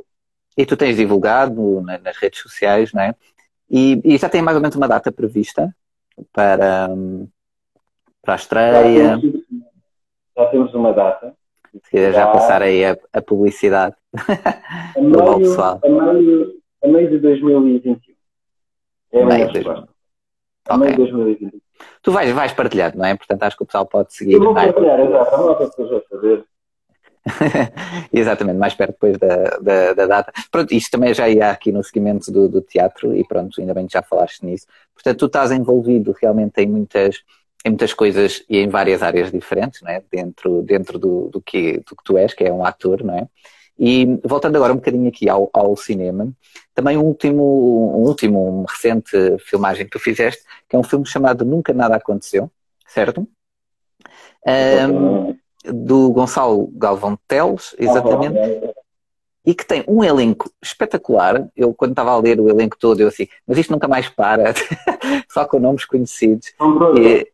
E 0.57 0.67
tu 0.67 0.77
tens 0.77 0.97
divulgado 0.97 1.81
nas 1.83 2.17
redes 2.17 2.41
sociais, 2.41 2.93
não 2.93 3.03
é? 3.03 3.15
E, 3.71 4.01
e, 4.05 4.17
já 4.17 4.29
tem 4.29 4.43
mais 4.43 4.57
ou 4.57 4.63
menos 4.63 4.77
uma 4.77 4.87
data 4.87 5.11
prevista? 5.11 5.75
para, 6.33 6.89
para 8.23 8.35
a 8.35 8.37
estreia? 8.37 9.05
Já 9.05 9.21
temos, 9.21 9.45
já 10.37 10.47
temos 10.47 10.75
uma 10.75 10.93
data. 10.93 11.35
Se 11.85 11.91
quiser 11.91 12.13
já, 12.13 12.27
passar 12.29 12.63
aí 12.63 12.85
a, 12.85 12.97
a 13.13 13.23
publicidade. 13.23 13.95
A 14.97 15.01
meio, 15.01 15.39
pessoal. 15.39 15.81
A, 15.85 15.89
meio, 15.89 16.55
a 16.83 16.89
meio 16.89 17.11
de 17.11 17.19
2021. 17.19 18.01
É 19.13 19.23
a 19.23 19.27
minha 19.27 19.47
resposta. 19.47 19.89
A 20.69 20.79
meio 20.79 20.93
de 20.93 20.99
2021. 20.99 21.51
Tu 22.03 22.13
vais, 22.13 22.33
vais 22.33 22.53
partilhar, 22.53 22.97
não 22.97 23.05
é? 23.05 23.15
Portanto, 23.15 23.43
acho 23.43 23.57
que 23.57 23.63
o 23.63 23.67
pessoal 23.67 23.87
pode 23.87 24.15
seguir. 24.15 24.35
Eu 24.35 24.41
vou 24.41 24.55
partilhar, 24.55 25.01
exato. 25.01 25.35
A 25.35 25.39
nota 25.39 25.71
que 25.71 25.83
eu 25.83 26.05
saber. 26.11 26.45
Exatamente, 28.13 28.59
mais 28.59 28.75
perto 28.75 28.93
depois 28.93 29.19
da, 29.19 29.59
da, 29.61 29.93
da, 29.93 30.07
data. 30.07 30.33
Pronto, 30.51 30.73
isto 30.73 30.91
também 30.91 31.13
já 31.13 31.29
ia 31.29 31.51
aqui 31.51 31.73
no 31.73 31.83
seguimento 31.83 32.31
do, 32.31 32.49
do, 32.49 32.61
teatro 32.61 33.15
e 33.15 33.27
pronto, 33.27 33.61
ainda 33.61 33.75
bem 33.75 33.87
que 33.87 33.93
já 33.93 34.03
falaste 34.03 34.45
nisso. 34.45 34.67
Portanto, 34.95 35.19
tu 35.19 35.27
estás 35.27 35.51
envolvido 35.51 36.15
realmente 36.21 36.61
em 36.61 36.69
muitas, 36.69 37.23
em 37.67 37.71
muitas 37.71 37.93
coisas 37.93 38.45
e 38.49 38.59
em 38.59 38.69
várias 38.69 39.03
áreas 39.03 39.33
diferentes, 39.33 39.83
não 39.83 39.91
é? 39.91 40.01
Dentro, 40.11 40.63
dentro 40.63 41.01
do, 41.01 41.29
do, 41.31 41.43
que, 41.43 41.79
do 41.79 41.97
que 41.97 42.05
tu 42.05 42.17
és, 42.17 42.33
que 42.33 42.45
é 42.45 42.53
um 42.53 42.65
ator, 42.65 43.03
não 43.03 43.15
é? 43.19 43.27
E 43.77 44.07
voltando 44.25 44.55
agora 44.55 44.73
um 44.73 44.77
bocadinho 44.77 45.09
aqui 45.09 45.29
ao, 45.29 45.51
ao 45.53 45.77
cinema, 45.77 46.33
também 46.73 46.97
um 46.97 47.03
último, 47.03 47.43
um 47.43 48.07
último, 48.07 48.61
um 48.61 48.65
recente 48.65 49.37
filmagem 49.41 49.85
que 49.85 49.91
tu 49.91 49.99
fizeste, 49.99 50.45
que 50.69 50.77
é 50.77 50.79
um 50.79 50.85
filme 50.85 51.05
chamado 51.05 51.45
Nunca 51.45 51.75
Nada 51.75 51.97
Aconteceu, 51.97 52.49
certo? 52.87 53.29
Um, 54.47 55.37
do 55.65 56.11
Gonçalo 56.11 56.69
Galvão 56.69 57.19
Teles, 57.27 57.75
exatamente. 57.77 58.39
E 59.47 59.55
que 59.55 59.65
tem 59.65 59.85
um 59.87 60.03
elenco 60.03 60.51
espetacular. 60.61 61.49
Eu, 61.57 61.73
quando 61.73 61.93
estava 61.93 62.11
a 62.11 62.19
ler 62.19 62.41
o 62.41 62.49
elenco 62.49 62.77
todo, 62.79 63.01
eu 63.01 63.09
assim, 63.09 63.29
mas 63.47 63.57
isto 63.59 63.73
nunca 63.73 63.87
mais 63.87 64.09
para, 64.09 64.53
só 65.31 65.45
com 65.45 65.61
nomes 65.61 65.85
conhecidos. 65.85 66.53
E, 66.99 67.33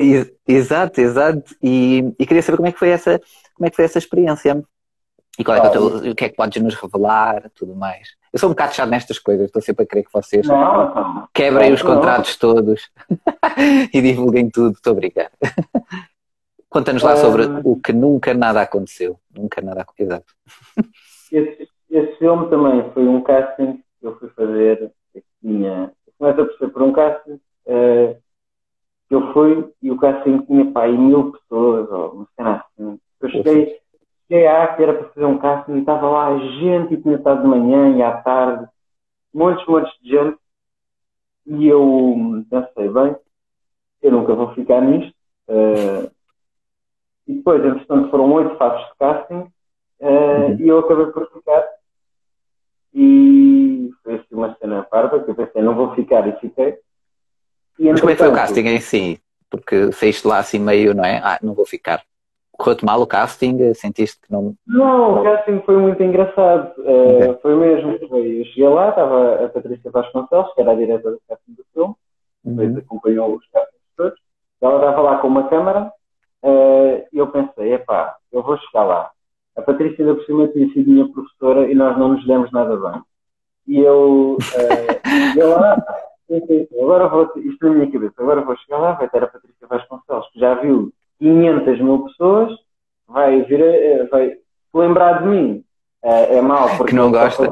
e, 0.00 0.34
exato, 0.48 1.00
exato. 1.00 1.54
E, 1.62 2.14
e, 2.18 2.26
queria 2.26 2.42
saber 2.42 2.56
como 2.56 2.68
é 2.68 2.72
que 2.72 2.78
foi 2.78 2.88
essa, 2.88 3.20
como 3.54 3.66
é 3.66 3.70
que 3.70 3.76
foi 3.76 3.84
essa 3.84 3.98
experiência. 3.98 4.62
E 5.38 5.44
qual 5.44 5.56
é 5.56 5.60
que 5.60 5.76
é 5.76 5.80
o, 5.80 6.10
o 6.10 6.14
que 6.14 6.24
é 6.24 6.28
que 6.28 6.36
podes 6.36 6.62
nos 6.62 6.74
revelar, 6.74 7.50
tudo 7.54 7.74
mais. 7.74 8.08
Eu 8.32 8.38
sou 8.38 8.48
um 8.48 8.52
bocado 8.52 8.74
chato 8.74 8.88
nestas 8.88 9.18
coisas, 9.18 9.46
estou 9.46 9.60
sempre 9.60 9.84
a 9.84 9.86
querer 9.86 10.04
que 10.04 10.12
vocês 10.12 10.46
não, 10.46 11.28
quebrem 11.34 11.72
os 11.72 11.82
contratos 11.82 12.36
todos 12.36 12.90
e 13.92 14.00
divulguem 14.00 14.48
tudo, 14.48 14.72
estou 14.72 14.92
a 14.92 14.96
brincar. 14.96 15.30
Conta-nos 16.70 17.02
lá 17.02 17.16
sobre 17.16 17.46
uh, 17.46 17.60
o 17.64 17.80
que 17.80 17.92
nunca 17.92 18.32
nada 18.32 18.62
aconteceu. 18.62 19.18
Nunca 19.34 19.60
nada 19.60 19.82
aconteceu. 19.82 20.06
Exato. 20.06 20.32
Esse, 21.32 21.68
esse, 21.90 22.16
filme 22.18 22.48
também 22.48 22.90
foi 22.92 23.06
um 23.06 23.22
casting 23.22 23.82
que 24.00 24.06
eu 24.06 24.18
fui 24.18 24.28
fazer. 24.30 24.92
Que 25.12 25.22
tinha, 25.40 25.92
começa 26.18 26.42
a 26.42 26.44
perceber 26.44 26.72
por 26.72 26.82
um 26.82 26.92
casting 26.92 27.34
uh, 27.66 28.16
que 29.08 29.14
eu 29.14 29.32
fui 29.32 29.72
e 29.82 29.90
o 29.90 29.98
casting 29.98 30.38
tinha 30.42 30.70
pá, 30.72 30.86
mil 30.88 31.32
pessoas, 31.32 31.90
ou 31.90 32.12
uma 32.12 32.28
cena 32.36 32.56
assim. 32.56 33.00
Eu 33.20 33.28
cheguei, 33.28 33.80
cheguei 34.22 34.46
à 34.46 34.68
que 34.74 34.82
era 34.82 34.94
para 34.94 35.08
fazer 35.08 35.26
um 35.26 35.38
casting 35.38 35.76
e 35.76 35.80
estava 35.80 36.08
lá 36.08 36.38
gente 36.38 36.94
e 36.94 37.02
tinha 37.02 37.16
estado 37.16 37.42
de 37.42 37.48
manhã 37.48 37.96
e 37.96 38.02
à 38.02 38.16
tarde, 38.18 38.68
montes, 39.34 39.66
montes 39.66 39.92
de 40.00 40.10
gente. 40.10 40.38
E 41.46 41.66
eu 41.66 42.44
pensei, 42.48 42.88
bem, 42.88 43.16
eu 44.02 44.12
nunca 44.12 44.34
vou 44.34 44.54
ficar 44.54 44.80
nisto. 44.80 45.14
Uh, 45.48 46.10
e 47.26 47.34
depois, 47.34 47.64
entretanto, 47.64 48.10
foram 48.10 48.32
oito 48.32 48.56
fases 48.56 48.86
de 48.86 48.96
casting 48.98 49.52
uhum. 50.00 50.56
e 50.58 50.68
eu 50.68 50.78
acabei 50.78 51.06
por 51.06 51.30
ficar. 51.30 51.64
E 52.92 53.90
foi 54.02 54.14
assim 54.14 54.34
uma 54.34 54.56
cena 54.56 54.82
parva 54.82 55.20
que 55.20 55.30
eu 55.30 55.34
pensei, 55.34 55.62
não 55.62 55.74
vou 55.74 55.94
ficar 55.94 56.26
e 56.26 56.32
fiquei. 56.40 56.78
E, 57.78 57.90
Mas 57.90 58.00
como 58.00 58.10
é 58.10 58.14
que 58.14 58.18
foi 58.18 58.28
o 58.28 58.34
casting 58.34 58.66
em 58.66 58.80
si? 58.80 59.20
Porque 59.48 59.92
saíste 59.92 60.26
lá 60.26 60.38
assim 60.38 60.58
meio, 60.58 60.94
não 60.94 61.04
é? 61.04 61.18
Ah, 61.18 61.38
não 61.42 61.54
vou 61.54 61.66
ficar. 61.66 62.02
Correu-te 62.52 62.84
mal 62.84 63.00
o 63.00 63.06
casting? 63.06 63.72
Sentiste 63.74 64.20
que 64.20 64.30
não. 64.30 64.54
Não, 64.66 65.20
o 65.20 65.24
casting 65.24 65.60
foi 65.64 65.76
muito 65.78 66.02
engraçado. 66.02 66.72
Uh, 66.78 67.30
okay. 67.30 67.34
Foi 67.42 67.54
mesmo. 67.56 68.08
Foi, 68.08 68.40
eu 68.40 68.44
cheguei 68.46 68.68
lá, 68.68 68.90
estava 68.90 69.44
a 69.44 69.48
Patrícia 69.48 69.90
Vasconcelos, 69.90 70.52
que 70.54 70.60
era 70.60 70.72
a 70.72 70.74
diretora 70.74 71.14
do 71.14 71.22
casting 71.28 71.52
do 71.54 71.64
filme, 71.72 71.94
uhum. 72.44 72.56
depois 72.56 72.76
acompanhou 72.78 73.34
os 73.34 73.46
castings 73.50 73.80
todos. 73.96 74.18
Ela 74.60 74.76
estava 74.76 75.00
lá 75.00 75.18
com 75.18 75.28
uma 75.28 75.48
câmara 75.48 75.90
uh, 76.42 77.06
eu 77.12 77.26
pensei, 77.28 77.74
epá, 77.74 78.16
eu 78.32 78.42
vou 78.42 78.58
chegar 78.58 78.84
lá. 78.84 79.10
A 79.56 79.62
Patrícia 79.62 80.04
da 80.04 80.14
por 80.14 80.24
cima 80.24 80.48
tinha 80.48 80.68
sido 80.72 80.90
minha 80.90 81.08
professora 81.08 81.70
e 81.70 81.74
nós 81.74 81.98
não 81.98 82.14
nos 82.14 82.26
demos 82.26 82.50
nada 82.52 82.76
bem. 82.76 83.02
E 83.66 83.78
eu, 83.80 84.36
uh, 84.36 85.38
eu 85.38 85.50
lá, 85.50 85.76
agora 86.82 87.08
vou, 87.08 87.32
isto 87.36 87.66
na 87.66 87.70
minha 87.74 87.90
cabeça, 87.90 88.14
agora 88.18 88.40
vou 88.40 88.56
chegar 88.56 88.78
lá, 88.78 88.92
vai 88.92 89.08
ter 89.08 89.22
a 89.22 89.26
Patrícia 89.26 89.66
Vasconcelos, 89.68 90.28
que 90.32 90.40
já 90.40 90.54
viu 90.54 90.92
500 91.18 91.80
mil 91.80 92.04
pessoas, 92.04 92.52
vai 93.06 93.42
vir, 93.42 93.62
a, 93.62 94.06
vai 94.06 94.36
lembrar 94.74 95.22
de 95.22 95.28
mim. 95.28 95.64
Uh, 96.02 96.08
é 96.08 96.40
mau, 96.40 96.68
porque 96.76 96.90
que 96.90 96.94
não 96.94 97.10
gosta. 97.10 97.44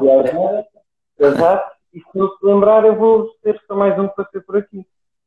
Exato. 1.19 1.71
E 1.93 1.99
se 1.99 2.17
não 2.17 2.29
se 2.29 2.45
lembrar, 2.45 2.85
eu 2.85 2.95
vou 2.95 3.29
ter 3.43 3.59
só 3.67 3.75
mais 3.75 3.97
um 3.99 4.07
que 4.07 4.15
passei 4.15 4.41
por 4.41 4.57
aqui. 4.57 4.85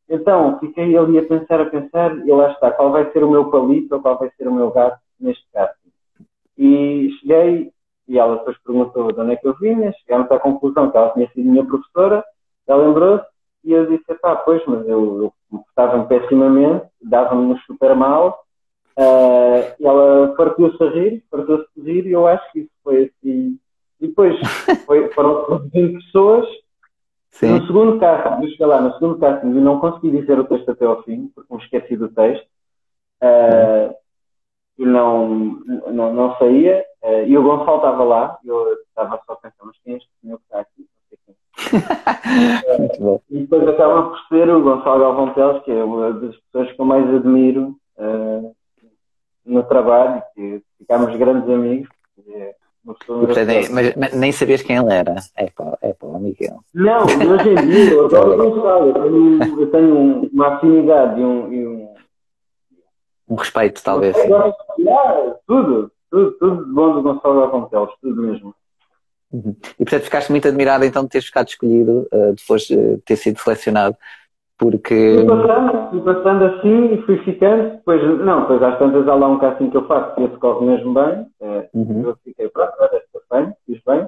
Então, 0.08 0.58
fiquei 0.58 0.96
ali 0.96 1.18
a 1.18 1.26
pensar, 1.26 1.60
a 1.60 1.66
pensar, 1.66 2.16
e 2.18 2.30
lá 2.30 2.50
está, 2.52 2.70
qual 2.70 2.90
vai 2.92 3.10
ser 3.12 3.24
o 3.24 3.30
meu 3.30 3.50
palito 3.50 3.94
ou 3.94 4.02
qual 4.02 4.18
vai 4.18 4.30
ser 4.36 4.48
o 4.48 4.52
meu 4.52 4.70
gato 4.70 4.98
neste 5.18 5.44
caso. 5.52 5.72
E 6.56 7.10
cheguei, 7.20 7.72
e 8.08 8.18
ela 8.18 8.36
depois 8.36 8.56
perguntou 8.58 9.12
de 9.12 9.20
onde 9.20 9.32
é 9.32 9.36
que 9.36 9.46
eu 9.46 9.54
vinha, 9.58 9.92
chegámos 9.92 10.30
à 10.30 10.38
conclusão 10.38 10.90
que 10.90 10.96
ela 10.96 11.10
tinha 11.10 11.28
sido 11.30 11.50
minha 11.50 11.64
professora, 11.64 12.24
ela 12.66 12.86
lembrou-se, 12.86 13.24
e 13.64 13.72
eu 13.72 13.86
disse, 13.86 14.14
pá, 14.20 14.36
pois, 14.36 14.62
mas 14.66 14.86
eu, 14.88 15.32
eu 15.52 15.60
estava 15.68 16.04
pessimamente, 16.04 16.86
dava-me 17.00 17.58
super 17.66 17.94
mal, 17.94 18.44
uh, 18.98 19.74
e 19.78 19.86
ela 19.86 20.34
partiu-se 20.36 20.82
a 20.82 20.90
rir, 20.90 21.24
partiu-se 21.30 21.66
a 21.80 21.84
rir, 21.84 22.06
e 22.06 22.12
eu 22.12 22.26
acho 22.26 22.52
que 22.52 22.60
isso 22.60 22.70
foi 22.82 23.04
assim. 23.04 23.58
E 24.00 24.08
depois 24.08 24.36
foi, 24.84 25.08
foram 25.10 25.68
20 25.72 26.04
pessoas, 26.04 26.46
Sim. 27.32 27.48
No 27.48 27.66
segundo 27.66 27.98
casting, 27.98 28.44
eu 28.44 28.50
cheguei 28.50 28.66
lá 28.66 28.80
no 28.80 28.92
segundo 28.92 29.18
casting 29.18 29.48
e 29.48 29.60
não 29.60 29.80
consegui 29.80 30.10
dizer 30.10 30.38
o 30.38 30.44
texto 30.44 30.70
até 30.70 30.84
ao 30.84 31.02
fim, 31.02 31.30
porque 31.34 31.54
me 31.54 31.62
esqueci 31.62 31.96
do 31.96 32.08
texto. 32.08 32.46
Uh, 33.22 33.94
e 34.78 34.84
não, 34.84 35.28
não, 35.92 36.12
não 36.12 36.36
saía. 36.36 36.84
Uh, 37.02 37.26
e 37.26 37.36
o 37.36 37.42
Gonçalo 37.42 37.78
estava 37.78 38.04
lá, 38.04 38.38
eu 38.44 38.74
estava 38.74 39.20
só 39.26 39.34
pensando, 39.36 39.66
mas 39.66 39.76
quem 39.84 39.94
é 39.94 39.96
este 39.96 40.10
senhor 40.20 40.38
que 40.38 40.44
está 40.44 40.60
aqui? 40.60 40.86
Muito 42.78 43.00
bom. 43.00 43.20
E 43.30 43.38
depois 43.40 43.68
acaba 43.68 44.02
por 44.10 44.18
ser 44.28 44.48
o 44.48 44.62
Gonçalo 44.62 45.00
Galvão 45.00 45.34
Teles, 45.34 45.62
que 45.64 45.72
é 45.72 45.84
uma 45.84 46.12
das 46.12 46.36
pessoas 46.36 46.72
que 46.72 46.80
eu 46.80 46.84
mais 46.84 47.14
admiro 47.14 47.76
uh, 47.98 48.54
no 49.44 49.62
trabalho, 49.64 50.22
que 50.34 50.62
ficámos 50.78 51.14
grandes 51.16 51.48
amigos. 51.48 51.88
É 52.28 52.54
mas, 52.84 53.94
mas, 53.96 54.12
nem 54.12 54.32
sabias 54.32 54.62
quem 54.62 54.76
ele 54.76 54.92
era. 54.92 55.14
É 55.36 55.48
para, 55.50 55.78
é 55.82 55.94
o 56.02 56.18
Miguel. 56.18 56.58
Não, 56.74 57.04
hoje 57.04 57.50
em 57.50 57.66
dia, 57.66 57.92
eu 57.92 58.06
adoro 58.06 58.32
o 58.32 58.50
Gonçalo. 58.50 58.88
Eu 58.88 58.94
tenho, 58.94 59.60
eu 59.60 59.70
tenho 59.70 60.30
uma 60.32 60.48
afinidade 60.54 61.20
e 61.20 61.24
um, 61.24 61.52
e 61.52 61.66
um. 61.66 61.91
Um 63.28 63.34
respeito, 63.34 63.82
talvez. 63.82 64.16
tudo, 65.46 65.90
tudo, 66.10 66.32
tudo 66.32 66.64
de 66.64 66.72
bom 66.72 66.94
do 66.94 67.02
Gonçalo 67.02 67.44
Afontelos, 67.44 67.94
tudo 68.00 68.22
mesmo. 68.22 68.54
Uhum. 69.32 69.56
E 69.78 69.84
portanto 69.84 70.04
ficaste 70.04 70.30
muito 70.30 70.46
admirado 70.46 70.84
então 70.84 71.04
de 71.04 71.08
teres 71.08 71.26
ficado 71.26 71.48
escolhido, 71.48 72.06
uh, 72.12 72.34
depois 72.34 72.62
de 72.62 72.98
ter 72.98 73.16
sido 73.16 73.38
selecionado 73.38 73.96
porque. 74.62 75.16
Fui 75.16 75.26
passando, 75.26 75.90
fui 75.90 76.00
passando 76.02 76.44
assim 76.44 76.94
e 76.94 77.02
fui 77.02 77.18
ficando. 77.24 77.70
Depois, 77.70 78.20
não, 78.20 78.42
depois 78.42 78.62
às 78.62 78.78
tantas 78.78 79.08
há 79.08 79.14
lá 79.14 79.28
um 79.28 79.38
casting 79.38 79.70
que 79.70 79.76
eu 79.76 79.86
faço 79.86 80.14
que 80.14 80.22
esse 80.22 80.36
corre 80.36 80.66
mesmo 80.66 80.94
bem. 80.94 81.26
É, 81.40 81.68
uhum. 81.74 82.02
Eu 82.06 82.16
fiquei, 82.22 82.48
pronto, 82.48 82.72
olha, 82.78 83.02
bem, 83.32 83.52
fiz 83.66 83.82
bem. 83.84 84.06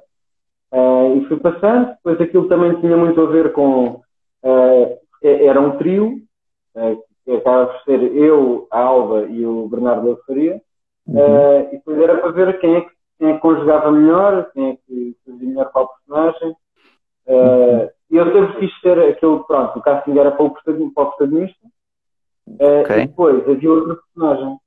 Uh, 0.72 1.18
e 1.18 1.24
fui 1.26 1.38
passando. 1.38 1.88
Depois 1.88 2.20
aquilo 2.20 2.48
também 2.48 2.80
tinha 2.80 2.96
muito 2.96 3.20
a 3.20 3.26
ver 3.26 3.52
com. 3.52 4.00
Uh, 4.44 4.98
era 5.22 5.60
um 5.60 5.76
trio, 5.78 6.18
uh, 6.76 7.02
acaba 7.32 7.66
por 7.66 7.80
ser 7.82 8.02
eu, 8.16 8.66
a 8.70 8.80
Alba 8.80 9.22
e 9.24 9.46
o 9.46 9.68
Bernardo 9.68 10.18
Faria. 10.26 10.60
Uhum. 11.06 11.68
e 11.68 11.72
depois 11.72 11.98
era 11.98 12.16
para 12.16 12.30
ver 12.30 12.58
quem 12.60 12.76
é 12.76 12.80
que, 12.80 12.90
quem 13.18 13.28
é 13.28 13.34
que 13.34 13.40
conjugava 13.40 13.92
melhor, 13.92 14.50
quem 14.54 14.70
é 14.70 14.76
que 14.86 15.14
fazia 15.26 15.48
melhor 15.48 15.70
para 15.70 15.82
o 15.82 15.88
personagem. 15.88 16.56
Uhum. 17.26 17.88
E 18.10 18.16
eu 18.16 18.32
sempre 18.32 18.60
quis 18.60 18.80
ser 18.80 18.98
aquele, 18.98 19.38
pronto, 19.44 19.78
o 19.78 19.82
casting 19.82 20.18
era 20.18 20.30
para 20.30 20.44
o 20.44 20.50
protagonista. 20.50 21.66
Uh, 22.46 22.82
okay. 22.82 23.02
E 23.02 23.06
depois 23.06 23.48
havia 23.48 23.70
outra 23.70 23.96
personagem, 23.96 24.58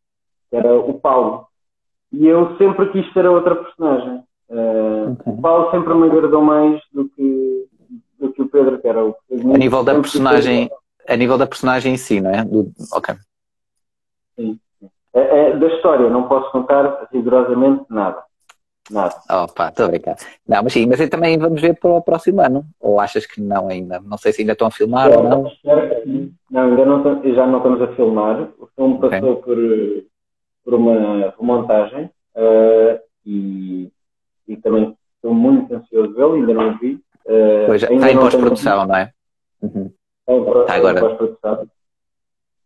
que 0.50 0.56
era 0.56 0.76
o 0.76 1.00
Paulo. 1.00 1.48
E 2.12 2.28
eu 2.28 2.58
sempre 2.58 2.90
quis 2.90 3.12
ser 3.14 3.26
a 3.26 3.32
outra 3.32 3.56
personagem. 3.56 4.24
Uh, 4.50 5.12
okay. 5.14 5.34
O 5.34 5.42
Paulo 5.42 5.72
sempre 5.72 5.94
me 5.94 6.08
agradou 6.08 6.42
mais 6.42 6.82
do 6.92 7.08
que, 7.10 7.68
do 8.20 8.34
que 8.34 8.42
o 8.42 8.50
Pedro, 8.50 8.80
que 8.80 8.88
era 8.88 9.06
o 9.06 9.14
protagonista. 9.14 9.56
A 9.56 9.60
nível 9.60 9.84
da 9.84 9.94
personagem, 9.94 10.70
a 11.08 11.16
nível 11.16 11.38
da 11.38 11.48
personagem 11.48 11.94
em 11.94 11.98
si, 11.98 12.22
não 12.22 12.32
é? 12.32 12.44
Do, 12.44 12.72
ok. 12.94 13.16
Sim. 14.36 14.60
É, 15.14 15.50
é, 15.50 15.58
da 15.58 15.68
história, 15.68 16.10
não 16.10 16.28
posso 16.28 16.52
contar 16.52 17.08
rigorosamente 17.12 17.86
nada. 17.90 18.22
Nada. 18.90 19.16
Opa, 19.30 19.68
estou 19.68 19.86
a 19.86 19.90
brincar. 19.90 20.16
Não, 20.48 20.64
mas 20.64 20.72
sim, 20.72 20.86
mas 20.86 21.10
também 21.10 21.38
vamos 21.38 21.60
ver 21.60 21.78
para 21.78 21.90
o 21.90 22.02
próximo 22.02 22.42
ano. 22.42 22.64
Ou 22.80 23.00
achas 23.00 23.26
que 23.26 23.42
não 23.42 23.68
ainda? 23.68 24.00
Não 24.00 24.18
sei 24.18 24.32
se 24.32 24.42
ainda 24.42 24.54
estão 24.54 24.68
a 24.68 24.72
filmar 24.72 25.10
ou 25.12 25.24
não. 25.24 25.52
Não, 26.50 26.62
ainda 26.62 26.86
não, 26.86 27.04
já 27.34 27.46
não 27.46 27.58
estamos 27.58 27.82
a 27.82 27.88
filmar. 27.96 28.50
O 28.60 28.68
filme 28.76 29.00
passou 29.00 29.34
okay. 29.34 29.44
por, 29.44 29.58
por 30.64 30.74
uma 30.76 31.34
remontagem 31.38 32.06
uh, 32.06 33.00
e, 33.26 33.92
e 34.48 34.56
também 34.58 34.96
estou 35.16 35.34
muito 35.34 35.74
ansioso 35.76 36.14
vê-lo, 36.14 36.36
ainda 36.36 36.54
não 36.54 36.78
vi. 36.78 36.94
Uh, 37.26 37.66
pois, 37.66 37.84
está 37.84 38.12
em 38.12 38.18
pós-produção, 38.18 38.86
não 38.86 38.96
é? 38.96 39.12
Uhum. 39.62 39.92
Está 40.28 40.76
em 40.76 40.80
agora. 40.80 41.00
pós-produção. 41.00 41.70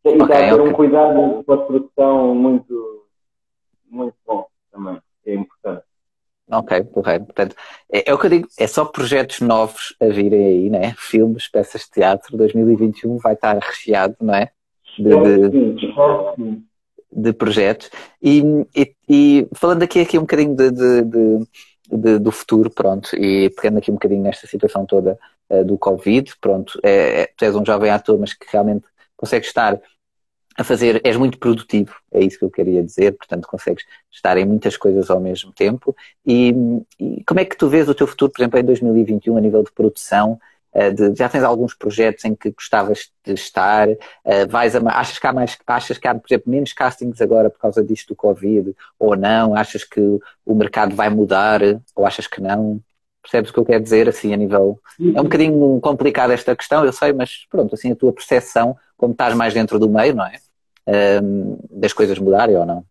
E 0.04 0.10
okay, 0.10 0.22
está 0.22 0.36
a 0.36 0.40
ter 0.40 0.54
okay. 0.54 0.68
um 0.68 0.74
cuidado 0.74 1.38
de 1.38 1.44
pós-produção 1.44 2.36
muito, 2.36 3.06
muito 3.88 4.16
bom 4.26 4.48
também, 4.72 5.00
é 5.26 5.36
importante. 5.36 5.84
Ok, 6.52 6.84
correto. 6.86 7.26
Portanto, 7.26 7.56
é, 7.90 8.10
é, 8.10 8.14
o 8.14 8.18
que 8.18 8.26
eu 8.26 8.30
digo, 8.30 8.48
é 8.60 8.68
só 8.68 8.84
projetos 8.84 9.40
novos 9.40 9.96
a 10.02 10.08
virem 10.08 10.46
aí, 10.46 10.70
né? 10.70 10.94
Filmes, 10.98 11.48
peças 11.48 11.84
de 11.84 11.92
teatro, 11.92 12.36
2021 12.36 13.18
vai 13.18 13.34
estar 13.34 13.58
recheado, 13.58 14.16
não 14.20 14.36
é? 14.36 14.52
De, 14.98 15.50
de, 15.50 16.62
de 17.12 17.34
projetos. 17.34 17.90
E, 18.22 18.44
e, 18.76 18.96
e, 19.08 19.48
falando 19.54 19.84
aqui, 19.84 20.02
aqui 20.02 20.18
um 20.18 20.22
bocadinho 20.22 20.56
de, 20.56 20.72
de, 20.72 22.20
do 22.20 22.32
futuro, 22.32 22.70
pronto, 22.70 23.16
e 23.16 23.50
pegando 23.52 23.78
aqui 23.78 23.90
um 23.90 23.96
bocadinho 23.96 24.24
nesta 24.24 24.46
situação 24.46 24.86
toda 24.86 25.18
uh, 25.52 25.66
do 25.66 25.78
Covid, 25.78 26.34
pronto, 26.40 26.80
é, 26.84 27.22
é, 27.22 27.30
tu 27.36 27.46
és 27.46 27.56
um 27.56 27.66
jovem 27.66 27.92
ator, 27.92 28.18
mas 28.20 28.34
que 28.34 28.46
realmente 28.50 28.88
consegue 29.16 29.46
estar 29.46 29.80
a 30.58 30.64
fazer, 30.64 31.00
és 31.04 31.16
muito 31.16 31.38
produtivo, 31.38 31.96
é 32.12 32.22
isso 32.22 32.38
que 32.38 32.46
eu 32.46 32.52
queria 32.52 32.84
dizer, 32.84 33.14
portanto 33.14 33.48
consegues 33.48 33.86
estar 34.12 34.38
em 34.38 34.46
muitas 34.46 34.76
coisas 34.76 35.10
ao 35.10 35.20
mesmo 35.20 35.52
tempo. 35.54 35.96
E, 36.26 36.54
e 37.00 37.24
como 37.26 37.40
é 37.40 37.46
que 37.46 37.56
tu 37.56 37.70
vês 37.70 37.88
o 37.88 37.96
teu 37.96 38.06
futuro, 38.06 38.32
por 38.32 38.42
exemplo, 38.42 38.60
em 38.60 38.64
2021, 38.64 39.38
a 39.38 39.42
nível 39.42 39.64
de 39.64 39.72
produção? 39.72 40.40
Eh, 40.74 40.92
de, 40.92 41.16
já 41.16 41.28
tens 41.28 41.44
alguns 41.44 41.74
projetos 41.74 42.24
em 42.26 42.34
que 42.36 42.52
gostavas 42.52 43.12
de 43.26 43.34
estar? 43.34 43.90
Uh, 43.90 44.48
vais 44.50 44.76
a, 44.76 44.80
achas, 45.00 45.20
que 45.20 45.28
há 45.28 45.34
mais, 45.34 45.58
achas 45.68 45.98
que 45.98 46.08
há, 46.08 46.16
por 46.16 46.28
exemplo, 46.30 46.52
menos 46.52 46.74
castings 46.74 47.22
agora 47.22 47.50
por 47.50 47.60
causa 47.60 47.84
disto 47.84 48.10
do 48.10 48.16
Covid? 48.16 48.74
Ou 48.98 49.16
não? 49.16 49.56
Achas 49.56 49.84
que 49.84 50.00
o 50.46 50.56
mercado 50.56 50.96
vai 50.96 51.10
mudar? 51.10 51.62
Ou 51.96 52.06
achas 52.06 52.28
que 52.28 52.42
não? 52.42 52.82
Percebes 53.22 53.52
o 53.52 53.54
que 53.54 53.60
eu 53.60 53.66
quero 53.66 53.84
dizer, 53.84 54.10
assim, 54.10 54.34
a 54.34 54.38
nível... 54.38 54.80
É 55.00 55.20
um 55.20 55.26
bocadinho 55.26 55.80
complicada 55.80 56.34
esta 56.34 56.56
questão, 56.56 56.84
eu 56.84 56.92
sei, 56.92 57.14
mas 57.14 57.46
pronto, 57.50 57.76
assim, 57.76 57.92
a 57.92 57.96
tua 57.96 58.12
percepção 58.12 58.76
como 58.98 59.14
estás 59.14 59.36
mais 59.36 59.54
dentro 59.54 59.80
do 59.80 59.90
meio, 59.90 60.16
não 60.16 60.26
é? 60.26 60.38
Um, 61.22 61.58
das 61.70 61.94
coisas 61.94 62.20
mudarem 62.20 62.56
ou 62.56 62.66
não? 62.66 62.84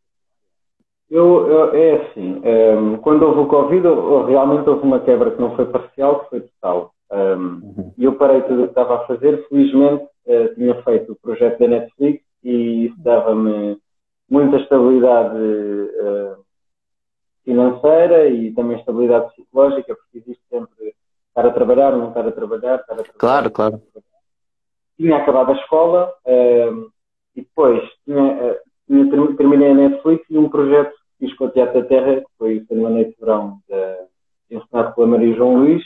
Eu, 1.11 1.49
eu 1.49 1.75
é 1.75 2.03
assim, 2.03 2.41
um, 2.45 2.97
quando 2.99 3.23
houve 3.23 3.41
o 3.41 3.47
Covid, 3.47 3.83
realmente 4.29 4.69
houve 4.69 4.83
uma 4.85 5.01
quebra 5.01 5.33
que 5.33 5.41
não 5.41 5.57
foi 5.57 5.67
parcial, 5.67 6.21
que 6.21 6.31
foi 6.31 6.41
total. 6.41 6.93
Um, 7.13 7.17
uhum. 7.17 7.93
E 7.99 8.05
eu 8.05 8.15
parei 8.15 8.43
tudo 8.43 8.63
o 8.63 8.65
que 8.65 8.71
estava 8.71 8.97
a 8.97 9.07
fazer. 9.07 9.45
Felizmente, 9.49 10.05
uh, 10.27 10.55
tinha 10.55 10.81
feito 10.83 11.13
o 11.13 11.17
projeto 11.17 11.59
da 11.59 11.67
Netflix 11.67 12.25
e 12.45 12.87
isso 12.87 12.97
dava-me 13.03 13.77
muita 14.29 14.59
estabilidade 14.59 15.37
uh, 15.37 16.37
financeira 17.51 18.29
e 18.29 18.53
também 18.53 18.79
estabilidade 18.79 19.29
psicológica, 19.35 19.95
porque 19.95 20.19
existe 20.19 20.43
sempre 20.49 20.95
estar 21.29 21.47
a 21.47 21.53
trabalhar, 21.53 21.93
não 21.93 22.09
estar 22.09 22.27
a 22.27 22.33
trabalhar, 22.33 22.77
estar 22.77 22.93
a 22.93 22.97
trabalhar. 22.97 23.19
Claro, 23.19 23.51
claro 23.51 23.83
tinha 25.01 25.17
acabado 25.17 25.53
a 25.53 25.55
escola 25.55 26.13
uh, 26.27 26.91
e 27.35 27.41
depois 27.41 27.83
tinha, 28.05 28.23
uh, 28.23 28.57
tinha, 28.87 29.37
terminei 29.37 29.71
a 29.71 29.75
Netflix 29.75 30.27
e 30.29 30.37
um 30.37 30.51
projeto 30.51 30.91
que 30.91 31.27
fiz 31.27 31.37
com 31.39 31.47
o 31.47 31.51
Teatro 31.51 31.81
da 31.81 31.89
Terra, 31.89 32.17
que 32.17 32.27
foi 32.39 32.67
o 32.69 32.75
Noite 32.75 33.13
de 33.13 33.17
Verão, 33.19 33.59
de, 33.67 34.57
ensinado 34.57 34.95
pela 34.95 35.07
Maria 35.07 35.35
João 35.35 35.57
Luís. 35.57 35.83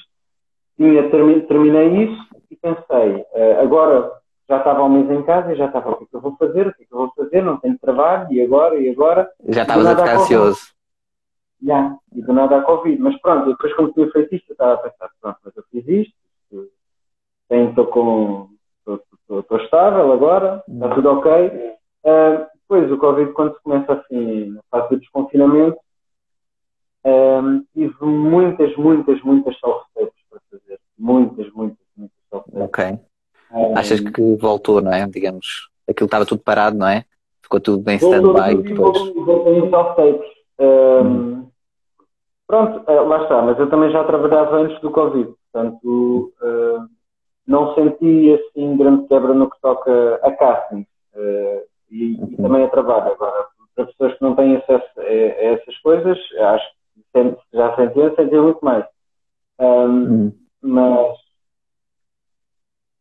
Tinha, 0.76 1.08
terminei 1.08 2.04
isso 2.04 2.26
e 2.50 2.56
pensei, 2.56 3.20
uh, 3.20 3.60
agora 3.62 4.10
já 4.48 4.58
estava 4.58 4.82
um 4.82 4.88
mês 4.88 5.08
em 5.08 5.22
casa 5.22 5.52
e 5.52 5.56
já 5.56 5.66
estava 5.66 5.92
o 5.92 5.96
que 5.96 6.04
é 6.04 6.06
que 6.08 6.16
eu 6.16 6.20
vou 6.20 6.36
fazer, 6.36 6.66
o 6.66 6.74
que 6.74 6.82
é 6.82 6.86
que 6.86 6.92
eu 6.92 6.98
vou 6.98 7.12
fazer, 7.16 7.40
não 7.40 7.56
tenho 7.58 7.78
trabalho, 7.78 8.32
e 8.32 8.42
agora, 8.42 8.74
e 8.74 8.90
agora. 8.90 9.30
Já 9.48 9.62
estavas 9.62 9.86
a 9.86 9.96
ficar 9.96 10.16
ansioso. 10.16 10.73
Já, 11.64 11.96
e 12.14 12.22
do 12.22 12.32
nada 12.32 12.58
a 12.58 12.62
Covid. 12.62 13.00
Mas 13.00 13.18
pronto, 13.20 13.48
depois 13.48 13.74
quando 13.74 13.92
tinha 13.92 14.10
feito 14.10 14.34
isto, 14.34 14.50
eu 14.50 14.54
estava 14.54 14.74
a 14.74 14.76
pensar, 14.78 15.10
pronto, 15.20 15.38
mas 15.44 15.56
eu 15.56 15.64
fiz 15.70 15.88
isto, 15.88 16.14
estou 17.50 17.86
com 17.86 18.48
estou 19.38 19.58
estável 19.58 20.12
agora, 20.12 20.62
está 20.68 20.94
tudo 20.94 21.10
ok. 21.10 21.32
Uh, 22.04 22.46
depois, 22.62 22.90
o 22.90 22.98
Covid, 22.98 23.32
quando 23.32 23.54
se 23.54 23.62
começa 23.62 23.92
assim, 23.92 24.50
na 24.50 24.60
fase 24.70 24.90
do 24.90 25.00
desconfinamento, 25.00 25.78
um, 27.04 27.64
tive 27.74 27.94
muitas, 28.04 28.74
muitas, 28.76 29.20
muitas 29.22 29.58
self-tapes 29.60 30.22
para 30.30 30.40
fazer. 30.50 30.80
Muitas, 30.98 31.52
muitas, 31.52 31.86
muitas 31.96 32.18
self-tapes. 32.30 32.62
Ok. 32.62 32.98
Um, 33.52 33.78
Achas 33.78 34.00
que 34.00 34.36
voltou, 34.36 34.80
não 34.80 34.92
é? 34.92 35.06
Digamos, 35.06 35.68
aquilo 35.88 36.06
estava 36.06 36.26
tudo 36.26 36.42
parado, 36.42 36.76
não 36.76 36.88
é? 36.88 37.04
Ficou 37.42 37.60
tudo 37.60 37.82
bem 37.82 37.96
stand-by 37.96 38.62
depois. 38.62 39.14
Voltou 39.14 39.54
em 39.54 39.70
self-tapes. 39.70 40.30
Um, 40.58 41.00
hum. 41.02 41.50
Pronto, 42.46 42.90
uh, 42.90 43.08
lá 43.08 43.22
está, 43.22 43.42
mas 43.42 43.58
eu 43.58 43.70
também 43.70 43.90
já 43.90 44.04
trabalhava 44.04 44.56
antes 44.56 44.78
do 44.80 44.90
Covid, 44.90 45.32
portanto, 45.52 46.32
uh, 46.42 46.88
não 47.46 47.74
senti 47.74 48.32
assim 48.34 48.76
grande 48.76 49.06
quebra 49.08 49.32
no 49.32 49.50
que 49.50 49.60
toca 49.60 50.20
a 50.22 50.30
casting 50.32 50.86
uh, 51.14 51.62
e, 51.90 52.14
e, 52.14 52.36
também 52.36 52.64
a 52.64 52.68
trabalho. 52.68 53.12
Agora, 53.12 53.46
para 53.74 53.86
pessoas 53.86 54.14
que 54.14 54.22
não 54.22 54.34
têm 54.34 54.56
acesso 54.56 54.86
a, 54.98 55.02
a 55.02 55.44
essas 55.54 55.78
coisas, 55.78 56.18
acho 56.38 56.64
que 57.12 57.36
já 57.52 57.76
sentiam, 57.76 58.14
sentiam 58.14 58.44
muito 58.44 58.64
mais. 58.64 58.84
Um, 59.58 59.66
uhum. 59.66 60.32
Mas 60.62 61.16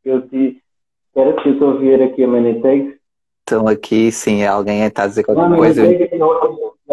eu 0.04 0.28
te. 0.28 0.62
Espera 1.08 1.34
que 1.42 1.50
eu 1.50 1.54
estou 1.54 1.72
a 1.72 1.74
ver 1.76 2.02
aqui 2.02 2.24
a 2.24 2.62
Takes. 2.62 3.00
Estão 3.40 3.68
aqui, 3.68 4.12
sim, 4.12 4.44
alguém 4.46 4.84
está 4.84 5.04
a 5.04 5.08
dizer 5.08 5.24
qualquer 5.24 5.50
não, 5.50 5.58
coisa. 5.58 5.84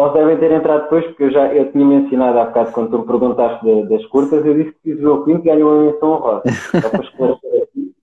Nós 0.01 0.13
devem 0.13 0.35
ter 0.39 0.51
entrado 0.51 0.81
depois, 0.81 1.05
porque 1.05 1.25
eu 1.25 1.31
já 1.31 1.53
eu 1.53 1.71
tinha 1.71 1.85
mencionado 1.85 2.39
há 2.39 2.45
bocado 2.45 2.71
quando 2.71 2.89
tu 2.89 2.99
me 3.01 3.05
perguntaste 3.05 3.63
de, 3.63 3.83
das 3.83 4.03
curtas, 4.07 4.43
eu 4.43 4.55
disse 4.55 4.71
que 4.71 4.95
fiz 4.95 5.05
o 5.05 5.23
Quinto 5.23 5.41
e 5.41 5.43
ganhou 5.43 5.71
uma 5.71 5.91
menção 5.91 6.13
honrosa. 6.13 6.41
Só 6.81 6.89
para 6.89 7.03
esclarecer 7.03 7.63
aqui. 7.63 7.93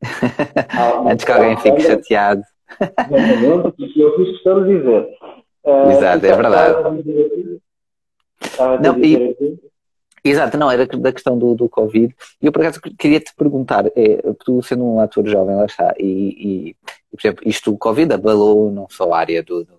Ah, 0.68 1.02
Antes 1.10 1.24
que 1.24 1.32
alguém 1.32 1.56
fique 1.56 1.80
chateado. 1.80 2.42
Exatamente, 2.80 3.72
porque 3.76 4.00
eu 4.00 4.14
fiz 4.14 4.28
questão 4.28 4.62
de 4.62 4.78
dizer. 4.78 5.08
Uh, 5.64 5.90
Exato, 5.90 6.26
é 6.26 6.36
verdade. 6.36 7.02
Não, 8.80 8.98
e, 9.00 9.34
exato, 10.24 10.56
não, 10.56 10.70
era 10.70 10.86
da 10.86 11.12
questão 11.12 11.36
do, 11.36 11.56
do 11.56 11.68
Covid. 11.68 12.14
E 12.40 12.46
eu, 12.46 12.52
por 12.52 12.62
acaso, 12.62 12.80
queria 12.96 13.18
te 13.18 13.34
perguntar: 13.34 13.86
é, 13.96 14.22
tu 14.44 14.62
sendo 14.62 14.84
um 14.84 15.00
ator 15.00 15.26
jovem, 15.26 15.56
lá 15.56 15.66
está, 15.66 15.92
e, 15.98 16.70
e 16.70 16.76
por 17.10 17.18
exemplo, 17.20 17.42
isto, 17.44 17.72
o 17.72 17.78
Covid 17.78 18.14
abalou 18.14 18.70
não 18.70 18.86
só 18.88 19.12
a 19.12 19.18
área 19.18 19.42
do, 19.42 19.64
do 19.64 19.77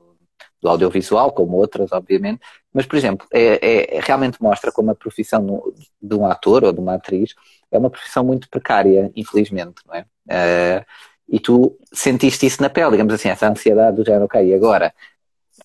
do 0.61 0.69
audiovisual, 0.69 1.31
como 1.31 1.57
outras, 1.57 1.91
obviamente, 1.91 2.41
mas, 2.73 2.85
por 2.85 2.97
exemplo, 2.97 3.25
é, 3.31 3.95
é, 3.95 3.99
realmente 4.01 4.41
mostra 4.41 4.71
como 4.71 4.91
a 4.91 4.95
profissão 4.95 5.73
de 6.01 6.15
um 6.15 6.25
ator 6.25 6.63
ou 6.63 6.73
de 6.73 6.79
uma 6.79 6.95
atriz 6.95 7.33
é 7.71 7.77
uma 7.77 7.89
profissão 7.89 8.23
muito 8.23 8.49
precária, 8.49 9.11
infelizmente, 9.15 9.81
não 9.87 9.95
é? 9.95 10.01
Uh, 10.01 10.85
e 11.27 11.39
tu 11.39 11.77
sentiste 11.93 12.45
isso 12.45 12.61
na 12.61 12.69
pele, 12.69 12.91
digamos 12.91 13.13
assim, 13.13 13.29
essa 13.29 13.47
ansiedade 13.47 13.97
do 13.97 14.05
género, 14.05 14.25
ok, 14.25 14.43
e 14.43 14.53
agora? 14.53 14.93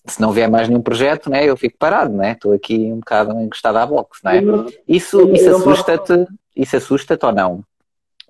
Se 0.05 0.21
não 0.21 0.31
vier 0.31 0.49
mais 0.49 0.67
nenhum 0.67 0.81
projeto, 0.81 1.29
né, 1.29 1.45
eu 1.45 1.57
fico 1.57 1.77
parado, 1.79 2.13
né? 2.13 2.33
Estou 2.33 2.53
aqui 2.53 2.91
um 2.91 2.99
bocado 2.99 3.39
encostado 3.41 3.77
à 3.77 3.85
box, 3.85 4.19
não 4.23 4.31
é? 4.31 4.41
Isso, 4.87 5.31
isso 5.31 5.55
assusta-te, 5.55 6.27
isso 6.55 6.77
assusta-te 6.77 7.25
ou 7.25 7.31
não? 7.31 7.63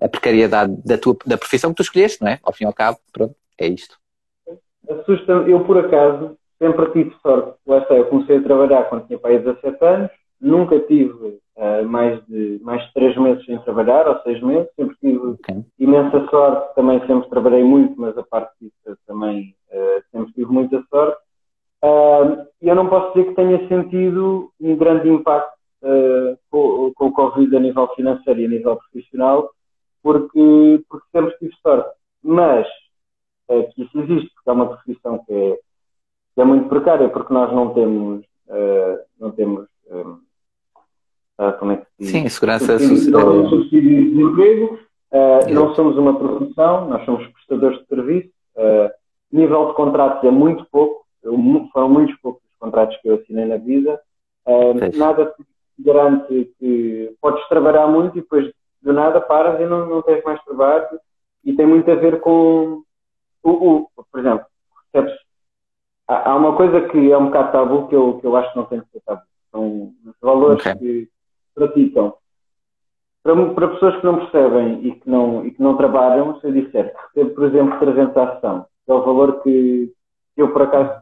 A 0.00 0.08
precariedade 0.08 0.74
da 0.84 0.96
tua 0.96 1.16
da 1.26 1.36
profissão 1.36 1.70
que 1.70 1.76
tu 1.76 1.82
escolheste, 1.82 2.22
não 2.22 2.28
é? 2.28 2.38
Ao 2.42 2.52
fim 2.52 2.64
e 2.64 2.66
ao 2.66 2.72
cabo, 2.72 2.98
pronto, 3.12 3.34
é 3.58 3.66
isto. 3.66 3.98
Assusta-me, 4.88 5.50
eu 5.50 5.64
por 5.64 5.78
acaso 5.78 6.38
sempre 6.58 6.90
tive 6.92 7.14
sorte. 7.22 7.56
Lá 7.66 7.78
está, 7.78 7.94
eu 7.94 8.06
comecei 8.06 8.38
a 8.38 8.42
trabalhar 8.42 8.84
quando 8.84 9.06
tinha 9.06 9.18
pai 9.18 9.38
17 9.38 9.84
anos, 9.84 10.10
nunca 10.40 10.78
tive 10.80 11.38
uh, 11.56 11.86
mais, 11.86 12.24
de, 12.26 12.60
mais 12.62 12.82
de 12.86 12.92
3 12.94 13.16
meses 13.18 13.44
sem 13.44 13.58
trabalhar, 13.60 14.08
ou 14.08 14.20
6 14.22 14.42
meses, 14.42 14.68
sempre 14.76 14.96
tive 15.00 15.18
okay. 15.18 15.64
imensa 15.78 16.26
sorte, 16.28 16.74
também 16.74 17.00
sempre 17.06 17.28
trabalhei 17.28 17.64
muito, 17.64 17.94
mas 18.00 18.16
a 18.16 18.22
parte 18.22 18.52
disso 18.60 18.98
também 19.06 19.54
uh, 19.70 20.02
sempre 20.10 20.32
tive 20.32 20.50
muita 20.50 20.82
sorte. 20.90 21.18
Uh, 21.84 22.46
eu 22.60 22.74
não 22.74 22.88
posso 22.88 23.14
dizer 23.14 23.28
que 23.28 23.34
tenha 23.34 23.68
sentido 23.68 24.50
um 24.60 24.76
grande 24.76 25.08
impacto 25.08 25.56
com, 26.50 26.90
com, 26.96 27.06
o 27.06 27.12
Covid 27.12 27.54
a 27.54 27.60
nível 27.60 27.86
financeiro 27.94 28.40
e 28.40 28.46
a 28.46 28.48
nível 28.48 28.76
profissional, 28.76 29.50
porque, 30.02 30.82
porque 30.88 31.06
sempre 31.12 31.38
tive 31.38 31.54
sorte. 31.62 31.90
Mas 32.24 32.66
que 33.46 33.82
isso 33.82 34.00
existe, 34.00 34.28
porque 34.34 34.50
é 34.50 34.52
uma 34.52 34.66
profissão 34.66 35.24
que 35.24 35.32
é 35.32 35.58
é 36.36 36.44
muito 36.44 36.68
precária 36.68 37.08
porque 37.08 37.32
nós 37.32 37.52
não 37.52 37.72
temos, 37.72 38.24
uh, 38.48 38.98
não 39.18 39.30
temos 39.30 39.66
um, 39.90 40.18
uh, 41.38 41.52
como 41.58 41.72
é 41.72 41.76
que 41.76 41.84
se 41.84 41.92
diz? 41.98 42.10
Sim, 42.10 42.28
segurança 42.28 42.78
social. 42.78 43.34
Não 43.34 43.50
temos 43.50 43.70
de 43.70 43.80
desemprego, 43.80 44.78
uh, 45.12 45.52
não 45.52 45.74
somos 45.74 45.96
uma 45.96 46.18
profissão, 46.18 46.88
nós 46.88 47.04
somos 47.04 47.26
prestadores 47.28 47.78
de 47.80 47.86
serviço. 47.86 48.30
Uh, 48.56 48.90
nível 49.32 49.68
de 49.68 49.74
contratos 49.74 50.24
é 50.24 50.30
muito 50.30 50.66
pouco, 50.70 51.06
eu, 51.22 51.36
foram 51.72 51.88
muitos 51.88 52.16
poucos 52.20 52.42
os 52.42 52.58
contratos 52.58 52.96
que 52.98 53.08
eu 53.08 53.16
assinei 53.16 53.44
na 53.44 53.56
vida. 53.56 54.00
nada, 54.96 55.34
garante 55.78 56.52
que 56.58 57.14
podes 57.20 57.46
trabalhar 57.48 57.86
muito 57.86 58.16
e 58.16 58.20
depois 58.22 58.50
do 58.82 58.92
nada 58.92 59.20
paras 59.20 59.60
e 59.60 59.64
não, 59.64 59.86
não 59.86 60.02
tens 60.02 60.22
mais 60.24 60.42
trabalho. 60.44 60.86
E 61.44 61.54
tem 61.54 61.66
muito 61.66 61.90
a 61.90 61.94
ver 61.94 62.20
com 62.20 62.82
o, 63.42 63.50
o 63.50 63.90
por 64.10 64.20
exemplo, 64.20 64.46
há, 66.08 66.30
há, 66.30 66.36
uma 66.36 66.56
coisa 66.56 66.88
que 66.88 67.10
é 67.10 67.18
um 67.18 67.26
bocado 67.26 67.52
tabu 67.52 67.88
que 67.88 67.96
eu, 67.96 68.18
que 68.20 68.26
eu 68.26 68.36
acho 68.36 68.50
que 68.52 68.58
não 68.58 68.66
tem 68.66 68.80
que 68.80 68.90
ser 68.90 69.00
tabu. 69.00 69.22
São 69.50 69.92
os 70.04 70.14
valores 70.20 70.60
okay. 70.60 70.74
que 70.74 71.08
praticam. 71.54 72.14
Para, 73.22 73.54
para, 73.54 73.68
pessoas 73.68 73.96
que 73.96 74.04
não 74.04 74.18
percebem 74.18 74.86
e 74.86 74.92
que 74.92 75.10
não, 75.10 75.44
e 75.44 75.50
que 75.50 75.60
não 75.60 75.76
trabalham, 75.76 76.38
se 76.40 76.46
eu 76.46 76.52
disser 76.52 76.92
que 76.92 77.20
recebo, 77.20 77.34
por 77.34 77.44
exemplo, 77.44 77.78
300 77.78 78.16
ação, 78.16 78.66
que 78.84 78.92
é 78.92 78.94
o 78.94 79.02
valor 79.02 79.42
que 79.42 79.92
eu, 80.36 80.52
por 80.52 80.62
acaso, 80.62 81.00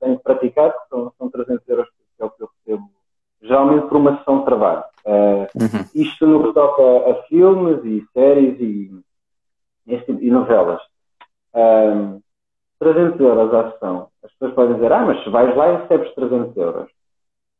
tenho 0.00 0.18
praticado, 0.18 0.72
que 0.72 0.88
são, 0.90 1.12
são 1.16 1.30
300 1.30 1.68
euros, 1.68 1.88
que 1.88 2.22
é 2.22 2.26
o 2.26 2.30
que 2.30 2.42
eu 2.42 2.48
recebo, 2.66 2.90
geralmente 3.40 3.86
por 3.86 3.96
uma 3.96 4.18
sessão 4.18 4.40
de 4.40 4.44
trabalho. 4.44 4.84
Uh, 5.06 5.46
uhum. 5.54 5.84
Isto 5.94 6.26
no 6.26 6.44
que 6.44 6.52
toca 6.52 7.10
a 7.10 7.22
filmes 7.24 7.84
e 7.84 8.04
séries 8.12 8.60
e, 8.60 8.90
e, 9.86 10.26
e 10.26 10.30
novelas. 10.30 10.80
Um, 11.54 12.20
300 12.82 13.20
euros 13.20 13.54
à 13.54 13.70
sessão. 13.70 14.08
As 14.24 14.32
pessoas 14.32 14.54
podem 14.54 14.74
dizer, 14.74 14.92
ah, 14.92 15.04
mas 15.06 15.22
se 15.22 15.30
vais 15.30 15.56
lá 15.56 15.72
e 15.72 15.76
recebes 15.76 16.14
300 16.14 16.56
euros. 16.56 16.90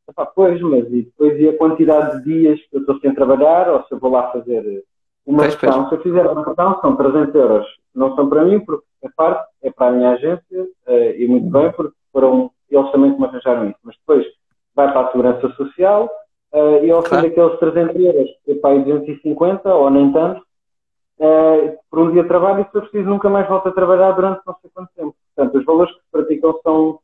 Epá, 0.08 0.26
pois, 0.26 0.60
mas 0.60 0.84
e 0.86 1.02
depois 1.02 1.38
e 1.38 1.48
a 1.48 1.56
quantidade 1.56 2.18
de 2.18 2.24
dias 2.24 2.60
que 2.60 2.76
eu 2.76 2.80
estou 2.80 2.98
sem 2.98 3.14
trabalhar, 3.14 3.70
ou 3.70 3.84
se 3.84 3.94
eu 3.94 4.00
vou 4.00 4.10
lá 4.10 4.32
fazer 4.32 4.84
uma 5.24 5.44
pois, 5.44 5.54
sessão, 5.54 5.74
pois. 5.74 5.88
se 5.88 5.94
eu 5.94 6.02
fizer 6.02 6.26
uma 6.26 6.44
sessão, 6.44 6.80
são 6.80 6.96
300 6.96 7.34
euros. 7.34 7.66
Não 7.94 8.16
são 8.16 8.28
para 8.28 8.44
mim, 8.44 8.58
porque 8.60 8.84
a 9.04 9.08
parte 9.16 9.48
é 9.62 9.70
para 9.70 9.88
a 9.88 9.92
minha 9.92 10.10
agência, 10.10 10.62
uh, 10.62 11.16
e 11.16 11.26
muito 11.28 11.48
bem, 11.50 11.70
porque 11.72 11.94
foram 12.12 12.50
eles 12.68 12.90
também 12.90 13.12
que 13.12 13.20
me 13.20 13.26
arranjaram 13.26 13.68
isso. 13.68 13.78
Mas 13.84 13.96
depois 13.96 14.26
vai 14.74 14.90
para 14.90 15.06
a 15.06 15.12
Segurança 15.12 15.48
Social, 15.50 16.10
uh, 16.52 16.84
e 16.84 16.90
ao 16.90 17.02
claro. 17.02 17.22
fim 17.22 17.28
daqueles 17.28 17.60
300 17.60 17.96
euros, 17.96 18.30
é 18.48 18.54
para 18.54 18.70
aí 18.70 18.84
250, 18.84 19.72
ou 19.72 19.90
nem 19.90 20.12
tanto, 20.12 20.42
uh, 21.22 21.78
por 21.88 22.00
um 22.00 22.12
dia 22.12 22.22
de 22.22 22.28
trabalho, 22.28 22.62
e 22.62 22.70
se 22.70 22.76
eu 22.76 22.82
preciso 22.82 23.08
nunca 23.08 23.30
mais 23.30 23.48
volto 23.48 23.68
a 23.68 23.72
trabalhar 23.72 24.12
durante 24.12 24.42
não 24.44 24.56
sei 24.60 24.70
quanto 24.74 24.90
tempo. 24.94 25.14
Portanto, 25.34 25.58
os 25.58 25.64
valores 25.64 25.94
que 25.94 26.00
se 26.00 26.10
praticam 26.10 26.60
são, 26.62 26.98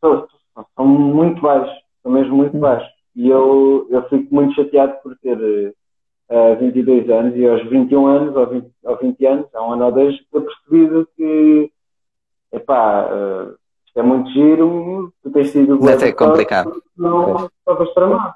são, 0.00 0.28
são 0.74 0.86
muito 0.86 1.40
baixos, 1.42 1.74
são 2.02 2.10
mesmo 2.10 2.34
muito 2.34 2.56
hum. 2.56 2.60
baixos. 2.60 2.90
E 3.14 3.28
eu, 3.28 3.86
eu 3.90 4.08
fico 4.08 4.34
muito 4.34 4.54
chateado 4.54 4.94
por 5.02 5.16
ter 5.18 5.36
uh, 5.36 6.56
22 6.58 7.10
anos 7.10 7.36
e 7.36 7.46
aos 7.46 7.68
21 7.68 8.06
anos, 8.06 8.36
ou 8.36 8.46
20, 8.46 8.70
ou 8.84 8.96
20 8.96 9.26
anos, 9.26 9.54
há 9.54 9.62
um 9.62 9.72
ano 9.72 9.84
ou 9.86 9.92
dois, 9.92 10.16
ter 10.30 10.40
percebido 10.40 11.08
que, 11.16 11.70
epá, 12.52 13.06
uh, 13.06 13.56
isto 13.86 13.98
é 13.98 14.02
muito 14.02 14.30
giro, 14.30 15.12
tu 15.22 15.30
tens 15.30 15.50
sido... 15.50 15.78
Mas 15.80 16.02
é 16.02 16.12
complicado. 16.12 16.80
Não 16.96 17.46
estavas 17.46 17.92
tramado. 17.92 18.34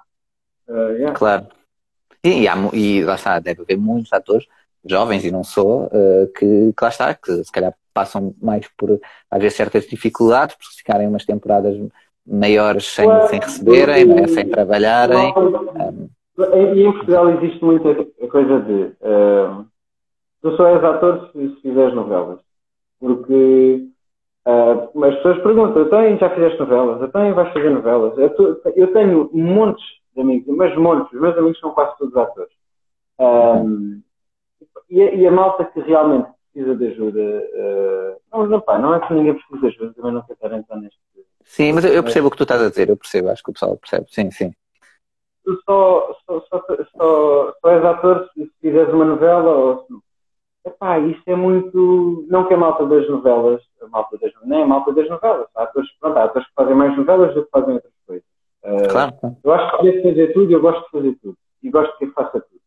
Uh, 0.68 0.93
yeah. 0.93 1.12
Claro. 1.12 1.47
E, 2.24 2.43
e, 2.43 2.49
há, 2.49 2.55
e 2.72 3.05
lá 3.05 3.14
está, 3.14 3.38
deve 3.38 3.62
haver 3.62 3.76
muitos 3.76 4.12
atores 4.12 4.47
jovens, 4.84 5.24
e 5.24 5.30
não 5.30 5.44
sou, 5.44 5.84
uh, 5.86 6.26
que, 6.36 6.72
que 6.72 6.82
lá 6.82 6.88
está, 6.88 7.14
que 7.14 7.44
se 7.44 7.52
calhar 7.52 7.74
passam 7.94 8.34
mais 8.40 8.66
por 8.76 8.98
haver 9.30 9.50
certas 9.50 9.86
dificuldades, 9.86 10.56
por 10.56 10.64
ficarem 10.76 11.08
umas 11.08 11.24
temporadas 11.24 11.76
maiores 12.26 12.86
sem, 12.86 13.08
sem 13.28 13.40
receberem, 13.40 14.06
né, 14.06 14.28
sem 14.28 14.48
trabalharem. 14.48 15.32
Um... 15.36 16.08
E 16.74 16.82
em 16.82 16.92
Portugal 16.92 17.30
existe 17.30 17.62
muita 17.62 17.94
coisa 18.28 18.60
de 18.60 18.92
uh, 19.02 19.66
tu 20.42 20.56
só 20.56 20.66
és 20.66 20.84
ator 20.84 21.30
se, 21.32 21.48
se 21.48 21.60
fizeres 21.62 21.94
novelas. 21.94 22.40
Porque 22.98 23.88
uh, 24.46 25.04
as 25.04 25.14
pessoas 25.16 25.42
perguntam, 25.42 25.82
então 25.82 26.18
já 26.18 26.30
fizeste 26.30 26.58
novelas? 26.58 27.02
Então 27.02 27.34
vais 27.34 27.52
fazer 27.52 27.70
novelas? 27.70 28.18
Eu, 28.18 28.60
eu, 28.76 28.92
tenho 28.92 29.30
montes 29.32 29.84
de 30.14 30.20
amigos, 30.20 30.54
mas 30.56 30.76
montes, 30.76 31.12
os 31.12 31.20
meus 31.20 31.38
amigos 31.38 31.60
são 31.60 31.70
quase 31.70 31.96
todos 31.96 32.16
atores. 32.16 32.52
Um, 33.18 34.02
e, 34.90 35.02
a, 35.02 35.14
e, 35.14 35.26
a, 35.26 35.30
malta 35.30 35.64
que 35.64 35.80
realmente 35.80 36.28
precisa 36.52 36.76
de 36.76 36.86
ajuda. 36.88 37.20
Uh, 37.20 38.16
não, 38.32 38.46
não, 38.46 38.60
pá, 38.60 38.78
não 38.78 38.94
é 38.94 39.00
que 39.00 39.14
ninguém 39.14 39.34
precisa 39.34 39.60
de 39.60 39.66
ajuda, 39.66 39.94
também 39.94 40.12
não 40.12 40.22
quero 40.22 40.34
estar 40.34 40.56
entrar 40.56 40.76
neste. 40.76 40.98
Sim, 41.44 41.72
mas 41.72 41.84
eu 41.84 42.02
percebo 42.02 42.28
o 42.28 42.30
que 42.30 42.36
tu 42.36 42.44
estás 42.44 42.62
a 42.62 42.68
dizer, 42.68 42.88
eu 42.88 42.96
percebo, 42.96 43.28
acho 43.28 43.42
que 43.42 43.50
o 43.50 43.52
pessoal 43.52 43.76
percebe, 43.76 44.06
sim, 44.08 44.30
sim. 44.30 44.54
Tu 45.44 45.60
só, 45.64 46.16
só, 46.24 46.40
só, 46.42 46.64
só, 46.96 47.54
só 47.60 47.70
és 47.70 47.84
ator 47.84 48.30
se 48.32 48.50
fizeres 48.60 48.92
uma 48.94 49.04
novela 49.04 49.50
ou 49.50 49.86
se. 49.86 50.12
Epá, 50.64 51.00
isso 51.00 51.22
é 51.26 51.34
muito. 51.34 52.24
Não 52.30 52.46
que 52.46 52.54
a 52.54 52.56
malta 52.56 52.86
das 52.86 53.08
novelas, 53.08 53.60
a 53.82 53.88
malta 53.88 54.16
das, 54.18 54.32
nem 54.44 54.62
a 54.62 54.66
malta 54.66 54.92
das 54.92 55.08
novelas. 55.08 55.48
Há 55.56 55.64
atores, 55.64 55.90
pronto, 55.98 56.16
há 56.16 56.24
atores 56.24 56.46
que 56.46 56.54
fazem 56.54 56.76
mais 56.76 56.96
novelas 56.96 57.34
do 57.34 57.44
que 57.44 57.50
fazem 57.50 57.74
outras 57.74 57.92
coisas. 58.06 58.24
Uh, 58.62 58.88
claro. 58.88 59.12
Eu 59.42 59.52
acho 59.52 59.76
que 59.78 59.90
devo 59.90 60.02
fazer 60.08 60.32
tudo 60.32 60.50
e 60.50 60.54
eu 60.54 60.60
gosto 60.60 60.84
de 60.84 60.90
fazer 60.90 61.18
tudo. 61.20 61.36
E 61.64 61.70
gosto 61.70 61.98
que 61.98 62.06
faça 62.08 62.40
tudo. 62.40 62.60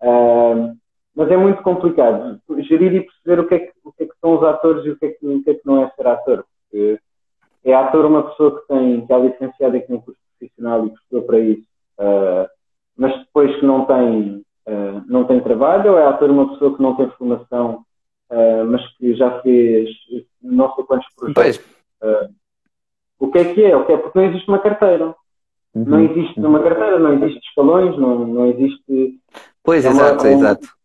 Uh, 0.00 0.79
mas 1.14 1.30
é 1.30 1.36
muito 1.36 1.62
complicado 1.62 2.40
gerir 2.60 2.94
e 2.94 3.00
perceber 3.00 3.40
o 3.40 3.48
que 3.48 3.54
é 3.54 3.58
que, 3.58 3.72
o 3.84 3.92
que, 3.92 4.04
é 4.04 4.06
que 4.06 4.14
são 4.20 4.36
os 4.36 4.44
atores 4.44 4.84
e 4.84 4.90
o 4.90 4.98
que, 4.98 5.06
é 5.06 5.08
que, 5.10 5.26
o 5.26 5.42
que, 5.42 5.50
é 5.50 5.54
que 5.54 5.66
não 5.66 5.82
é 5.82 5.90
ser 5.90 6.06
ator. 6.06 6.44
Porque 6.70 6.98
é 7.64 7.74
ator 7.74 8.04
uma 8.06 8.22
pessoa 8.30 8.60
que 8.60 8.68
tem 8.68 9.06
que 9.06 9.12
é 9.12 9.18
licenciada 9.18 9.76
aqui 9.76 9.92
no 9.92 10.02
curso 10.02 10.20
profissional 10.38 10.86
e 10.86 10.90
que 10.90 10.96
estudou 10.96 11.22
para 11.22 11.38
isso, 11.40 11.66
uh, 11.98 12.48
mas 12.96 13.18
depois 13.18 13.54
que 13.56 13.66
não 13.66 13.84
tem, 13.84 14.42
uh, 14.66 15.02
não 15.06 15.24
tem 15.24 15.40
trabalho, 15.40 15.92
ou 15.92 15.98
é 15.98 16.06
ator 16.06 16.30
uma 16.30 16.50
pessoa 16.50 16.76
que 16.76 16.82
não 16.82 16.96
tem 16.96 17.10
formação, 17.10 17.84
uh, 18.30 18.64
mas 18.66 18.86
que 18.96 19.14
já 19.14 19.40
fez 19.42 19.90
não 20.40 20.74
sei 20.74 20.84
quantos 20.84 21.06
projetos. 21.14 21.60
o 23.18 23.30
que 23.30 23.38
é 23.38 23.54
que 23.54 23.64
é? 23.64 23.76
O 23.76 23.84
que 23.84 23.92
é? 23.92 23.96
Porque 23.96 24.18
não 24.18 24.26
existe 24.26 24.48
uma 24.48 24.58
carteira. 24.58 25.14
Uhum. 25.74 25.84
Não 25.84 26.00
existe 26.00 26.40
uma 26.40 26.62
carteira, 26.62 26.98
não 26.98 27.12
existe 27.14 27.46
escalões, 27.46 27.96
não, 27.98 28.26
não 28.26 28.46
existe. 28.46 29.20
Pois, 29.62 29.84
é 29.84 29.88
exato, 29.88 30.24
uma, 30.24 30.32
exato 30.32 30.79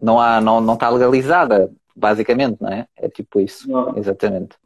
não 0.00 0.20
há, 0.20 0.40
não, 0.40 0.60
não 0.60 0.74
está 0.74 0.88
legalizada, 0.88 1.70
basicamente, 1.94 2.58
não 2.60 2.70
é? 2.70 2.86
É 2.96 3.08
tipo 3.08 3.40
isso, 3.40 3.70
não. 3.70 3.96
exatamente. 3.96 4.56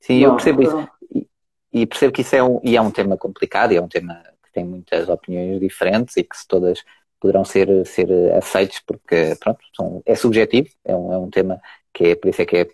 Sim, 0.00 0.20
não, 0.20 0.30
eu 0.30 0.34
percebo 0.34 0.62
isso. 0.62 0.88
E, 1.14 1.28
e, 1.72 1.86
percebo 1.86 2.12
que 2.12 2.22
isso 2.22 2.36
é 2.36 2.42
um, 2.42 2.60
e 2.62 2.76
é 2.76 2.80
um 2.80 2.90
tema 2.90 3.16
complicado, 3.16 3.72
e 3.72 3.76
é 3.76 3.82
um 3.82 3.88
tema 3.88 4.22
que 4.44 4.52
tem 4.52 4.64
muitas 4.64 5.08
opiniões 5.08 5.60
diferentes 5.60 6.16
e 6.16 6.22
que 6.22 6.36
se 6.36 6.46
todas 6.46 6.82
poderão 7.20 7.44
ser, 7.44 7.86
ser 7.86 8.10
aceites 8.34 8.82
porque, 8.84 9.36
pronto, 9.38 9.60
são, 9.76 10.02
é 10.04 10.14
subjetivo, 10.14 10.68
é 10.84 10.94
um, 10.94 11.12
é 11.12 11.18
um 11.18 11.30
tema 11.30 11.60
que 11.94 12.06
é, 12.06 12.14
por 12.16 12.28
isso 12.28 12.42
é 12.42 12.44
que 12.44 12.56
é, 12.56 12.68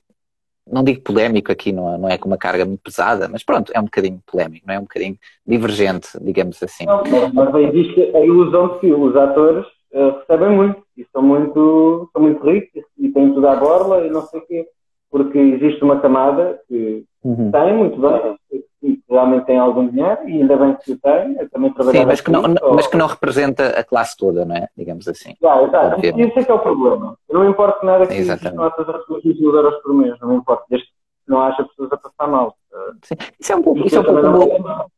não 0.67 0.83
digo 0.83 1.03
polémico 1.03 1.53
aqui, 1.53 1.71
não 1.71 1.95
é, 1.95 1.99
não 1.99 2.09
é 2.09 2.17
com 2.17 2.29
uma 2.29 2.39
carga 2.39 2.65
muito 2.65 2.81
pesada, 2.83 3.29
mas 3.29 3.45
pronto, 3.45 3.71
é 3.75 3.81
um 3.81 3.85
bocadinho 3.85 4.23
polémico, 4.27 4.67
não 4.67 4.75
é? 4.75 4.79
Um 4.79 4.83
bocadinho 4.83 5.19
divergente, 5.47 6.09
digamos 6.21 6.63
assim. 6.63 6.87
Não, 6.87 7.03
mas 7.33 7.55
existe 7.55 8.17
a 8.17 8.21
ilusão 8.21 8.75
de 8.75 8.81
que 8.81 8.93
os 8.93 9.15
atores 9.17 9.67
uh, 9.93 10.19
recebem 10.19 10.51
muito 10.51 10.83
e 10.97 11.07
são 11.13 11.23
muito, 11.23 12.09
são 12.13 12.23
muito 12.23 12.45
ricos 12.45 12.83
e 12.99 13.09
têm 13.11 13.33
tudo 13.33 13.47
à 13.49 13.57
borla 13.57 14.07
e 14.07 14.11
não 14.11 14.23
sei 14.23 14.41
o 14.41 14.47
quê. 14.47 14.69
Porque 15.11 15.39
existe 15.39 15.83
uma 15.83 16.01
camada 16.01 16.61
que 16.69 17.05
uhum. 17.25 17.51
tem 17.51 17.75
muito 17.75 17.99
bem, 17.99 18.37
que 18.81 19.03
realmente 19.09 19.47
tem 19.47 19.59
algum 19.59 19.89
dinheiro 19.89 20.29
e 20.29 20.43
ainda 20.43 20.57
bem 20.57 20.77
que 20.77 20.97
tem, 20.97 21.37
eu 21.39 21.49
também 21.51 21.73
trabalho 21.73 21.99
Sim, 21.99 22.05
mas 22.05 22.21
que, 22.21 22.31
não, 22.31 22.43
ou... 22.63 22.75
mas 22.75 22.87
que 22.87 22.97
não 22.97 23.07
representa 23.07 23.69
a 23.69 23.83
classe 23.83 24.17
toda, 24.17 24.45
não 24.45 24.55
é? 24.55 24.69
Digamos 24.77 25.09
assim. 25.09 25.35
Ah, 25.43 25.63
exato. 25.63 26.01
Isso 26.05 26.39
é 26.39 26.45
que 26.45 26.51
é 26.51 26.55
o 26.55 26.59
problema. 26.59 27.17
Eu 27.29 27.39
não 27.39 27.49
importa 27.49 27.85
nada 27.87 28.07
que 28.07 28.23
não 28.53 28.65
a 28.65 28.71
fazer 28.73 28.99
15 29.23 29.41
mil 29.41 29.55
euros 29.55 29.83
por 29.83 29.95
mês, 29.95 30.19
não 30.21 30.29
me 30.29 30.37
importa, 30.37 30.65
desde 30.69 30.87
que 30.87 30.93
não 31.27 31.41
haja 31.41 31.65
pessoas 31.65 31.91
a 31.93 31.97
passar 31.97 32.29
mal. 32.29 32.55
Sim. 33.03 33.15
Isso 33.41 33.53
é 33.53 33.57
um 33.57 33.63
pouco, 33.63 33.87
isso 33.87 33.97
é 33.97 34.01
um 34.01 34.05
pouco 34.05 34.91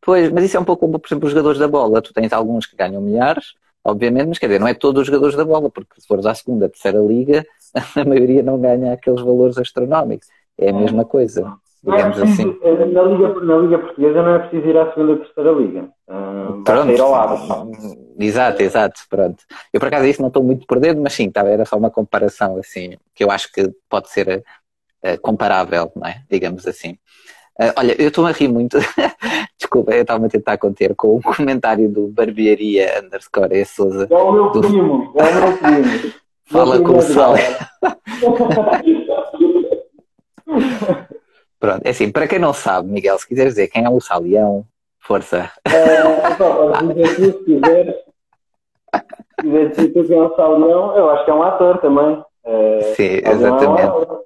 Pois, 0.00 0.30
mas 0.30 0.44
isso 0.44 0.56
é 0.56 0.60
um 0.60 0.64
pouco 0.64 0.86
como, 0.86 0.98
por 0.98 1.06
exemplo, 1.06 1.26
os 1.26 1.32
jogadores 1.32 1.58
da 1.58 1.68
bola. 1.68 2.00
Tu 2.00 2.12
tens 2.14 2.32
alguns 2.32 2.66
que 2.66 2.76
ganham 2.76 3.02
milhares, 3.02 3.54
obviamente, 3.88 4.28
mas 4.28 4.38
quer 4.38 4.46
dizer, 4.46 4.58
não 4.58 4.68
é 4.68 4.74
todos 4.74 5.02
os 5.02 5.06
jogadores 5.06 5.36
da 5.36 5.44
bola, 5.44 5.70
porque 5.70 6.00
se 6.00 6.06
fores 6.06 6.26
à 6.26 6.34
segunda, 6.34 6.68
terceira 6.68 6.98
liga, 6.98 7.44
a 7.96 8.04
maioria 8.04 8.42
não 8.42 8.60
ganha 8.60 8.92
aqueles 8.92 9.20
valores 9.20 9.58
astronómicos. 9.58 10.28
É 10.58 10.70
a 10.70 10.72
mesma 10.72 11.04
coisa, 11.04 11.56
digamos 11.82 12.18
é 12.18 12.20
preciso, 12.22 12.50
assim. 12.50 12.58
Eh, 12.62 12.86
na 12.86 13.02
liga, 13.02 13.40
na 13.40 13.56
liga 13.58 13.78
Portuguesa 13.78 14.22
não 14.22 14.34
é 14.34 14.38
preciso 14.40 14.68
ir 14.68 14.76
à 14.76 14.92
segunda 14.92 15.12
ou 15.12 15.18
terceira 15.18 15.52
liga. 15.52 15.88
Uh, 16.08 16.64
pronto. 16.64 16.90
Ir 16.90 17.00
ao 17.00 17.10
lado. 17.10 17.70
Exato, 18.18 18.62
exato, 18.62 19.00
pronto. 19.08 19.44
Eu 19.72 19.78
por 19.78 19.86
acaso 19.86 20.06
isso 20.06 20.20
não 20.20 20.28
estou 20.28 20.42
muito 20.42 20.66
por 20.66 20.80
dentro, 20.80 21.02
mas 21.02 21.12
sim, 21.12 21.30
tá, 21.30 21.42
era 21.46 21.64
só 21.64 21.76
uma 21.76 21.90
comparação 21.90 22.56
assim, 22.56 22.96
que 23.14 23.22
eu 23.22 23.30
acho 23.30 23.52
que 23.52 23.70
pode 23.88 24.10
ser 24.10 24.42
uh, 25.04 25.20
comparável, 25.22 25.92
não 25.94 26.08
é? 26.08 26.22
Digamos 26.28 26.66
assim. 26.66 26.98
Uh, 27.60 27.72
olha, 27.76 28.00
eu 28.00 28.08
estou 28.08 28.24
a 28.24 28.30
rir 28.30 28.46
muito. 28.48 28.78
Desculpa, 29.58 29.92
eu 29.92 30.02
estava 30.02 30.26
a 30.26 30.28
tentar 30.28 30.56
conter 30.58 30.94
com 30.94 31.16
o 31.16 31.22
comentário 31.22 31.88
do 31.88 32.06
Barbearia 32.06 33.02
underscore 33.02 33.58
e 33.58 33.64
Souza. 33.64 34.06
É 34.08 34.14
o 34.14 34.32
meu 34.32 34.50
do... 34.50 34.60
primo, 34.60 35.12
é 35.16 35.24
o 35.24 35.34
meu 35.34 35.58
primo. 35.58 36.12
Fala 36.46 36.80
com 36.80 36.96
o 36.96 37.02
Sal. 37.02 37.34
Pronto, 41.58 41.84
é 41.84 41.90
assim, 41.90 42.12
para 42.12 42.28
quem 42.28 42.38
não 42.38 42.52
sabe, 42.52 42.88
Miguel, 42.88 43.18
se 43.18 43.26
quiser 43.26 43.46
dizer 43.46 43.66
quem 43.66 43.84
é 43.84 43.90
o 43.90 44.00
Salião, 44.00 44.64
força. 45.00 45.50
É, 45.64 46.30
então, 46.32 46.72
se 47.06 47.32
quiser, 47.44 48.04
se 48.94 49.42
quiser 49.42 49.68
dizer 49.70 50.06
quem 50.06 50.16
é 50.16 50.22
o 50.22 50.36
Salião, 50.36 50.96
eu 50.96 51.10
acho 51.10 51.24
que 51.24 51.30
é 51.30 51.34
um 51.34 51.42
ator 51.42 51.78
também. 51.78 52.22
É, 52.44 52.94
Sim, 52.96 53.20
exatamente. 53.24 53.82
É 53.82 53.92
um 53.92 54.18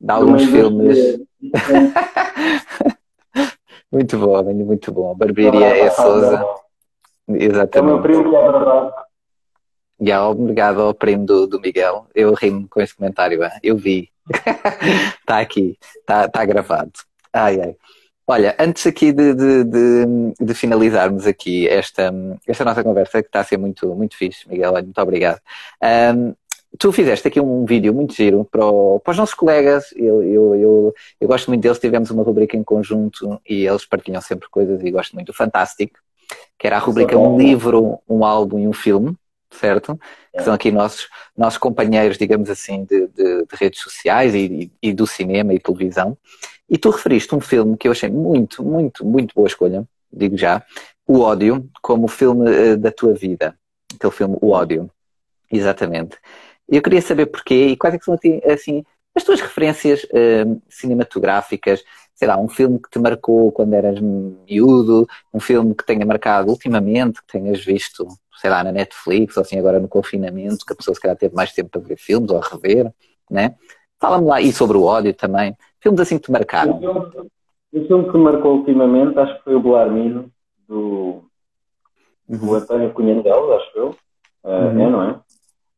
Dá 0.00 0.14
alguns 0.14 0.44
filmes. 0.44 1.25
muito 3.92 4.18
bom, 4.18 4.42
muito 4.42 4.92
bom. 4.92 5.14
Barbearia 5.14 5.66
é 5.66 5.90
Souza. 5.90 6.44
Exatamente. 7.28 7.78
É 7.78 7.80
o 7.80 7.84
meu 7.84 8.02
primo 8.02 8.30
que 8.30 8.36
é 8.36 8.52
verdade. 8.52 8.92
Yeah, 10.00 10.28
obrigado 10.28 10.82
ao 10.82 10.94
primo 10.94 11.24
do, 11.24 11.46
do 11.46 11.60
Miguel. 11.60 12.06
Eu 12.14 12.34
rimo 12.34 12.68
com 12.68 12.80
esse 12.80 12.94
comentário. 12.94 13.40
Eu 13.62 13.76
vi. 13.76 14.10
Está 15.20 15.40
aqui. 15.40 15.78
Está 16.00 16.28
tá 16.28 16.44
gravado. 16.44 16.92
Ai, 17.32 17.60
ai. 17.60 17.76
Olha, 18.28 18.56
antes 18.58 18.86
aqui 18.86 19.12
de, 19.12 19.34
de, 19.34 19.64
de, 19.64 20.04
de, 20.40 20.54
finalizarmos 20.54 21.28
aqui 21.28 21.68
esta, 21.68 22.12
esta 22.44 22.64
nossa 22.64 22.82
conversa, 22.82 23.22
que 23.22 23.28
está 23.28 23.38
a 23.38 23.44
ser 23.44 23.56
muito, 23.56 23.94
muito 23.94 24.16
fixe, 24.16 24.48
Miguel, 24.48 24.72
muito 24.72 25.00
obrigado. 25.00 25.40
Um, 25.80 26.34
tu 26.78 26.92
fizeste 26.92 27.28
aqui 27.28 27.40
um 27.40 27.64
vídeo 27.64 27.92
muito 27.94 28.14
giro 28.14 28.44
para, 28.44 28.64
o, 28.64 29.00
para 29.00 29.12
os 29.12 29.16
nossos 29.18 29.34
colegas, 29.34 29.92
eu, 29.96 30.22
eu, 30.22 30.54
eu, 30.54 30.94
eu, 31.20 31.28
gosto 31.28 31.48
muito 31.48 31.62
deles, 31.62 31.78
tivemos 31.78 32.10
uma 32.10 32.22
rubrica 32.22 32.56
em 32.56 32.62
conjunto 32.62 33.40
e 33.48 33.66
eles 33.66 33.84
partilham 33.84 34.20
sempre 34.20 34.48
coisas 34.48 34.82
e 34.82 34.90
gosto 34.90 35.14
muito 35.14 35.28
do 35.28 35.34
Fantástico, 35.34 35.98
que 36.58 36.66
era 36.66 36.76
a 36.76 36.80
rubrica 36.80 37.18
um 37.18 37.38
livro, 37.38 38.00
um 38.08 38.24
álbum 38.24 38.58
e 38.58 38.66
um 38.66 38.72
filme, 38.72 39.16
certo? 39.50 39.98
Que 40.34 40.42
são 40.42 40.52
aqui 40.52 40.70
nossos, 40.70 41.08
nossos 41.36 41.58
companheiros, 41.58 42.18
digamos 42.18 42.50
assim, 42.50 42.84
de, 42.84 43.06
de, 43.08 43.44
de 43.44 43.56
redes 43.56 43.80
sociais 43.80 44.34
e, 44.34 44.70
e, 44.82 44.92
do 44.92 45.06
cinema 45.06 45.54
e 45.54 45.60
televisão. 45.60 46.16
E 46.68 46.76
tu 46.76 46.90
referiste 46.90 47.34
um 47.34 47.40
filme 47.40 47.76
que 47.76 47.88
eu 47.88 47.92
achei 47.92 48.10
muito, 48.10 48.64
muito, 48.64 49.04
muito 49.04 49.34
boa 49.34 49.46
escolha, 49.46 49.86
digo 50.12 50.36
já, 50.36 50.62
O 51.06 51.20
Ódio, 51.20 51.68
como 51.80 52.04
o 52.04 52.08
filme 52.08 52.50
uh, 52.50 52.76
da 52.76 52.90
tua 52.90 53.14
vida. 53.14 53.56
Aquele 53.94 54.12
filme, 54.12 54.36
O 54.40 54.50
Ódio. 54.50 54.90
Exatamente. 55.50 56.18
Eu 56.68 56.82
queria 56.82 57.00
saber 57.02 57.26
porquê 57.26 57.68
e 57.68 57.76
quais 57.76 57.94
é 57.94 57.98
são 57.98 58.18
assim, 58.52 58.84
as 59.14 59.24
tuas 59.24 59.40
referências 59.40 60.04
uh, 60.04 60.60
cinematográficas, 60.68 61.82
sei 62.14 62.26
lá, 62.28 62.36
um 62.38 62.48
filme 62.48 62.78
que 62.78 62.90
te 62.90 62.98
marcou 62.98 63.52
quando 63.52 63.74
eras 63.74 64.00
miúdo, 64.00 65.06
um 65.32 65.40
filme 65.40 65.74
que 65.74 65.84
tenha 65.84 66.04
marcado 66.04 66.50
ultimamente, 66.50 67.20
que 67.22 67.32
tenhas 67.32 67.64
visto, 67.64 68.06
sei 68.40 68.50
lá, 68.50 68.64
na 68.64 68.72
Netflix, 68.72 69.36
ou 69.36 69.42
assim 69.42 69.58
agora 69.58 69.78
no 69.78 69.88
confinamento, 69.88 70.64
que 70.66 70.72
a 70.72 70.76
pessoa 70.76 70.94
se 70.94 71.00
calhar 71.00 71.16
teve 71.16 71.34
mais 71.34 71.52
tempo 71.52 71.70
para 71.70 71.80
ver 71.80 71.96
filmes 71.96 72.30
ou 72.30 72.38
a 72.38 72.42
rever, 72.42 72.92
né? 73.30 73.54
Fala-me 73.98 74.26
lá, 74.26 74.40
e 74.40 74.52
sobre 74.52 74.76
o 74.76 74.84
ódio 74.84 75.14
também. 75.14 75.56
Filmes 75.80 76.00
assim 76.00 76.18
que 76.18 76.24
te 76.24 76.32
marcaram? 76.32 76.78
O 77.72 77.86
filme 77.86 78.10
que 78.10 78.16
me 78.16 78.24
marcou 78.24 78.58
ultimamente, 78.58 79.18
acho 79.18 79.36
que 79.38 79.44
foi 79.44 79.54
o 79.54 79.60
Belarmino, 79.60 80.30
do, 80.68 81.24
uhum. 82.28 82.38
do 82.38 82.54
António 82.54 82.92
Cunhandel, 82.92 83.54
acho 83.54 83.70
eu. 83.78 83.88
Uh, 84.44 84.48
uhum. 84.48 84.80
É, 84.80 84.90
não 84.90 85.02
é? 85.02 85.20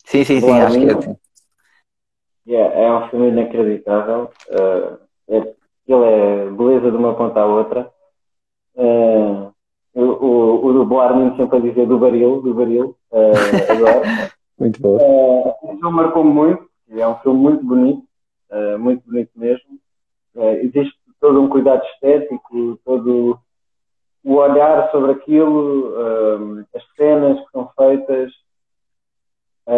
Sim, 0.09 0.25
sim, 0.25 0.41
sim, 0.41 0.51
acho 0.51 0.79
que 0.79 0.87
é 0.87 0.93
assim. 0.95 1.17
Yeah, 2.47 2.75
é 2.75 2.93
um 2.93 3.09
filme 3.11 3.29
inacreditável. 3.29 4.31
Uh, 4.49 4.99
é, 5.29 5.37
ele 5.87 6.05
é 6.05 6.51
beleza 6.51 6.91
de 6.91 6.97
uma 6.97 7.15
ponta 7.15 7.41
à 7.41 7.45
outra. 7.45 7.91
Uh, 8.75 9.53
o, 9.93 10.03
o, 10.03 10.67
o 10.67 10.73
do 10.73 10.87
Belarmino 10.87 11.37
sempre 11.37 11.59
a 11.59 11.61
dizer 11.61 11.87
do 11.87 11.99
baril, 11.99 12.41
do 12.41 12.55
baril, 12.55 12.97
uh, 13.13 13.71
agora. 13.71 14.33
muito 14.59 14.81
bom. 14.81 14.97
Uh, 14.97 15.55
o 15.63 15.79
filme 15.79 15.97
marcou-me 15.97 16.33
muito, 16.33 16.71
é 16.91 17.07
um 17.07 17.17
filme 17.17 17.41
muito 17.41 17.67
bonito, 17.67 18.03
uh, 18.51 18.79
muito 18.79 19.05
bonito 19.07 19.31
mesmo. 19.37 19.79
Existe 20.63 20.97
todo 21.21 21.43
um 21.43 21.49
cuidado 21.51 21.85
estético, 21.85 22.79
todo 22.83 23.39
o 24.25 24.35
olhar 24.37 24.91
sobre 24.91 25.13
aquilo, 25.13 25.93
as 26.75 26.83
cenas 26.97 27.39
que 27.41 27.51
são 27.51 27.69
feitas, 27.77 28.33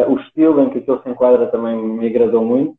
o 0.09 0.19
estilo 0.21 0.63
em 0.63 0.71
que 0.71 0.79
aquilo 0.79 1.03
se 1.03 1.09
enquadra 1.09 1.47
também 1.49 1.77
me 1.77 2.07
agradou 2.07 2.45
muito. 2.45 2.77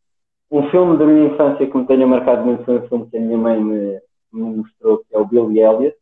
Um 0.49 0.69
filme 0.69 0.97
da 0.97 1.05
minha 1.05 1.27
infância 1.27 1.67
que 1.67 1.77
me 1.77 1.85
tenha 1.85 2.07
marcado 2.07 2.45
muito 2.45 2.63
foi 2.63 2.79
um 2.79 2.87
filme 2.87 3.09
que 3.09 3.17
a 3.17 3.21
minha 3.21 3.37
mãe 3.37 3.61
me, 3.61 3.99
me 4.31 4.57
mostrou, 4.57 4.99
que 4.99 5.15
é 5.15 5.19
o 5.19 5.25
Billy 5.25 5.59
Elliot. 5.59 5.95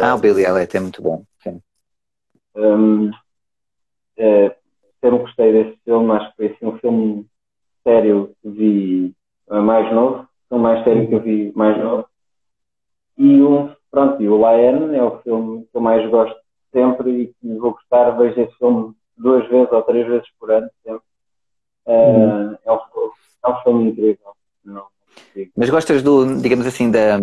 ah, 0.00 0.14
o 0.14 0.18
Billy 0.18 0.44
Elliot 0.44 0.76
é 0.76 0.80
muito 0.80 1.02
bom, 1.02 1.24
sim. 1.42 1.60
Um, 2.54 3.10
sempre 5.02 5.18
gostei 5.18 5.52
desse 5.52 5.78
filme, 5.84 6.12
acho 6.12 6.30
que 6.30 6.36
foi 6.36 6.46
assim, 6.46 6.66
um 6.66 6.78
filme 6.78 7.26
sério 7.82 8.34
que 8.42 8.48
vi 8.48 9.14
mais 9.48 9.92
novo, 9.92 10.26
o 10.50 10.58
mais 10.58 10.84
sério 10.84 11.08
que 11.08 11.14
eu 11.14 11.20
vi 11.20 11.52
mais 11.54 11.76
novo. 11.78 12.06
E 13.18 13.42
um, 13.42 13.74
pronto, 13.90 14.22
e 14.22 14.28
o 14.28 14.36
Lion 14.36 14.92
é 14.94 15.02
o 15.02 15.18
filme 15.20 15.66
que 15.70 15.76
eu 15.76 15.80
mais 15.80 16.08
gosto 16.10 16.40
sempre 16.72 17.10
e 17.10 17.26
que 17.28 17.54
vou 17.58 17.72
gostar, 17.72 18.10
vejo 18.12 18.40
esse 18.40 18.56
filme 18.56 18.94
duas 19.16 19.48
vezes 19.48 19.72
ou 19.72 19.82
três 19.82 20.06
vezes 20.06 20.28
por 20.38 20.50
ano, 20.50 20.68
sempre. 20.82 21.02
Uh, 21.86 22.56
é, 22.64 22.72
um, 22.72 22.78
é 23.44 23.48
um 23.48 23.62
filme 23.62 23.90
incrível. 23.90 24.32
Não, 24.64 24.86
Mas 25.56 25.70
gostas 25.70 26.02
do, 26.02 26.40
digamos 26.40 26.66
assim, 26.66 26.90
da 26.90 27.18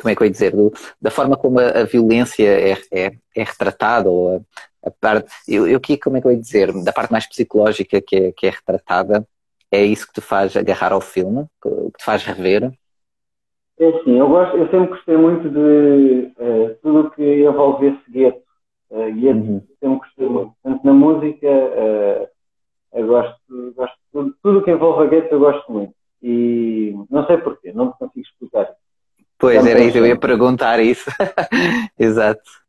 como 0.00 0.10
é 0.10 0.16
que 0.16 0.22
eu 0.22 0.26
ia 0.26 0.32
dizer, 0.32 0.52
do, 0.54 0.72
da 1.00 1.10
forma 1.10 1.36
como 1.36 1.60
a, 1.60 1.68
a 1.68 1.84
violência 1.84 2.46
é, 2.46 2.72
é, 2.92 3.12
é, 3.34 3.42
retratada, 3.42 4.10
ou 4.10 4.36
a, 4.36 4.88
a 4.88 4.90
parte, 4.90 5.30
eu, 5.46 5.66
eu 5.66 5.76
aqui, 5.76 5.96
como 5.96 6.16
é 6.16 6.20
que 6.20 6.26
eu 6.26 6.32
ia 6.32 6.40
dizer, 6.40 6.72
da 6.82 6.92
parte 6.92 7.12
mais 7.12 7.26
psicológica 7.26 8.00
que 8.00 8.16
é, 8.16 8.32
que 8.32 8.46
é 8.46 8.50
retratada, 8.50 9.26
é 9.70 9.84
isso 9.84 10.06
que 10.06 10.14
te 10.14 10.20
faz 10.20 10.56
agarrar 10.56 10.92
ao 10.92 11.00
filme, 11.00 11.46
que 11.62 11.70
te 11.98 12.04
faz 12.04 12.24
rever? 12.24 12.72
É 13.78 13.88
assim, 13.88 14.18
eu, 14.18 14.28
gosto, 14.28 14.56
eu 14.56 14.70
sempre 14.70 14.88
gostei 14.88 15.16
muito 15.16 15.50
de 15.50 16.32
uh, 16.38 16.76
tudo 16.80 17.10
que 17.10 17.44
envolvesse 17.44 17.98
gueto. 18.08 18.43
Uh, 18.90 19.12
gueto 19.12 19.38
uhum. 19.38 19.62
sempre 19.80 19.98
gostei 19.98 20.28
muito. 20.28 20.52
Tanto 20.62 20.86
na 20.86 20.92
música, 20.92 21.46
uh, 21.46 22.28
eu 22.92 23.06
gosto, 23.06 23.72
gosto 23.76 23.96
tudo, 24.12 24.34
tudo 24.42 24.62
que 24.62 24.70
envolve 24.70 25.08
gueto 25.08 25.34
eu 25.34 25.40
gosto 25.40 25.72
muito. 25.72 25.94
E 26.22 26.94
não 27.10 27.26
sei 27.26 27.38
porquê, 27.38 27.72
não 27.72 27.92
te 27.92 27.98
consigo 27.98 28.26
explicar. 28.26 28.70
Pois, 29.38 29.66
era 29.66 29.80
isso, 29.80 29.98
eu 29.98 30.06
ia 30.06 30.18
perguntar 30.18 30.80
isso. 30.80 31.10
Exato. 31.98 32.64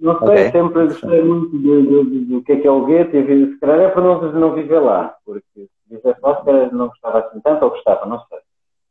Não 0.00 0.18
sei, 0.20 0.28
okay. 0.28 0.50
sempre 0.52 0.86
gostei 0.86 1.22
muito 1.22 1.58
do 1.58 2.42
que 2.42 2.52
é 2.52 2.60
que 2.60 2.66
é 2.66 2.70
o 2.70 2.86
gueto 2.86 3.16
e 3.16 3.52
se 3.52 3.58
calhar 3.58 3.80
é 3.80 3.88
para 3.88 4.02
não, 4.02 4.32
não 4.32 4.54
viver 4.54 4.78
lá, 4.78 5.16
porque 5.24 5.68
dizer 5.90 6.16
Oscar 6.22 6.72
não 6.72 6.88
gostava 6.88 7.18
assim 7.20 7.40
tanto 7.40 7.64
ou 7.64 7.70
gostava, 7.70 8.06
não 8.06 8.20
sei. 8.26 8.38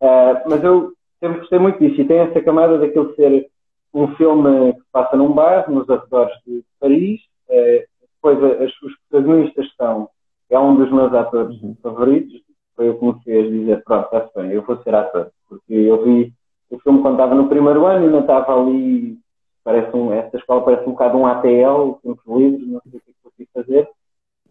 Uh, 0.02 0.50
mas 0.50 0.64
eu 0.64 0.94
sempre 1.20 1.40
gostei 1.40 1.60
muito 1.60 1.80
disso 1.80 2.02
e 2.02 2.06
tem 2.06 2.20
essa 2.20 2.42
camada 2.42 2.78
daquele 2.78 3.14
ser 3.16 3.50
um 3.94 4.16
filme 4.16 4.74
que 4.74 4.82
passa 4.92 5.16
num 5.16 5.34
bar, 5.34 5.70
nos 5.70 5.90
arredores 5.90 6.36
de 6.46 6.64
Paris. 6.80 7.22
Uh, 7.50 7.98
depois 8.16 8.62
as, 8.62 8.72
os 8.82 8.94
protagonistas 9.10 9.68
são, 9.76 10.10
é 10.50 10.60
um 10.60 10.76
dos 10.76 10.92
meus 10.92 11.14
atores 11.14 11.62
uhum. 11.62 11.76
favoritos. 11.82 12.42
Foi 12.76 12.90
eu 12.90 13.00
que 13.00 13.06
me 13.06 13.24
fez 13.24 13.52
dizer, 13.52 13.84
pronto, 13.84 14.06
está 14.06 14.30
bem, 14.36 14.52
eu 14.52 14.62
vou 14.62 14.78
ser 14.84 14.94
ator. 14.94 15.32
Porque 15.48 15.74
eu 15.74 16.04
vi 16.04 16.34
o 16.70 16.80
filme 16.80 17.02
quando 17.02 17.14
estava 17.16 17.36
no 17.36 17.48
primeiro 17.48 17.86
ano 17.86 18.04
e 18.04 18.06
ainda 18.06 18.20
estava 18.20 18.60
ali, 18.60 19.18
parece 19.64 19.96
um, 19.96 20.14
esta 20.14 20.38
escola 20.38 20.64
parece 20.64 20.88
um 20.88 20.92
bocado 20.92 21.18
um 21.18 21.26
ATL, 21.26 22.00
tempos 22.04 22.26
livres, 22.28 22.68
não 22.68 22.82
sei 22.82 23.00
o 23.00 23.04
que 23.04 23.10
é 23.10 23.14
eu 23.26 23.32
fui 23.36 23.48
fazer. 23.54 23.90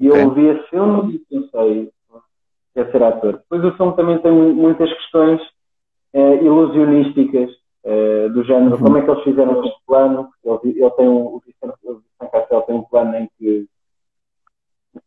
E 0.00 0.06
eu 0.06 0.28
okay. 0.28 0.42
vi 0.42 0.48
esse 0.48 0.68
filme 0.70 1.14
e 1.14 1.18
pensei, 1.18 1.90
quer 2.74 2.90
ser 2.90 3.02
ator. 3.02 3.32
Depois 3.38 3.64
o 3.64 3.76
filme 3.76 3.96
também 3.96 4.18
tem 4.18 4.32
muitas 4.32 4.92
questões 4.92 5.40
uh, 6.14 6.44
ilusionísticas 6.44 7.50
uh, 7.86 8.30
do 8.30 8.44
género, 8.44 8.76
uhum. 8.76 8.82
como 8.82 8.98
é 8.98 9.02
que 9.02 9.10
eles 9.10 9.24
fizeram 9.24 9.64
este 9.64 9.80
plano, 9.86 10.28
ele, 10.44 10.80
ele 10.80 10.90
tem 10.90 11.08
um, 11.08 11.36
o 11.36 11.42
Vicente 11.44 11.74
Castel 12.30 12.62
tem 12.62 12.74
um 12.74 12.82
plano 12.82 13.16
em 13.16 13.30
que 13.38 13.66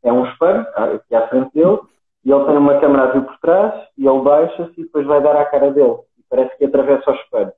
é 0.03 0.11
um 0.11 0.25
espelho 0.25 0.65
aqui 0.75 1.15
à 1.15 1.27
frente 1.27 1.53
dele, 1.53 1.79
e 2.23 2.31
ele 2.31 2.45
tem 2.45 2.57
uma 2.57 2.79
câmera 2.79 3.03
a 3.05 3.21
por 3.21 3.37
trás, 3.39 3.87
e 3.97 4.07
ele 4.07 4.21
baixa-se 4.21 4.73
e 4.77 4.83
depois 4.83 5.05
vai 5.05 5.21
dar 5.21 5.35
à 5.35 5.45
cara 5.45 5.71
dele. 5.71 5.97
E 6.17 6.23
parece 6.29 6.57
que 6.57 6.65
atravessa 6.65 7.11
o 7.11 7.15
espelho. 7.15 7.53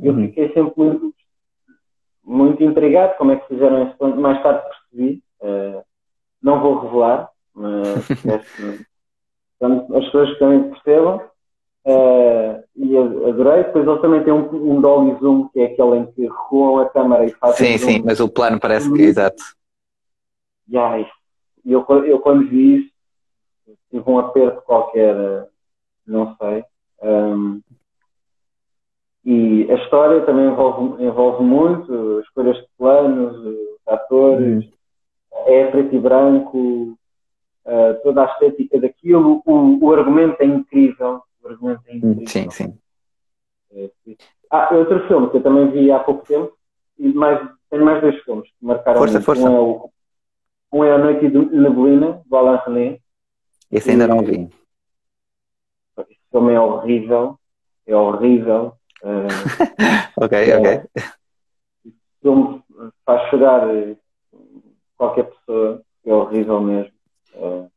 Eu 0.00 0.12
uhum. 0.12 0.26
fiquei 0.26 0.52
sempre 0.52 0.72
muito, 0.76 1.14
muito 2.24 2.62
intrigado 2.62 3.16
como 3.16 3.32
é 3.32 3.36
que 3.36 3.48
fizeram 3.48 3.84
esse 3.84 3.96
plano. 3.96 4.20
Mais 4.20 4.42
tarde 4.42 4.62
percebi, 4.68 5.22
uh, 5.40 5.82
não 6.42 6.60
vou 6.60 6.80
revelar, 6.80 7.30
mas 7.54 8.06
Portanto, 9.62 9.96
as 9.96 10.04
pessoas 10.06 10.32
que 10.32 10.38
também 10.40 10.70
percebam. 10.70 11.22
Uh, 11.84 12.62
e 12.76 12.96
adorei. 12.96 13.64
Depois 13.64 13.86
ele 13.86 14.00
também 14.00 14.24
tem 14.24 14.32
um, 14.32 14.72
um 14.72 14.80
dolly 14.80 15.16
zoom, 15.20 15.48
que 15.48 15.60
é 15.60 15.66
aquele 15.66 15.96
em 15.98 16.06
que 16.12 16.22
recuam 16.22 16.78
a 16.78 16.88
câmera 16.88 17.24
e 17.24 17.30
fazem. 17.30 17.72
Sim, 17.72 17.78
zoom. 17.78 17.90
sim, 17.90 18.02
mas 18.04 18.20
o 18.20 18.28
plano 18.28 18.60
parece 18.60 18.92
que. 18.92 19.02
Exato. 19.02 19.42
E 20.68 20.78
ai, 20.78 21.06
eu, 21.64 21.84
eu 22.04 22.18
quando 22.20 22.48
vi 22.48 22.76
isso, 22.76 22.92
tive 23.90 24.10
um 24.10 24.18
aperto 24.18 24.62
qualquer, 24.62 25.14
não 26.06 26.36
sei. 26.36 26.64
Um, 27.02 27.60
e 29.24 29.70
a 29.70 29.74
história 29.74 30.24
também 30.24 30.46
envolve, 30.46 31.02
envolve 31.02 31.44
muito 31.44 32.20
escolhas 32.20 32.56
de 32.56 32.66
planos, 32.76 33.56
atores, 33.86 34.64
hum. 34.64 34.70
é 35.46 35.66
preto 35.70 35.94
e 35.94 35.98
branco, 35.98 36.98
uh, 37.64 38.02
toda 38.02 38.22
a 38.22 38.32
estética 38.32 38.80
daquilo, 38.80 39.42
o, 39.46 39.84
o, 39.84 39.92
argumento 39.92 40.40
é 40.40 40.46
incrível. 40.46 41.22
Argumento 41.48 41.82
é 41.86 41.96
incrível. 41.96 42.28
Sim, 42.28 42.50
sim. 42.50 42.78
É, 43.72 43.90
ah, 44.50 44.74
outro 44.74 45.06
filme 45.08 45.30
que 45.30 45.38
eu 45.38 45.42
também 45.42 45.70
vi 45.70 45.90
há 45.90 45.98
pouco 45.98 46.26
tempo, 46.26 46.56
e 46.98 47.12
mais, 47.12 47.40
tenho 47.70 47.84
mais 47.84 48.00
dois 48.00 48.22
filmes 48.22 48.48
que 48.48 48.64
marcaram 48.64 48.98
força, 48.98 49.14
muito. 49.14 49.24
Força. 49.24 49.48
Um, 49.48 49.56
é 49.56 49.60
o, 49.60 49.90
um 50.72 50.84
é 50.84 50.92
A 50.92 50.98
Noite 50.98 51.28
de 51.28 51.38
Neblina, 51.38 52.22
do 52.26 52.36
Alain 52.36 52.60
René. 52.66 52.98
Esse 53.70 53.90
ainda 53.90 54.06
não 54.06 54.22
vi. 54.22 54.48
Esse 55.98 56.20
filme 56.30 56.52
é 56.52 56.60
horrível. 56.60 57.38
É 57.86 57.96
horrível. 57.96 58.74
Uh, 59.04 59.26
ok, 60.16 60.38
é, 60.38 60.56
ok. 60.56 60.82
Filme, 62.22 62.62
faz 63.04 63.28
chorar 63.30 63.66
qualquer 64.96 65.24
pessoa, 65.24 65.82
é 66.06 66.14
horrível 66.14 66.60
mesmo. 66.60 66.92
É, 67.34 67.68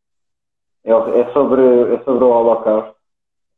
é, 0.83 0.91
é 0.91 1.33
sobre, 1.33 1.63
é 1.95 2.03
sobre 2.03 2.23
o 2.23 2.29
Holocausto. 2.29 2.94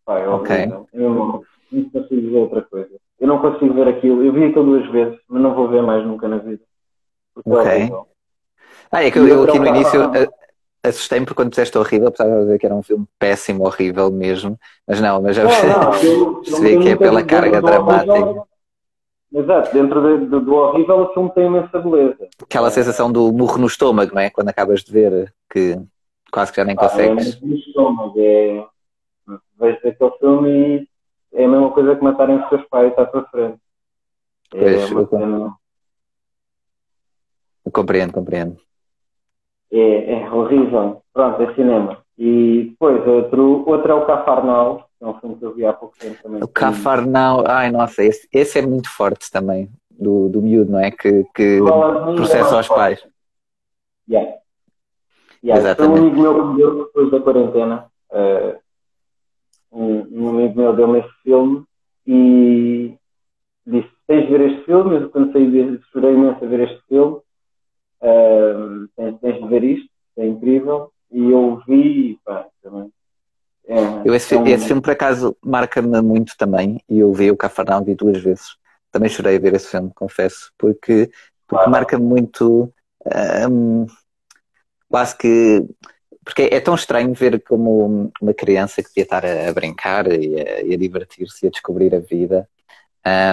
Pá, 0.08 0.20
é 0.20 0.28
horrível. 0.28 0.88
Okay. 0.88 1.02
Eu 1.04 1.10
não, 1.10 1.44
não 1.70 1.90
consigo 1.90 2.32
ver 2.32 2.38
outra 2.38 2.62
coisa. 2.62 2.90
Eu 3.20 3.28
não 3.28 3.40
consigo 3.40 3.74
ver 3.74 3.90
aquilo. 3.90 4.24
Eu 4.24 4.32
vi 4.32 4.46
aquilo 4.46 4.64
duas 4.64 4.90
vezes, 4.90 5.20
mas 5.28 5.42
não 5.44 5.54
vou 5.54 5.68
ver 5.68 5.84
mais 5.84 6.06
nunca 6.06 6.30
na 6.30 6.38
vida. 6.38 6.64
Ok. 7.46 7.92
ah, 8.90 9.04
é 9.04 9.12
que 9.12 9.20
eu, 9.20 9.28
eu 9.28 9.44
aqui 9.44 9.60
no 9.60 9.68
início 9.68 10.00
assustei-me 10.82 11.26
porque 11.26 11.36
quando 11.36 11.50
disseste 11.50 11.78
horrível, 11.78 12.08
apesar 12.08 12.26
de 12.26 12.40
dizer 12.40 12.60
que 12.60 12.66
era 12.66 12.76
um 12.76 12.82
filme 12.82 13.06
péssimo, 13.20 13.66
horrível 13.66 14.10
mesmo, 14.10 14.58
mas 14.88 15.02
não, 15.02 15.22
mas 15.22 15.36
já 15.36 15.44
vê 15.44 16.78
que 16.80 16.90
é 16.90 16.96
pela 16.96 17.24
carga 17.24 17.62
dramática. 17.62 18.48
Exato, 19.34 19.74
dentro 19.74 20.02
de, 20.02 20.26
de, 20.26 20.40
do 20.40 20.56
horrível 20.56 21.02
o 21.02 21.14
filme 21.14 21.30
tem 21.34 21.48
imensa 21.48 21.78
beleza. 21.80 22.28
Aquela 22.42 22.72
sensação 22.72 23.12
do 23.12 23.34
murro 23.34 23.58
no 23.58 23.68
estômago, 23.68 24.16
não 24.16 24.22
é? 24.22 24.30
Quando 24.30 24.48
acabas 24.48 24.84
de 24.84 24.92
ver 24.92 25.34
que 25.52 25.78
quase 26.32 26.52
que 26.52 26.58
já 26.58 26.64
nem 26.64 26.78
ah, 26.80 26.82
consegues. 26.82 27.36
É 27.36 27.46
no 27.46 27.56
estômago, 27.56 28.14
é. 28.18 28.66
Vejo 29.60 29.78
aquele 29.78 30.12
filme 30.20 30.50
e 30.50 30.88
é 31.34 31.46
a 31.46 31.48
mesma 31.48 31.72
coisa 31.72 31.96
que 31.96 32.04
matarem 32.04 32.38
os 32.38 32.50
seus 32.50 32.64
pais 32.68 32.98
à 32.98 33.06
tua 33.06 33.24
frente. 33.26 33.60
É 34.54 34.60
pois, 34.60 34.92
uma 34.92 35.08
cena... 35.08 35.56
Compreendo, 37.72 38.14
compreendo. 38.14 38.58
É, 39.72 40.14
é 40.14 40.32
horrível. 40.32 41.02
Pronto, 41.14 41.42
é 41.42 41.54
cinema. 41.56 41.98
E 42.18 42.70
depois, 42.70 43.06
outro, 43.06 43.68
outro 43.70 43.92
é 43.92 43.96
o 43.96 44.06
Cafarnal, 44.06 44.90
que 44.98 45.04
é 45.04 45.08
um 45.08 45.20
filme 45.20 45.36
que 45.36 45.46
eu 45.46 45.54
vi 45.54 45.66
há 45.66 45.74
pouco 45.74 45.98
tempo 45.98 46.24
também. 46.24 46.42
O 46.42 46.48
Cafarnal, 46.48 47.44
ai 47.46 47.70
nossa, 47.70 48.04
esse, 48.04 48.28
esse 48.32 48.58
é 48.58 48.66
muito 48.66 48.90
forte 48.90 49.30
também, 49.30 49.70
do, 49.92 50.30
do 50.30 50.42
miúdo, 50.42 50.72
não 50.72 50.80
é? 50.80 50.90
Que, 50.90 51.26
que 51.36 51.60
processa 52.16 52.56
aos 52.56 52.68
pais. 52.68 53.06
Yeah. 54.10 54.38
Yeah. 55.44 55.62
Exatamente. 55.62 56.00
Um 56.00 56.08
amigo 56.08 56.22
meu 56.22 56.34
que 56.34 56.48
me 56.48 56.58
deu 56.58 56.86
depois 56.86 57.12
da 57.12 57.20
quarentena. 57.20 57.92
Uh, 58.10 58.67
um, 59.72 60.08
um 60.12 60.30
amigo 60.30 60.60
meu 60.60 60.76
deu-me 60.76 61.00
esse 61.00 61.14
filme 61.24 61.64
e 62.06 62.96
disse: 63.66 63.90
Tens 64.08 64.26
de 64.26 64.38
ver 64.38 64.52
este 64.52 64.66
filme. 64.66 64.96
Eu, 64.96 65.10
quando 65.10 65.32
saí, 65.32 65.80
chorei 65.92 66.14
imenso 66.14 66.44
a 66.44 66.48
ver 66.48 66.60
este 66.62 66.82
filme. 66.88 67.18
Uh, 68.02 68.88
tens, 68.96 69.20
tens 69.20 69.42
de 69.42 69.48
ver 69.48 69.64
isto, 69.64 69.90
é 70.18 70.26
incrível. 70.26 70.92
E 71.12 71.32
eu 71.32 71.62
vi, 71.68 72.20
pá, 72.24 72.48
também. 72.62 72.92
É, 73.68 73.78
eu 74.06 74.16
esse, 74.16 74.34
é 74.34 74.40
um... 74.40 74.48
esse, 74.48 74.68
filme, 74.68 74.82
por 74.82 74.92
acaso, 74.92 75.36
marca-me 75.44 76.02
muito 76.02 76.34
também. 76.38 76.80
E 76.90 77.00
eu 77.00 77.12
vi 77.14 77.30
o 77.30 77.38
Cafarnão, 77.38 77.84
vi 77.84 77.96
duas 77.96 78.22
vezes. 78.22 78.56
Também 78.92 79.10
chorei 79.10 79.36
a 79.36 79.40
ver 79.40 79.54
esse 79.54 79.68
filme, 79.68 79.92
confesso, 79.94 80.52
porque, 80.58 81.10
porque 81.46 81.64
claro. 81.64 81.72
marca-me 81.72 82.06
muito. 82.06 82.74
Um, 83.50 83.86
quase 84.90 85.18
que. 85.18 85.66
Porque 86.28 86.50
é 86.52 86.60
tão 86.60 86.76
estranho 86.76 87.14
ver 87.14 87.42
como 87.42 88.12
uma 88.22 88.34
criança 88.34 88.84
que 88.84 88.90
devia 88.90 89.04
estar 89.04 89.26
a, 89.26 89.48
a 89.48 89.54
brincar 89.54 90.12
e 90.12 90.36
a, 90.42 90.74
a 90.74 90.78
divertir-se 90.78 91.46
e 91.46 91.48
a 91.48 91.50
descobrir 91.50 91.96
a 91.96 92.00
vida 92.00 92.46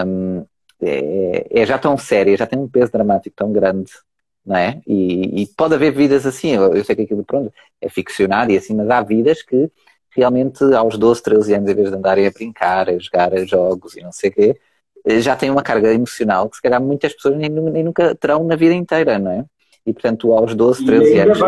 um, 0.07 0.47
é, 0.81 1.45
é, 1.51 1.67
já 1.67 1.77
tão 1.77 1.99
séria, 1.99 2.37
já 2.37 2.47
tem 2.47 2.57
um 2.57 2.69
peso 2.69 2.93
dramático 2.93 3.35
tão 3.35 3.53
grande 3.53 3.91
não 4.47 4.57
é? 4.57 4.81
E, 4.87 5.43
e, 5.43 5.47
pode 5.57 5.75
haver 5.75 5.91
vidas 5.93 6.25
assim, 6.25 6.51
eu, 6.51 6.73
eu 6.75 6.85
sei 6.85 6.95
que 6.95 7.03
aquilo 7.03 7.25
pronto, 7.25 7.53
é 7.81 7.89
ficcionado 7.89 8.53
e 8.53 8.57
assim, 8.57 8.77
mas 8.77 8.89
há 8.91 9.03
vidas 9.03 9.43
que 9.43 9.71
realmente 10.11 10.63
aos 10.75 10.97
12, 10.97 11.23
13 11.23 11.55
anos, 11.55 11.71
em 11.71 11.75
vez 11.75 11.91
de 11.91 11.97
andarem 11.97 12.27
a 12.27 12.31
brincar, 12.31 12.89
a 12.89 12.99
jogar 12.99 13.35
a 13.35 13.45
jogos 13.45 13.97
e 13.97 14.03
não 14.03 14.13
sei 14.13 14.31
o 14.31 14.33
quê, 14.35 14.61
já 15.21 15.35
têm 15.35 15.51
uma 15.51 15.63
carga 15.63 15.93
emocional 15.93 16.49
que 16.49 16.57
se 16.57 16.63
calhar 16.63 16.81
muitas 16.81 17.13
pessoas 17.15 17.37
nem, 17.37 17.49
nem 17.49 17.83
nunca 17.83 18.15
terão 18.15 18.45
na 18.45 18.55
vida 18.55 18.75
inteira, 18.75 19.19
não 19.19 19.33
é? 19.33 19.45
E 19.85 19.93
portanto, 19.93 20.33
aos 20.33 20.55
12, 20.55 20.85
13 20.85 21.19
anos. 21.19 21.39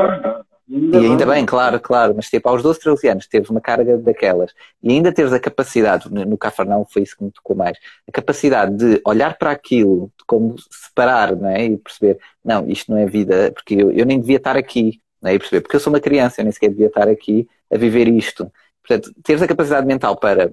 E 0.68 0.96
ainda 0.96 1.24
bem, 1.24 1.46
claro, 1.46 1.78
claro, 1.78 2.12
mas 2.16 2.28
tipo, 2.28 2.48
aos 2.48 2.60
12, 2.60 2.80
13 2.80 3.08
anos 3.08 3.26
teres 3.28 3.48
uma 3.48 3.60
carga 3.60 3.96
daquelas 3.98 4.52
e 4.82 4.90
ainda 4.90 5.12
teres 5.12 5.32
a 5.32 5.38
capacidade, 5.38 6.12
no 6.12 6.36
Cafarnão 6.36 6.84
foi 6.84 7.02
isso 7.02 7.16
que 7.16 7.22
me 7.22 7.30
tocou 7.30 7.54
mais, 7.54 7.78
a 8.08 8.10
capacidade 8.10 8.74
de 8.76 9.00
olhar 9.06 9.38
para 9.38 9.52
aquilo, 9.52 10.10
de 10.18 10.24
como 10.26 10.56
separar, 10.68 11.36
não 11.36 11.48
é? 11.48 11.66
E 11.66 11.76
perceber, 11.76 12.18
não, 12.44 12.68
isto 12.68 12.90
não 12.90 12.98
é 12.98 13.06
vida, 13.06 13.52
porque 13.52 13.74
eu, 13.74 13.92
eu 13.92 14.04
nem 14.04 14.20
devia 14.20 14.38
estar 14.38 14.56
aqui, 14.56 15.00
não 15.22 15.30
é? 15.30 15.34
E 15.34 15.38
perceber, 15.38 15.60
porque 15.60 15.76
eu 15.76 15.80
sou 15.80 15.92
uma 15.92 16.00
criança, 16.00 16.40
eu 16.40 16.44
nem 16.44 16.52
sequer 16.52 16.70
devia 16.70 16.88
estar 16.88 17.08
aqui 17.08 17.48
a 17.72 17.76
viver 17.76 18.08
isto. 18.08 18.50
Portanto, 18.84 19.14
teres 19.22 19.42
a 19.42 19.46
capacidade 19.46 19.86
mental 19.86 20.16
para, 20.16 20.52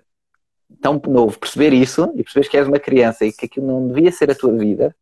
tão 0.79 1.01
novo, 1.07 1.39
perceber 1.39 1.73
isso 1.73 2.11
e 2.15 2.23
perceberes 2.23 2.49
que 2.49 2.57
és 2.57 2.67
uma 2.67 2.79
criança 2.79 3.25
e 3.25 3.31
que 3.31 3.45
aquilo 3.45 3.65
não 3.65 3.87
devia 3.87 4.11
ser 4.11 4.29
a 4.29 4.35
tua 4.35 4.53
vida, 4.53 4.95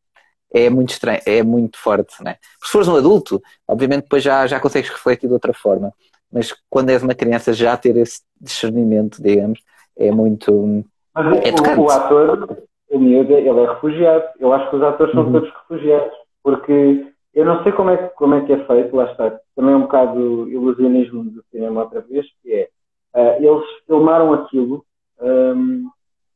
é 0.53 0.69
muito 0.69 0.89
estranho, 0.89 1.21
é 1.25 1.43
muito 1.43 1.77
forte, 1.77 2.23
né? 2.23 2.35
Se 2.63 2.71
fores 2.71 2.87
um 2.87 2.95
adulto, 2.95 3.41
obviamente 3.67 4.03
depois 4.03 4.23
já, 4.23 4.45
já 4.47 4.59
consegues 4.59 4.89
refletir 4.89 5.27
de 5.27 5.33
outra 5.33 5.53
forma, 5.53 5.93
mas 6.31 6.53
quando 6.69 6.89
és 6.89 7.03
uma 7.03 7.15
criança 7.15 7.53
já 7.53 7.75
ter 7.77 7.95
esse 7.97 8.21
discernimento, 8.39 9.21
digamos, 9.21 9.59
é 9.97 10.11
muito 10.11 10.85
mas 11.13 11.25
é 11.43 11.77
o, 11.77 11.81
o, 11.81 11.91
ator, 11.91 12.57
o 12.89 12.99
miúdo, 12.99 13.33
ele 13.33 13.49
é 13.49 13.69
refugiado. 13.73 14.23
Eu 14.39 14.53
acho 14.53 14.69
que 14.69 14.75
os 14.77 14.83
atores 14.83 15.13
são 15.13 15.25
uhum. 15.25 15.31
todos 15.33 15.49
refugiados, 15.49 16.13
porque 16.41 17.07
eu 17.33 17.45
não 17.45 17.63
sei 17.63 17.71
como 17.73 17.89
é, 17.89 17.97
como 17.97 18.35
é 18.35 18.45
que 18.45 18.53
é 18.53 18.65
feito, 18.65 18.95
lá 18.95 19.11
está, 19.11 19.39
também 19.55 19.73
é 19.73 19.77
um 19.77 19.81
bocado 19.81 20.49
ilusionismo 20.49 21.23
do 21.23 21.43
cinema 21.51 21.83
outra 21.83 22.01
vez, 22.01 22.25
que 22.41 22.53
é, 22.53 22.69
uh, 23.15 23.43
eles 23.43 23.63
filmaram 23.85 24.33
aquilo 24.33 24.85
um, 25.21 25.89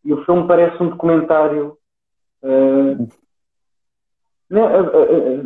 e 0.03 0.13
o 0.13 0.23
filme 0.25 0.47
parece 0.47 0.81
um 0.81 0.89
documentário 0.89 1.77
uh, 2.43 3.07
não, 4.49 4.65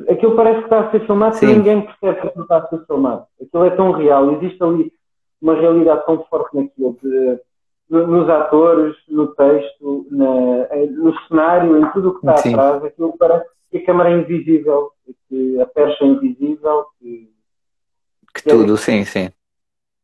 aquilo 0.10 0.36
parece 0.36 0.60
que 0.60 0.66
está 0.66 0.80
a 0.82 0.92
ser 0.92 1.06
filmado 1.06 1.36
Sim. 1.36 1.46
e 1.46 1.56
ninguém 1.56 1.82
percebe 1.82 2.32
que 2.32 2.40
está 2.42 2.58
a 2.58 2.68
ser 2.68 2.86
filmado. 2.86 3.26
Aquilo 3.42 3.66
é 3.66 3.70
tão 3.72 3.92
real, 3.92 4.34
existe 4.34 4.62
ali 4.64 4.92
uma 5.42 5.56
realidade 5.56 6.06
tão 6.06 6.24
forte 6.26 6.56
naquilo, 6.56 6.98
de, 7.02 7.40
nos 7.90 8.30
atores, 8.30 8.96
no 9.08 9.28
texto, 9.28 10.06
na, 10.12 10.68
no 10.92 11.18
cenário, 11.28 11.80
em 11.80 11.92
tudo 11.92 12.10
o 12.10 12.12
que 12.14 12.20
está 12.20 12.38
Sim. 12.38 12.54
atrás, 12.54 12.84
aquilo 12.84 13.16
parece 13.18 13.46
que 13.72 13.78
a 13.78 13.86
câmara 13.86 14.10
é 14.12 14.18
invisível, 14.18 14.92
que 15.28 15.62
a 15.62 15.66
percha 15.66 16.04
é 16.04 16.08
invisível, 16.08 16.86
que, 17.00 17.32
que 18.36 18.44
tudo, 18.44 18.74
é, 18.74 18.78
sim, 18.78 19.06
sim. 19.06 19.30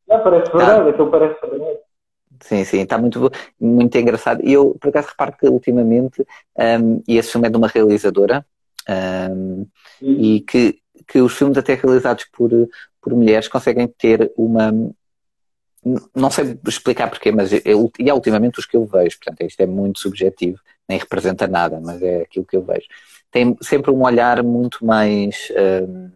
Já 0.08 0.20
parece 0.20 0.52
verdade, 0.52 0.88
ah. 0.88 0.92
aquilo 0.92 1.12
parece 1.12 1.42
verdade. 1.42 1.80
Sim, 2.42 2.64
sim, 2.64 2.82
está 2.82 2.98
muito, 2.98 3.32
muito 3.60 3.98
engraçado. 3.98 4.42
E 4.44 4.54
eu, 4.54 4.76
por 4.80 4.90
acaso, 4.90 5.10
reparo 5.10 5.36
que 5.38 5.48
ultimamente, 5.48 6.26
um, 6.58 7.02
e 7.08 7.18
esse 7.18 7.32
filme 7.32 7.48
é 7.48 7.52
de 7.52 7.58
uma 7.58 7.68
realizadora, 7.68 8.46
um, 8.90 9.68
e 10.02 10.42
que, 10.42 10.80
que 11.08 11.22
os 11.22 11.34
filmes 11.34 11.58
até 11.58 11.74
realizados 11.76 12.26
por, 12.32 12.52
por 13.02 13.14
mulheres 13.14 13.48
conseguem 13.48 13.88
ter 13.88 14.32
uma 14.38 14.72
não 16.16 16.32
sei 16.32 16.58
explicar 16.68 17.10
porquê, 17.10 17.32
mas 17.32 17.52
eu, 17.64 17.92
e 18.00 18.10
é 18.10 18.14
ultimamente 18.14 18.58
os 18.58 18.66
que 18.66 18.76
eu 18.76 18.86
vejo, 18.86 19.20
portanto 19.20 19.48
isto 19.48 19.60
é 19.60 19.68
muito 19.68 20.00
subjetivo, 20.00 20.60
nem 20.90 20.98
representa 20.98 21.48
nada, 21.48 21.80
mas 21.80 22.02
é 22.02 22.24
aquilo 22.24 22.44
que 22.44 22.58
eu 22.58 22.64
vejo. 22.64 22.88
Tem 23.30 23.56
sempre 23.62 23.92
um 23.92 24.04
olhar 24.04 24.42
muito 24.42 24.84
mais 24.84 25.52
um, 25.88 26.10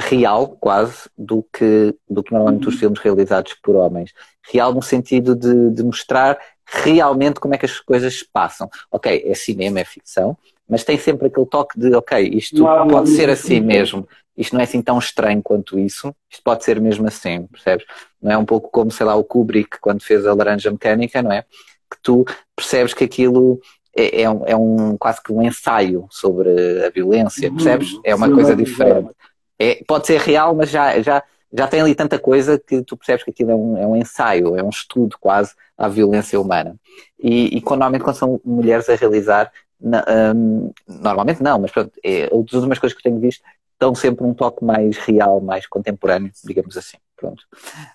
real, 0.00 0.48
quase, 0.48 1.10
do 1.16 1.42
que, 1.52 1.94
do 2.08 2.22
que 2.22 2.32
normalmente 2.32 2.68
os 2.68 2.74
uhum. 2.74 2.80
filmes 2.80 2.98
realizados 3.00 3.54
por 3.62 3.76
homens. 3.76 4.12
Real 4.50 4.72
no 4.72 4.82
sentido 4.82 5.36
de, 5.36 5.70
de 5.70 5.82
mostrar 5.82 6.38
realmente 6.64 7.40
como 7.40 7.54
é 7.54 7.58
que 7.58 7.66
as 7.66 7.78
coisas 7.80 8.20
se 8.20 8.24
passam. 8.32 8.70
Ok, 8.90 9.22
é 9.26 9.34
cinema, 9.34 9.80
é 9.80 9.84
ficção, 9.84 10.36
mas 10.70 10.84
tem 10.84 10.96
sempre 10.96 11.26
aquele 11.26 11.46
toque 11.46 11.78
de, 11.78 11.92
ok, 11.94 12.30
isto 12.32 12.64
pode 12.88 13.10
ser 13.10 13.28
assim 13.28 13.60
mesmo, 13.60 14.08
isto 14.36 14.54
não 14.54 14.60
é 14.60 14.64
assim 14.64 14.80
tão 14.80 14.98
estranho 14.98 15.42
quanto 15.42 15.78
isso, 15.78 16.14
isto 16.30 16.42
pode 16.44 16.64
ser 16.64 16.80
mesmo 16.80 17.06
assim, 17.08 17.46
percebes? 17.48 17.84
Não 18.22 18.30
é 18.30 18.38
um 18.38 18.44
pouco 18.44 18.70
como, 18.70 18.90
sei 18.90 19.04
lá, 19.04 19.16
o 19.16 19.24
Kubrick 19.24 19.80
quando 19.80 20.02
fez 20.02 20.24
a 20.24 20.32
Laranja 20.32 20.70
Mecânica, 20.70 21.20
não 21.20 21.32
é? 21.32 21.42
Que 21.90 21.98
tu 22.00 22.24
percebes 22.54 22.94
que 22.94 23.02
aquilo 23.02 23.60
é, 23.94 24.22
é, 24.22 24.30
um, 24.30 24.46
é 24.46 24.56
um 24.56 24.96
quase 24.96 25.20
que 25.20 25.32
um 25.32 25.42
ensaio 25.42 26.06
sobre 26.08 26.50
a 26.86 26.90
violência, 26.90 27.48
uhum. 27.48 27.56
percebes? 27.56 27.98
É 28.04 28.14
uma 28.14 28.30
coisa 28.30 28.54
diferente. 28.54 29.10
É, 29.58 29.82
pode 29.86 30.06
ser 30.06 30.20
real, 30.20 30.54
mas 30.54 30.70
já, 30.70 31.02
já, 31.02 31.22
já 31.52 31.66
tem 31.66 31.80
ali 31.80 31.94
tanta 31.94 32.18
coisa 32.18 32.58
que 32.58 32.80
tu 32.82 32.96
percebes 32.96 33.24
que 33.24 33.30
aquilo 33.30 33.50
é 33.50 33.54
um, 33.54 33.76
é 33.76 33.86
um 33.86 33.96
ensaio, 33.96 34.56
é 34.56 34.62
um 34.62 34.70
estudo 34.70 35.16
quase 35.20 35.52
à 35.76 35.88
violência 35.88 36.40
humana. 36.40 36.76
E, 37.18 37.56
e 37.56 37.60
quando, 37.60 37.80
normalmente 37.80 38.04
quando 38.04 38.16
são 38.16 38.40
mulheres 38.44 38.88
a 38.88 38.94
realizar, 38.94 39.52
um, 39.82 40.72
normalmente 40.86 41.42
não, 41.42 41.58
mas 41.58 41.70
pronto, 41.70 41.92
é, 42.04 42.24
as 42.24 42.52
últimas 42.52 42.78
coisas 42.78 42.96
que 42.96 43.02
tenho 43.02 43.18
visto 43.18 43.42
dão 43.78 43.94
sempre 43.94 44.24
um 44.26 44.34
toque 44.34 44.62
mais 44.64 44.98
real, 44.98 45.40
mais 45.40 45.66
contemporâneo, 45.66 46.30
digamos 46.44 46.76
assim. 46.76 46.98
Pronto. 47.16 47.42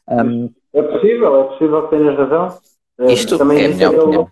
Um, 0.10 0.52
é 0.74 0.82
possível, 0.82 1.42
é 1.42 1.44
possível 1.46 1.88
que 1.88 1.96
tenhas 1.96 2.18
razão. 2.18 2.58
Eh, 3.00 3.14
isto 3.14 3.38
também 3.38 3.64
é 3.64 3.66
a 3.66 3.70
minha 3.70 3.90
opinião. 3.90 4.32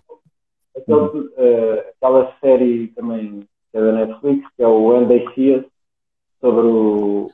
Aquele, 0.76 0.98
uh, 0.98 1.84
aquela 1.96 2.36
série 2.40 2.88
também 2.88 3.46
que 3.70 3.78
é 3.78 3.80
da 3.80 3.92
Netflix, 3.92 4.46
que 4.56 4.62
é 4.62 4.66
o 4.68 5.06
See 5.34 5.56
Us, 5.56 5.64
sobre 6.40 6.66
o. 6.66 7.30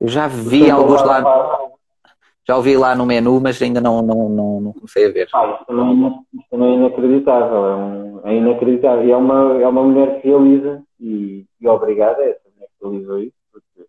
Eu 0.00 0.08
já 0.08 0.26
vi 0.26 0.70
alguns 0.70 1.02
lá. 1.02 1.22
Já 2.46 2.56
ouvi 2.56 2.76
lá 2.76 2.94
no 2.94 3.04
menu, 3.04 3.40
mas 3.40 3.60
ainda 3.60 3.80
não, 3.80 4.00
não, 4.02 4.28
não, 4.28 4.60
não 4.60 4.72
comecei 4.72 5.06
a 5.06 5.10
ver. 5.10 5.28
Ah, 5.34 5.64
também, 5.66 6.06
isso 6.32 6.44
também 6.48 6.72
é 6.72 6.76
inacreditável. 6.76 7.66
É, 7.66 7.76
um, 7.76 8.20
é 8.24 8.34
inacreditável. 8.36 9.04
E 9.04 9.10
é 9.10 9.16
uma, 9.16 9.60
é 9.60 9.66
uma 9.66 9.82
mulher 9.82 10.20
que 10.20 10.28
realiza, 10.28 10.82
e, 11.00 11.44
e 11.60 11.68
obrigada 11.68 12.22
a 12.22 12.26
essa 12.26 12.40
mulher 12.54 12.68
que 12.68 12.84
realizou 12.86 13.18
isso, 13.20 13.34
porque 13.52 13.88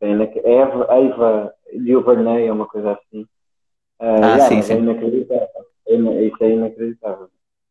é 0.00 0.52
Eva, 0.52 0.86
Eva 0.90 1.54
Duvernay, 1.72 2.46
é 2.46 2.52
uma 2.52 2.66
coisa 2.66 2.92
assim. 2.92 3.22
Uh, 3.22 3.26
ah, 4.00 4.16
yeah, 4.16 4.44
sim, 4.44 4.62
sim. 4.62 4.74
É 4.74 4.76
inacreditável. 4.76 5.48
É, 5.86 6.24
isso 6.24 6.44
é 6.44 6.50
inacreditável. 6.50 7.28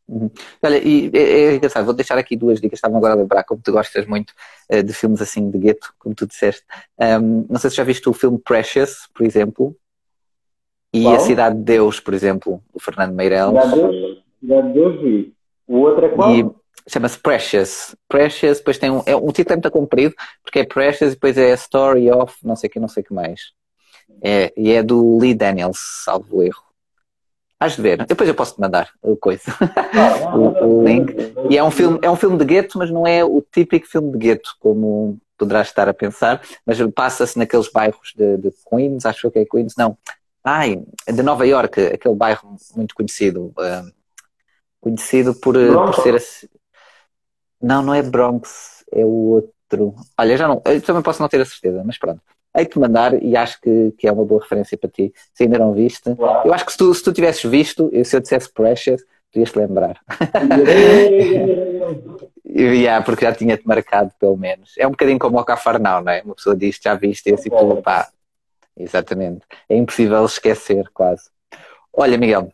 Uhum. 0.07 0.31
Olha, 0.63 0.77
e 0.83 1.11
é, 1.13 1.19
é, 1.19 1.55
engraçado, 1.55 1.85
vou 1.85 1.93
deixar 1.93 2.17
aqui 2.17 2.35
duas 2.35 2.59
dicas, 2.59 2.77
estavam 2.77 2.97
agora 2.97 3.13
a 3.13 3.17
lembrar, 3.17 3.43
como 3.43 3.61
tu 3.63 3.71
gostas 3.71 4.07
muito 4.07 4.33
uh, 4.73 4.81
de 4.81 4.91
filmes 4.91 5.21
assim 5.21 5.51
de 5.51 5.57
gueto, 5.59 5.93
como 5.99 6.15
tu 6.15 6.25
disseste. 6.25 6.65
Um, 6.99 7.45
não 7.47 7.59
sei 7.59 7.69
se 7.69 7.75
já 7.75 7.83
viste 7.83 8.09
o 8.09 8.13
filme 8.13 8.39
Precious, 8.39 9.07
por 9.13 9.23
exemplo, 9.23 9.75
e 10.93 11.03
qual? 11.03 11.15
A 11.15 11.19
Cidade 11.19 11.55
de 11.55 11.63
Deus, 11.63 11.99
por 11.99 12.13
exemplo, 12.13 12.61
o 12.73 12.79
Fernando 12.79 13.13
Meirelles. 13.13 13.63
Cidade 13.63 13.73
de 13.73 13.81
Deus, 13.81 14.23
Cidade 14.39 14.67
de 14.67 14.73
Deus 14.73 15.01
vi. 15.01 15.33
O 15.67 15.77
outro 15.77 16.05
é 16.05 16.09
qual? 16.09 16.55
Chama-se 16.87 17.19
Precious. 17.19 17.95
Precious, 18.07 18.57
depois 18.57 18.77
tem 18.77 18.89
um, 18.89 19.03
é, 19.05 19.15
um 19.15 19.31
título 19.31 19.53
é 19.53 19.55
muito 19.57 19.71
comprido, 19.71 20.15
porque 20.43 20.59
é 20.59 20.65
Precious 20.65 21.11
e 21.11 21.15
depois 21.15 21.37
é 21.37 21.51
a 21.51 21.55
Story 21.55 22.11
of 22.11 22.35
não 22.43 22.55
sei 22.55 22.67
o 22.67 22.71
que, 22.71 22.79
não 22.79 22.87
sei 22.87 23.03
o 23.03 23.05
que 23.05 23.13
mais. 23.13 23.51
É, 24.21 24.51
e 24.57 24.71
é 24.71 24.81
do 24.81 25.17
Lee 25.19 25.35
Daniels, 25.35 25.79
salvo 26.03 26.41
erro. 26.41 26.63
Has 27.59 27.75
de 27.75 27.81
ver. 27.81 28.05
Depois 28.05 28.27
eu 28.27 28.33
posso 28.33 28.55
te 28.55 28.61
mandar 28.61 28.89
o 29.01 29.17
coisa. 29.17 29.43
Ah, 29.93 30.31
o, 30.35 30.79
o, 30.79 30.83
link. 30.83 31.13
E 31.49 31.57
é 31.57 31.63
um 31.63 31.69
filme, 31.69 31.99
é 32.01 32.09
um 32.09 32.15
filme 32.15 32.37
de 32.37 32.45
gueto, 32.45 32.77
mas 32.77 32.89
não 32.89 33.05
é 33.05 33.23
o 33.23 33.41
típico 33.51 33.85
filme 33.85 34.11
de 34.13 34.17
gueto, 34.17 34.55
como 34.59 35.19
poderás 35.37 35.67
estar 35.67 35.87
a 35.87 35.93
pensar, 35.93 36.41
mas 36.65 36.77
passa-se 36.93 37.37
naqueles 37.37 37.69
bairros 37.71 38.13
de, 38.15 38.37
de, 38.37 38.51
Queens, 38.69 39.05
acho 39.05 39.31
que 39.31 39.39
é 39.39 39.45
Queens, 39.45 39.73
não. 39.77 39.97
Ai, 40.43 40.81
de 41.07 41.23
Nova 41.23 41.45
York, 41.45 41.81
aquele 41.81 42.15
bairro 42.15 42.55
muito 42.75 42.95
conhecido. 42.95 43.53
Uh, 43.57 43.91
conhecido 44.79 45.35
por, 45.35 45.55
por 45.55 45.95
ser 45.95 46.15
assim. 46.15 46.47
Não, 47.61 47.83
não 47.83 47.93
é 47.93 48.01
Bronx, 48.01 48.85
é 48.91 49.03
o 49.03 49.09
outro. 49.09 49.93
Olha, 50.17 50.37
já 50.37 50.47
não. 50.47 50.61
Eu 50.65 50.81
também 50.81 51.01
posso 51.01 51.21
não 51.21 51.27
ter 51.27 51.41
a 51.41 51.45
certeza, 51.45 51.83
mas 51.83 51.97
pronto 51.97 52.21
hei-te 52.55 52.79
mandar 52.79 53.21
e 53.21 53.35
acho 53.35 53.59
que, 53.61 53.93
que 53.97 54.07
é 54.07 54.11
uma 54.11 54.25
boa 54.25 54.41
referência 54.41 54.77
para 54.77 54.89
ti. 54.89 55.13
Se 55.33 55.43
ainda 55.43 55.59
não 55.59 55.73
viste, 55.73 56.09
eu 56.45 56.53
acho 56.53 56.65
que 56.65 56.71
se 56.71 56.77
tu, 56.77 56.93
se 56.93 57.03
tu 57.03 57.13
tivesses 57.13 57.49
visto, 57.49 57.89
se 58.03 58.15
eu 58.15 58.19
dissesse 58.19 58.51
Precious, 58.51 59.01
tu 59.31 59.39
ias-te 59.39 59.57
lembrar. 59.57 59.99
yeah, 62.45 63.03
porque 63.03 63.25
já 63.25 63.33
tinha-te 63.33 63.67
marcado, 63.67 64.11
pelo 64.19 64.37
menos. 64.37 64.73
É 64.77 64.87
um 64.87 64.91
bocadinho 64.91 65.19
como 65.19 65.39
o 65.39 65.43
Cafarnau, 65.43 66.03
não 66.03 66.11
é? 66.11 66.21
Uma 66.23 66.35
pessoa 66.35 66.55
diz, 66.55 66.79
já 66.81 66.95
viste 66.95 67.29
esse 67.29 67.47
e 67.47 67.51
tu, 67.51 67.81
pá. 67.81 68.07
Exatamente. 68.79 69.41
É 69.67 69.75
impossível 69.75 70.25
esquecer, 70.25 70.89
quase. 70.93 71.29
Olha, 71.93 72.17
Miguel, 72.17 72.51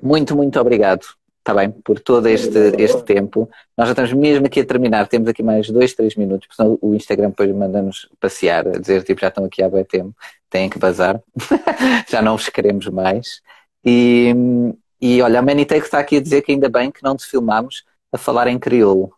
muito, 0.00 0.36
muito 0.36 0.60
obrigado 0.60 1.06
está 1.44 1.52
bem, 1.52 1.70
por 1.70 2.00
todo 2.00 2.26
este, 2.26 2.58
este 2.78 3.02
tempo. 3.02 3.48
Nós 3.76 3.88
já 3.88 3.92
estamos 3.92 4.12
mesmo 4.14 4.46
aqui 4.46 4.60
a 4.60 4.64
terminar, 4.64 5.06
temos 5.06 5.28
aqui 5.28 5.42
mais 5.42 5.68
dois, 5.68 5.92
três 5.92 6.16
minutos, 6.16 6.46
porque 6.46 6.56
senão 6.56 6.78
o 6.80 6.94
Instagram 6.94 7.28
depois 7.28 7.54
manda-nos 7.54 8.08
passear, 8.18 8.66
a 8.66 8.78
dizer, 8.78 9.02
tipo, 9.02 9.20
já 9.20 9.28
estão 9.28 9.44
aqui 9.44 9.62
há 9.62 9.68
bem 9.68 9.84
tempo, 9.84 10.14
têm 10.48 10.70
que 10.70 10.78
bazar, 10.78 11.20
já 12.08 12.22
não 12.22 12.38
vos 12.38 12.48
queremos 12.48 12.88
mais. 12.88 13.42
E, 13.84 14.34
e 14.98 15.20
olha, 15.20 15.38
a 15.38 15.42
Manitake 15.42 15.84
está 15.84 15.98
aqui 15.98 16.16
a 16.16 16.20
dizer 16.20 16.40
que 16.40 16.52
ainda 16.52 16.70
bem 16.70 16.90
que 16.90 17.02
não 17.02 17.14
te 17.14 17.26
filmámos 17.26 17.84
a 18.10 18.16
falar 18.16 18.48
em 18.48 18.58
crioulo. 18.58 19.12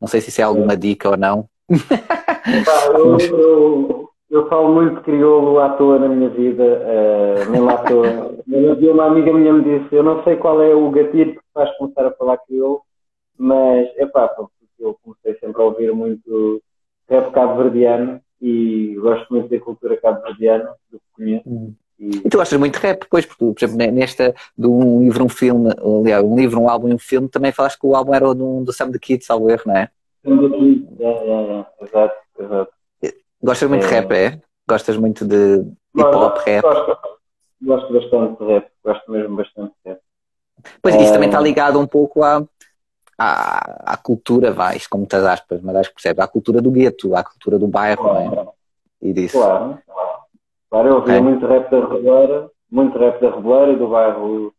Não 0.00 0.06
sei 0.06 0.20
se 0.20 0.28
isso 0.28 0.40
é 0.40 0.44
alguma 0.44 0.76
dica 0.76 1.10
ou 1.10 1.16
não. 1.16 1.48
eu, 2.94 3.18
eu, 3.18 4.10
eu 4.32 4.48
falo 4.48 4.74
muito 4.74 5.02
crioulo 5.02 5.60
à 5.60 5.68
toa 5.76 5.98
na 5.98 6.08
minha 6.08 6.30
vida, 6.30 6.64
uh, 6.64 7.50
nem 7.50 7.60
lá 7.60 7.74
à 7.74 7.78
toa. 7.84 8.32
Uma 8.48 9.04
amiga 9.04 9.30
minha 9.30 9.52
me 9.52 9.62
disse, 9.62 9.94
eu 9.94 10.02
não 10.02 10.24
sei 10.24 10.36
qual 10.36 10.62
é 10.62 10.74
o 10.74 10.90
gatilho 10.90 11.34
que 11.34 11.40
faz 11.52 11.70
começar 11.76 12.06
a 12.06 12.12
falar 12.12 12.38
crioulo, 12.38 12.80
mas 13.36 13.88
é 13.96 14.06
pá, 14.06 14.28
porque 14.28 14.50
eu 14.80 14.96
comecei 15.02 15.38
sempre 15.38 15.60
a 15.60 15.64
ouvir 15.66 15.92
muito 15.92 16.62
rap 17.08 17.30
cabo-verdiano 17.30 18.20
e 18.40 18.96
gosto 18.98 19.26
muito 19.30 19.50
da 19.50 19.60
cultura 19.60 19.98
cabo-verdiana, 19.98 20.70
do 20.90 20.98
que 20.98 21.04
conheço. 21.14 21.48
Hum. 21.48 21.74
E... 22.00 22.16
e 22.16 22.30
tu 22.30 22.38
gostas 22.38 22.58
muito 22.58 22.80
de 22.80 22.86
rap, 22.86 23.02
depois, 23.02 23.26
porque, 23.26 23.44
por 23.44 23.64
exemplo, 23.64 23.94
nesta, 23.94 24.34
de 24.56 24.66
um 24.66 25.02
livro, 25.02 25.24
um 25.24 25.28
filme, 25.28 25.70
aliás, 25.78 26.24
um 26.24 26.34
livro, 26.34 26.58
um 26.58 26.70
álbum 26.70 26.88
e 26.88 26.94
um 26.94 26.98
filme, 26.98 27.28
também 27.28 27.52
falaste 27.52 27.78
que 27.78 27.86
o 27.86 27.94
álbum 27.94 28.14
era 28.14 28.34
do, 28.34 28.64
do 28.64 28.72
Sam 28.72 28.92
the 28.92 28.98
Kid, 28.98 29.22
salvo 29.24 29.50
erro, 29.50 29.64
não 29.66 29.76
é? 29.76 29.90
Sam 30.24 30.38
the 30.38 30.56
Kid, 30.56 30.88
é, 31.00 31.04
é, 31.04 31.58
é, 31.58 31.84
exato, 31.84 32.14
exato. 32.40 32.81
Gostas 33.42 33.68
muito 33.68 33.84
é... 33.84 33.88
de 33.88 33.94
rap, 33.94 34.12
é? 34.12 34.40
Gostas 34.68 34.96
muito 34.96 35.26
de 35.26 35.64
hip 35.94 36.14
hop, 36.14 36.38
rap? 36.46 36.62
Gosto, 36.62 36.98
gosto 37.62 37.92
bastante 37.92 38.38
de 38.38 38.52
rap, 38.52 38.68
gosto 38.84 39.10
mesmo 39.10 39.36
bastante 39.36 39.72
de 39.84 39.90
rap. 39.90 40.00
Pois 40.80 40.94
isso 40.94 41.12
também 41.12 41.28
está 41.28 41.40
é. 41.40 41.42
ligado 41.42 41.80
um 41.80 41.86
pouco 41.86 42.22
à, 42.22 42.44
à, 43.18 43.92
à 43.92 43.96
cultura, 43.96 44.52
vais, 44.52 44.86
com 44.86 44.98
muitas 44.98 45.24
aspas, 45.24 45.60
mas 45.60 45.74
acho 45.76 45.88
que 45.88 45.96
percebe, 45.96 46.20
à 46.20 46.28
cultura 46.28 46.62
do 46.62 46.70
gueto, 46.70 47.16
à 47.16 47.24
cultura 47.24 47.58
do 47.58 47.66
bairro, 47.66 48.02
claro. 48.02 48.34
não 48.34 48.42
é? 48.42 48.46
E 49.02 49.12
disso. 49.12 49.38
Claro, 49.38 49.78
claro. 50.70 50.88
eu 50.88 50.94
ouvi 50.96 51.12
é. 51.12 51.20
muito 51.20 51.44
rap 51.44 51.68
da 51.68 51.80
Reboleira, 51.80 52.50
muito 52.70 52.96
rap 52.96 53.20
da 53.20 53.30
Reboleira 53.30 53.72
e 53.72 53.76
do 53.76 53.88
bairro 53.88 54.54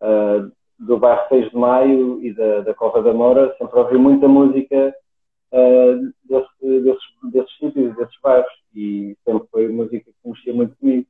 uh, 0.00 0.52
do 0.78 0.98
bairro 0.98 1.28
6 1.28 1.50
de 1.50 1.56
Maio 1.56 2.24
e 2.24 2.32
da, 2.32 2.60
da 2.60 2.74
Cova 2.74 3.02
da 3.02 3.12
Moura, 3.12 3.54
sempre 3.58 3.78
ouvi 3.78 3.98
muita 3.98 4.28
música 4.28 4.94
uh, 5.52 6.12
desse, 6.24 6.80
desses, 6.82 7.32
desses 7.32 7.56
sítios, 7.58 7.96
desses 7.96 8.20
bairros, 8.22 8.52
e 8.74 9.16
sempre 9.24 9.48
foi 9.50 9.68
música 9.68 10.10
que 10.10 10.28
mexia 10.28 10.54
muito 10.54 10.76
comigo. 10.76 11.06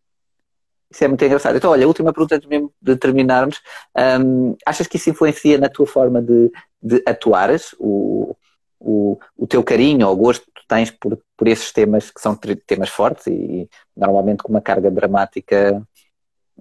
Isso 0.91 1.05
é 1.05 1.09
muito 1.09 1.25
engraçado. 1.25 1.57
Então, 1.57 1.71
olha, 1.71 1.85
a 1.85 1.89
última 1.89 2.13
pergunta 2.13 2.35
antes 2.35 2.49
mesmo 2.49 2.73
de 2.83 2.97
terminarmos. 2.97 3.63
Um, 3.97 4.57
achas 4.67 4.89
que 4.89 4.97
isso 4.97 5.09
influencia 5.09 5.57
na 5.57 5.69
tua 5.69 5.87
forma 5.87 6.21
de, 6.21 6.51
de 6.83 7.01
atuares? 7.07 7.77
O, 7.79 8.37
o, 8.81 9.19
o 9.37 9.47
teu 9.47 9.63
carinho 9.63 10.09
ou 10.09 10.17
gosto 10.17 10.47
que 10.47 10.53
tu 10.53 10.63
tens 10.67 10.91
por, 10.91 11.17
por 11.37 11.47
esses 11.47 11.71
temas 11.71 12.11
que 12.11 12.21
são 12.21 12.35
temas 12.35 12.89
fortes 12.89 13.27
e, 13.27 13.33
e 13.33 13.71
normalmente 13.95 14.43
com 14.43 14.49
uma 14.49 14.61
carga 14.61 14.91
dramática 14.91 15.87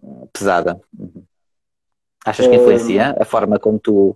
hum, 0.03 0.27
pesada? 0.31 0.79
Uhum. 0.97 1.23
Achas 2.25 2.45
que 2.45 2.55
influencia 2.55 3.15
a 3.19 3.25
forma 3.25 3.57
como 3.57 3.79
tu 3.79 4.15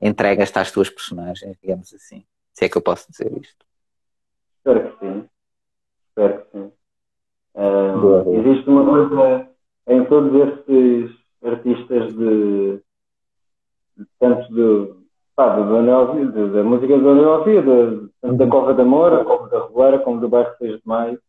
entregas-te 0.00 0.58
às 0.58 0.70
tuas 0.70 0.90
personagens, 0.90 1.56
digamos 1.60 1.92
assim? 1.92 2.24
Se 2.52 2.64
é 2.64 2.68
que 2.68 2.76
eu 2.76 2.82
posso 2.82 3.10
dizer 3.10 3.32
isto. 3.38 3.64
Espero 4.58 4.90
que 4.90 4.98
sim. 4.98 5.28
Espero 6.08 6.42
que 6.42 6.50
sim. 6.50 6.72
Boa. 8.00 8.24
Existe 8.28 8.68
uma 8.68 8.84
coisa 8.84 9.48
em 9.88 10.04
todos 10.04 10.48
estes 10.48 11.10
artistas 11.42 12.14
de, 12.14 12.80
de 13.96 14.06
tanto 14.18 14.54
de, 14.54 14.94
pá, 15.34 15.56
de, 15.56 16.32
de, 16.32 16.50
da 16.50 16.62
música 16.62 16.98
do 16.98 17.08
Anel 17.10 17.44
tanto 18.20 18.36
da 18.36 18.46
Cova 18.46 18.74
da 18.74 18.84
Moura, 18.84 19.24
como 19.24 19.48
da 19.48 19.66
Reboeira, 19.66 19.98
como 20.00 20.20
do 20.20 20.28
bairro 20.28 20.54
6 20.58 20.80
de 20.80 20.82
Maio, 20.84 21.20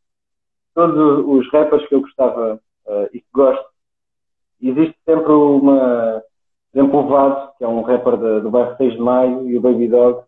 todos 0.74 1.26
os 1.26 1.52
rappers 1.52 1.88
que 1.88 1.96
eu 1.96 2.02
gostava 2.02 2.60
uh, 2.86 3.10
e 3.14 3.22
que 3.22 3.28
gosto, 3.34 3.66
existe 4.62 4.98
sempre 5.06 5.32
uma, 5.32 6.22
por 6.72 6.80
exemplo, 6.80 7.00
o 7.00 7.08
Vado, 7.08 7.52
que 7.58 7.64
é 7.64 7.68
um 7.68 7.82
rapper 7.82 8.18
de, 8.18 8.42
do 8.42 8.52
bairro 8.52 8.78
6 8.78 8.94
de 8.94 9.00
Maio, 9.00 9.50
e 9.50 9.58
o 9.58 9.62
Baby 9.62 9.88
Dog, 9.88 10.24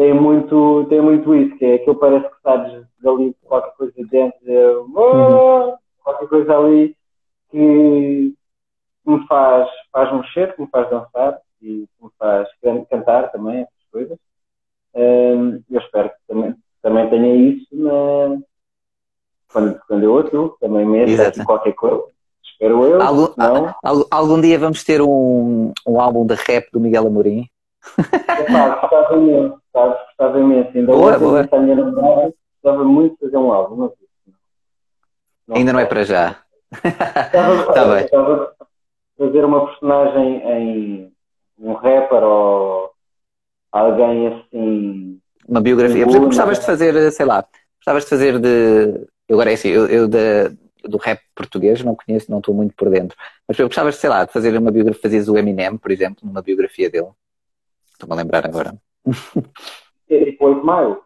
tem 0.00 0.14
muito, 0.14 0.86
tem 0.88 0.98
muito 0.98 1.34
isso, 1.34 1.58
que 1.58 1.64
é 1.66 1.78
que 1.78 1.90
eu 1.90 1.94
parece 1.94 2.26
que 2.26 2.40
sabes 2.42 2.86
ali 3.04 3.36
qualquer 3.44 3.72
coisa 3.76 3.92
dentro, 4.10 4.40
de, 4.42 4.56
oh, 4.96 5.76
qualquer 6.02 6.26
coisa 6.26 6.56
ali 6.56 6.96
que 7.50 8.34
me 9.06 9.26
faz, 9.26 9.68
faz 9.92 10.10
mexer, 10.10 10.54
que 10.54 10.62
me 10.62 10.68
faz 10.68 10.88
dançar 10.88 11.38
e 11.60 11.86
que 11.86 12.02
me 12.02 12.10
faz 12.18 12.48
cantar 12.88 13.30
também, 13.30 13.58
essas 13.58 13.90
coisas. 13.92 14.18
Um, 14.94 15.62
eu 15.70 15.80
espero 15.80 16.08
que 16.08 16.16
também, 16.26 16.54
também 16.80 17.10
tenha 17.10 17.34
isso 17.34 17.68
na, 17.72 18.38
quando, 19.52 19.78
quando 19.86 20.02
eu 20.02 20.18
atuo, 20.18 20.56
também 20.58 20.86
meto 20.86 21.44
qualquer 21.44 21.74
coisa. 21.74 22.04
Espero 22.42 22.86
eu. 22.86 23.02
Algum, 23.02 23.34
não. 23.36 24.06
algum 24.10 24.40
dia 24.40 24.58
vamos 24.58 24.82
ter 24.82 25.02
um, 25.02 25.74
um 25.86 26.00
álbum 26.00 26.24
de 26.24 26.36
rap 26.36 26.70
do 26.72 26.80
Miguel 26.80 27.06
Amorim? 27.06 27.49
Epá, 27.98 28.80
gostava 28.80 29.16
imenso, 29.16 29.60
sabes? 29.72 29.98
Gostava 30.06 30.40
imenso. 30.40 30.70
Ainda 30.76 30.92
boa, 30.92 31.12
ontem, 31.14 31.24
boa. 31.24 31.48
a 31.50 31.58
minha 31.58 31.76
namorada, 31.76 32.34
gostava 32.62 32.84
muito 32.84 33.12
de 33.14 33.20
fazer 33.20 33.36
um 33.36 33.52
álbum, 33.52 33.76
não, 33.76 33.92
não 35.46 35.56
Ainda 35.56 35.72
não 35.72 35.80
é 35.80 35.86
para 35.86 36.04
já. 36.04 36.36
Gostava, 36.72 37.72
tá 37.72 37.84
bem. 37.84 38.02
gostava 38.02 38.56
de 38.56 39.26
fazer 39.26 39.44
uma 39.44 39.66
personagem 39.66 40.42
em 40.46 41.12
um 41.58 41.74
rapper 41.74 42.22
ou 42.22 42.90
alguém 43.72 44.28
assim. 44.28 45.20
Uma 45.48 45.60
biografia. 45.60 46.04
Por 46.04 46.10
exemplo, 46.10 46.28
gostavas 46.28 46.58
de 46.58 46.66
fazer, 46.66 47.12
sei 47.12 47.26
lá, 47.26 47.44
gostavas 47.78 48.04
de 48.04 48.10
fazer 48.10 48.38
de. 48.38 49.08
Eu 49.28 49.36
agora 49.36 49.50
é 49.50 49.54
assim, 49.54 49.68
eu, 49.68 49.86
eu 49.86 50.08
de, 50.08 50.50
do 50.84 50.96
rap 50.96 51.20
português 51.34 51.82
não 51.82 51.94
conheço, 51.94 52.30
não 52.30 52.38
estou 52.38 52.54
muito 52.54 52.74
por 52.74 52.90
dentro. 52.90 53.16
Mas 53.46 53.58
eu 53.58 53.66
gostavas, 53.66 53.96
sei 53.96 54.10
lá, 54.10 54.24
de 54.24 54.32
fazer 54.32 54.56
uma 54.56 54.70
biografia, 54.70 55.02
fazias 55.02 55.28
o 55.28 55.36
Eminem, 55.36 55.76
por 55.76 55.90
exemplo, 55.90 56.26
numa 56.26 56.42
biografia 56.42 56.90
dele. 56.90 57.10
Estou-me 58.00 58.14
a 58.14 58.16
lembrar 58.16 58.46
agora. 58.46 58.74
É 60.08 60.24
tipo 60.24 60.46
8 60.46 60.64
Mile. 60.64 60.96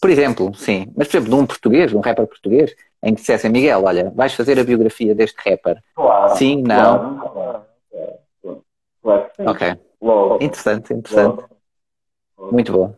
Por 0.00 0.10
exemplo, 0.10 0.52
sim. 0.54 0.92
Mas, 0.96 1.06
por 1.06 1.16
exemplo, 1.16 1.36
de 1.36 1.42
um 1.42 1.46
português, 1.46 1.90
de 1.90 1.96
um 1.96 2.00
rapper 2.00 2.26
português, 2.26 2.74
em 3.02 3.14
que 3.14 3.20
dissessem, 3.20 3.50
Miguel, 3.50 3.84
olha, 3.84 4.10
vais 4.10 4.34
fazer 4.34 4.58
a 4.58 4.64
biografia 4.64 5.14
deste 5.14 5.36
rapper. 5.48 5.80
Claro, 5.94 6.36
sim, 6.36 6.60
não? 6.62 7.18
Claro, 7.20 7.64
claro, 8.42 8.64
claro. 9.00 9.26
Ok. 9.46 9.76
Logo. 10.02 10.44
Interessante, 10.44 10.92
interessante. 10.92 11.44
Logo. 12.36 12.52
Muito 12.52 12.72
bom. 12.72 12.94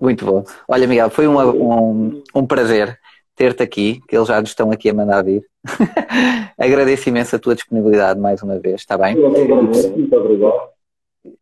Muito 0.00 0.24
bom. 0.24 0.44
Olha, 0.66 0.86
Miguel, 0.86 1.10
foi 1.10 1.28
um, 1.28 1.38
um, 1.38 2.22
um 2.34 2.46
prazer 2.46 2.98
ter-te 3.34 3.62
aqui, 3.62 4.00
que 4.08 4.16
eles 4.16 4.28
já 4.28 4.40
nos 4.40 4.50
estão 4.50 4.70
aqui 4.70 4.88
a 4.88 4.94
mandar 4.94 5.22
vir. 5.22 5.44
Agradeço 6.58 7.10
imenso 7.10 7.36
a 7.36 7.38
tua 7.38 7.54
disponibilidade 7.54 8.18
mais 8.18 8.42
uma 8.42 8.58
vez, 8.58 8.80
está 8.80 8.96
bem? 8.96 9.14
Muito 9.16 10.16
obrigado. 10.16 10.75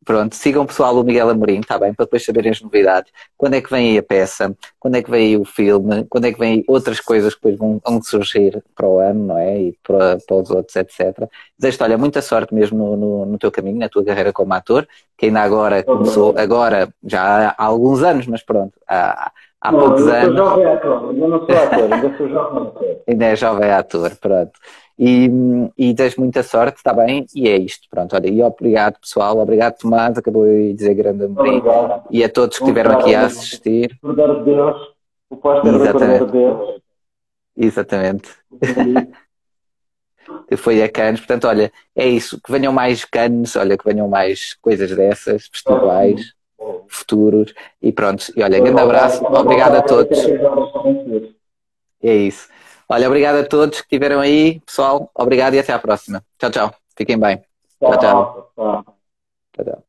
Pronto, 0.05 0.35
sigam 0.35 0.65
o 0.65 0.67
pessoal 0.67 0.95
o 0.95 1.05
Miguel 1.05 1.31
Amorim, 1.31 1.61
está 1.61 1.79
bem? 1.79 1.95
Para 1.95 2.05
depois 2.05 2.25
saberem 2.25 2.51
as 2.51 2.61
novidades. 2.61 3.11
Quando 3.37 3.55
é 3.55 3.61
que 3.61 3.71
vem 3.71 3.91
aí 3.91 3.99
a 3.99 4.03
peça? 4.03 4.55
Quando 4.79 4.97
é 4.97 5.03
que 5.03 5.11
vem 5.11 5.29
aí 5.29 5.37
o 5.37 5.45
filme? 5.45 6.05
Quando 6.11 6.27
é 6.27 6.33
que 6.33 6.39
vem 6.39 6.53
aí 6.55 6.65
outras 6.69 7.01
coisas 7.01 7.35
que 7.35 7.41
depois 7.41 7.59
vão, 7.59 7.81
vão 7.85 8.03
surgir 8.03 8.63
para 8.75 8.87
o 8.87 8.99
ano, 8.99 9.27
não 9.27 9.39
é? 9.39 9.59
E 9.59 9.79
para, 9.83 10.19
para 10.19 10.37
os 10.37 10.51
outros, 10.51 10.77
etc. 10.77 11.29
Desejo-te, 11.59 11.83
olha, 11.83 11.99
muita 11.99 12.21
sorte 12.21 12.55
mesmo 12.55 12.77
no, 12.77 12.97
no, 12.97 13.27
no, 13.27 13.39
teu 13.39 13.51
caminho, 13.51 13.79
na 13.79 13.89
tua 13.89 14.05
carreira 14.05 14.33
como 14.33 14.53
ator, 14.53 14.87
que 15.17 15.27
ainda 15.27 15.41
agora 15.41 15.83
começou, 15.83 16.35
agora 16.37 16.89
já 17.05 17.55
há 17.57 17.65
alguns 17.65 18.03
anos, 18.03 18.27
mas 18.27 18.43
pronto, 18.43 18.73
há, 18.89 19.33
há 19.61 19.73
não, 19.73 19.81
poucos 19.81 20.07
ainda 20.09 20.19
anos. 20.19 20.37
Sou 20.37 20.49
jovem 20.49 20.67
ator, 20.67 21.11
ainda 21.11 21.29
não 21.29 21.39
sou 21.39 21.57
ator, 21.57 21.93
ainda 21.93 22.17
sou 22.17 22.29
jovem 22.29 22.63
ator. 22.63 22.97
ainda 23.09 23.25
é 23.25 23.37
jovem 23.37 23.71
ator, 23.71 24.17
pronto. 24.17 24.53
E, 24.99 25.29
e 25.77 25.93
desejo 25.93 26.21
muita 26.21 26.43
sorte, 26.43 26.77
está 26.77 26.93
bem? 26.93 27.27
E 27.35 27.49
é 27.49 27.57
isto, 27.57 27.89
pronto. 27.91 28.15
Olha, 28.15 28.29
e 28.29 28.43
obrigado 28.43 29.01
pessoal, 29.01 29.39
obrigado 29.39 29.77
Tomás, 29.79 30.17
acabou 30.17 30.47
de 30.47 30.73
dizer 30.73 30.95
grande 30.95 31.25
amorim. 31.25 31.63
E 32.11 32.23
a 32.23 32.29
todos 32.29 32.59
que 32.59 32.65
estiveram 32.65 32.99
aqui 32.99 33.15
a 33.15 33.27
assistir. 33.27 33.99
Cordar 34.01 34.39
de 34.39 34.45
Deus, 34.45 34.77
o 35.31 35.37
póster 35.37 35.79
da 35.79 36.19
de 36.25 36.33
Deus. 36.33 36.81
Exatamente. 37.57 38.31
foi 40.57 40.83
a 40.83 40.89
Cannes. 40.89 41.21
Portanto, 41.21 41.47
olha, 41.47 41.73
é 41.95 42.07
isso. 42.07 42.41
Que 42.41 42.53
venham 42.53 42.73
mais 42.73 43.05
Cannes, 43.05 43.57
olha, 43.57 43.77
que 43.77 43.85
venham 43.85 44.09
mais 44.09 44.55
coisas 44.55 44.95
dessas, 44.95 45.47
festivais, 45.47 46.33
futuros. 46.89 47.53
E 47.83 47.93
pronto. 47.93 48.33
E 48.37 48.43
olha, 48.43 48.61
grande 48.61 48.81
abraço. 48.81 49.25
Obrigado 49.25 49.77
a 49.77 49.83
todos. 49.83 50.19
É 52.03 52.15
isso. 52.15 52.49
Olha, 52.89 53.07
obrigado 53.07 53.37
a 53.37 53.45
todos 53.45 53.81
que 53.81 53.87
estiveram 53.87 54.21
aí, 54.21 54.61
pessoal. 54.61 55.11
Obrigado 55.15 55.55
e 55.55 55.59
até 55.59 55.73
à 55.73 55.79
próxima. 55.79 56.25
Tchau, 56.39 56.51
tchau. 56.51 56.75
Fiquem 56.97 57.19
bem. 57.19 57.43
Tchau, 57.81 57.99
tchau. 57.99 58.53
tchau, 58.57 59.65
tchau. 59.65 59.84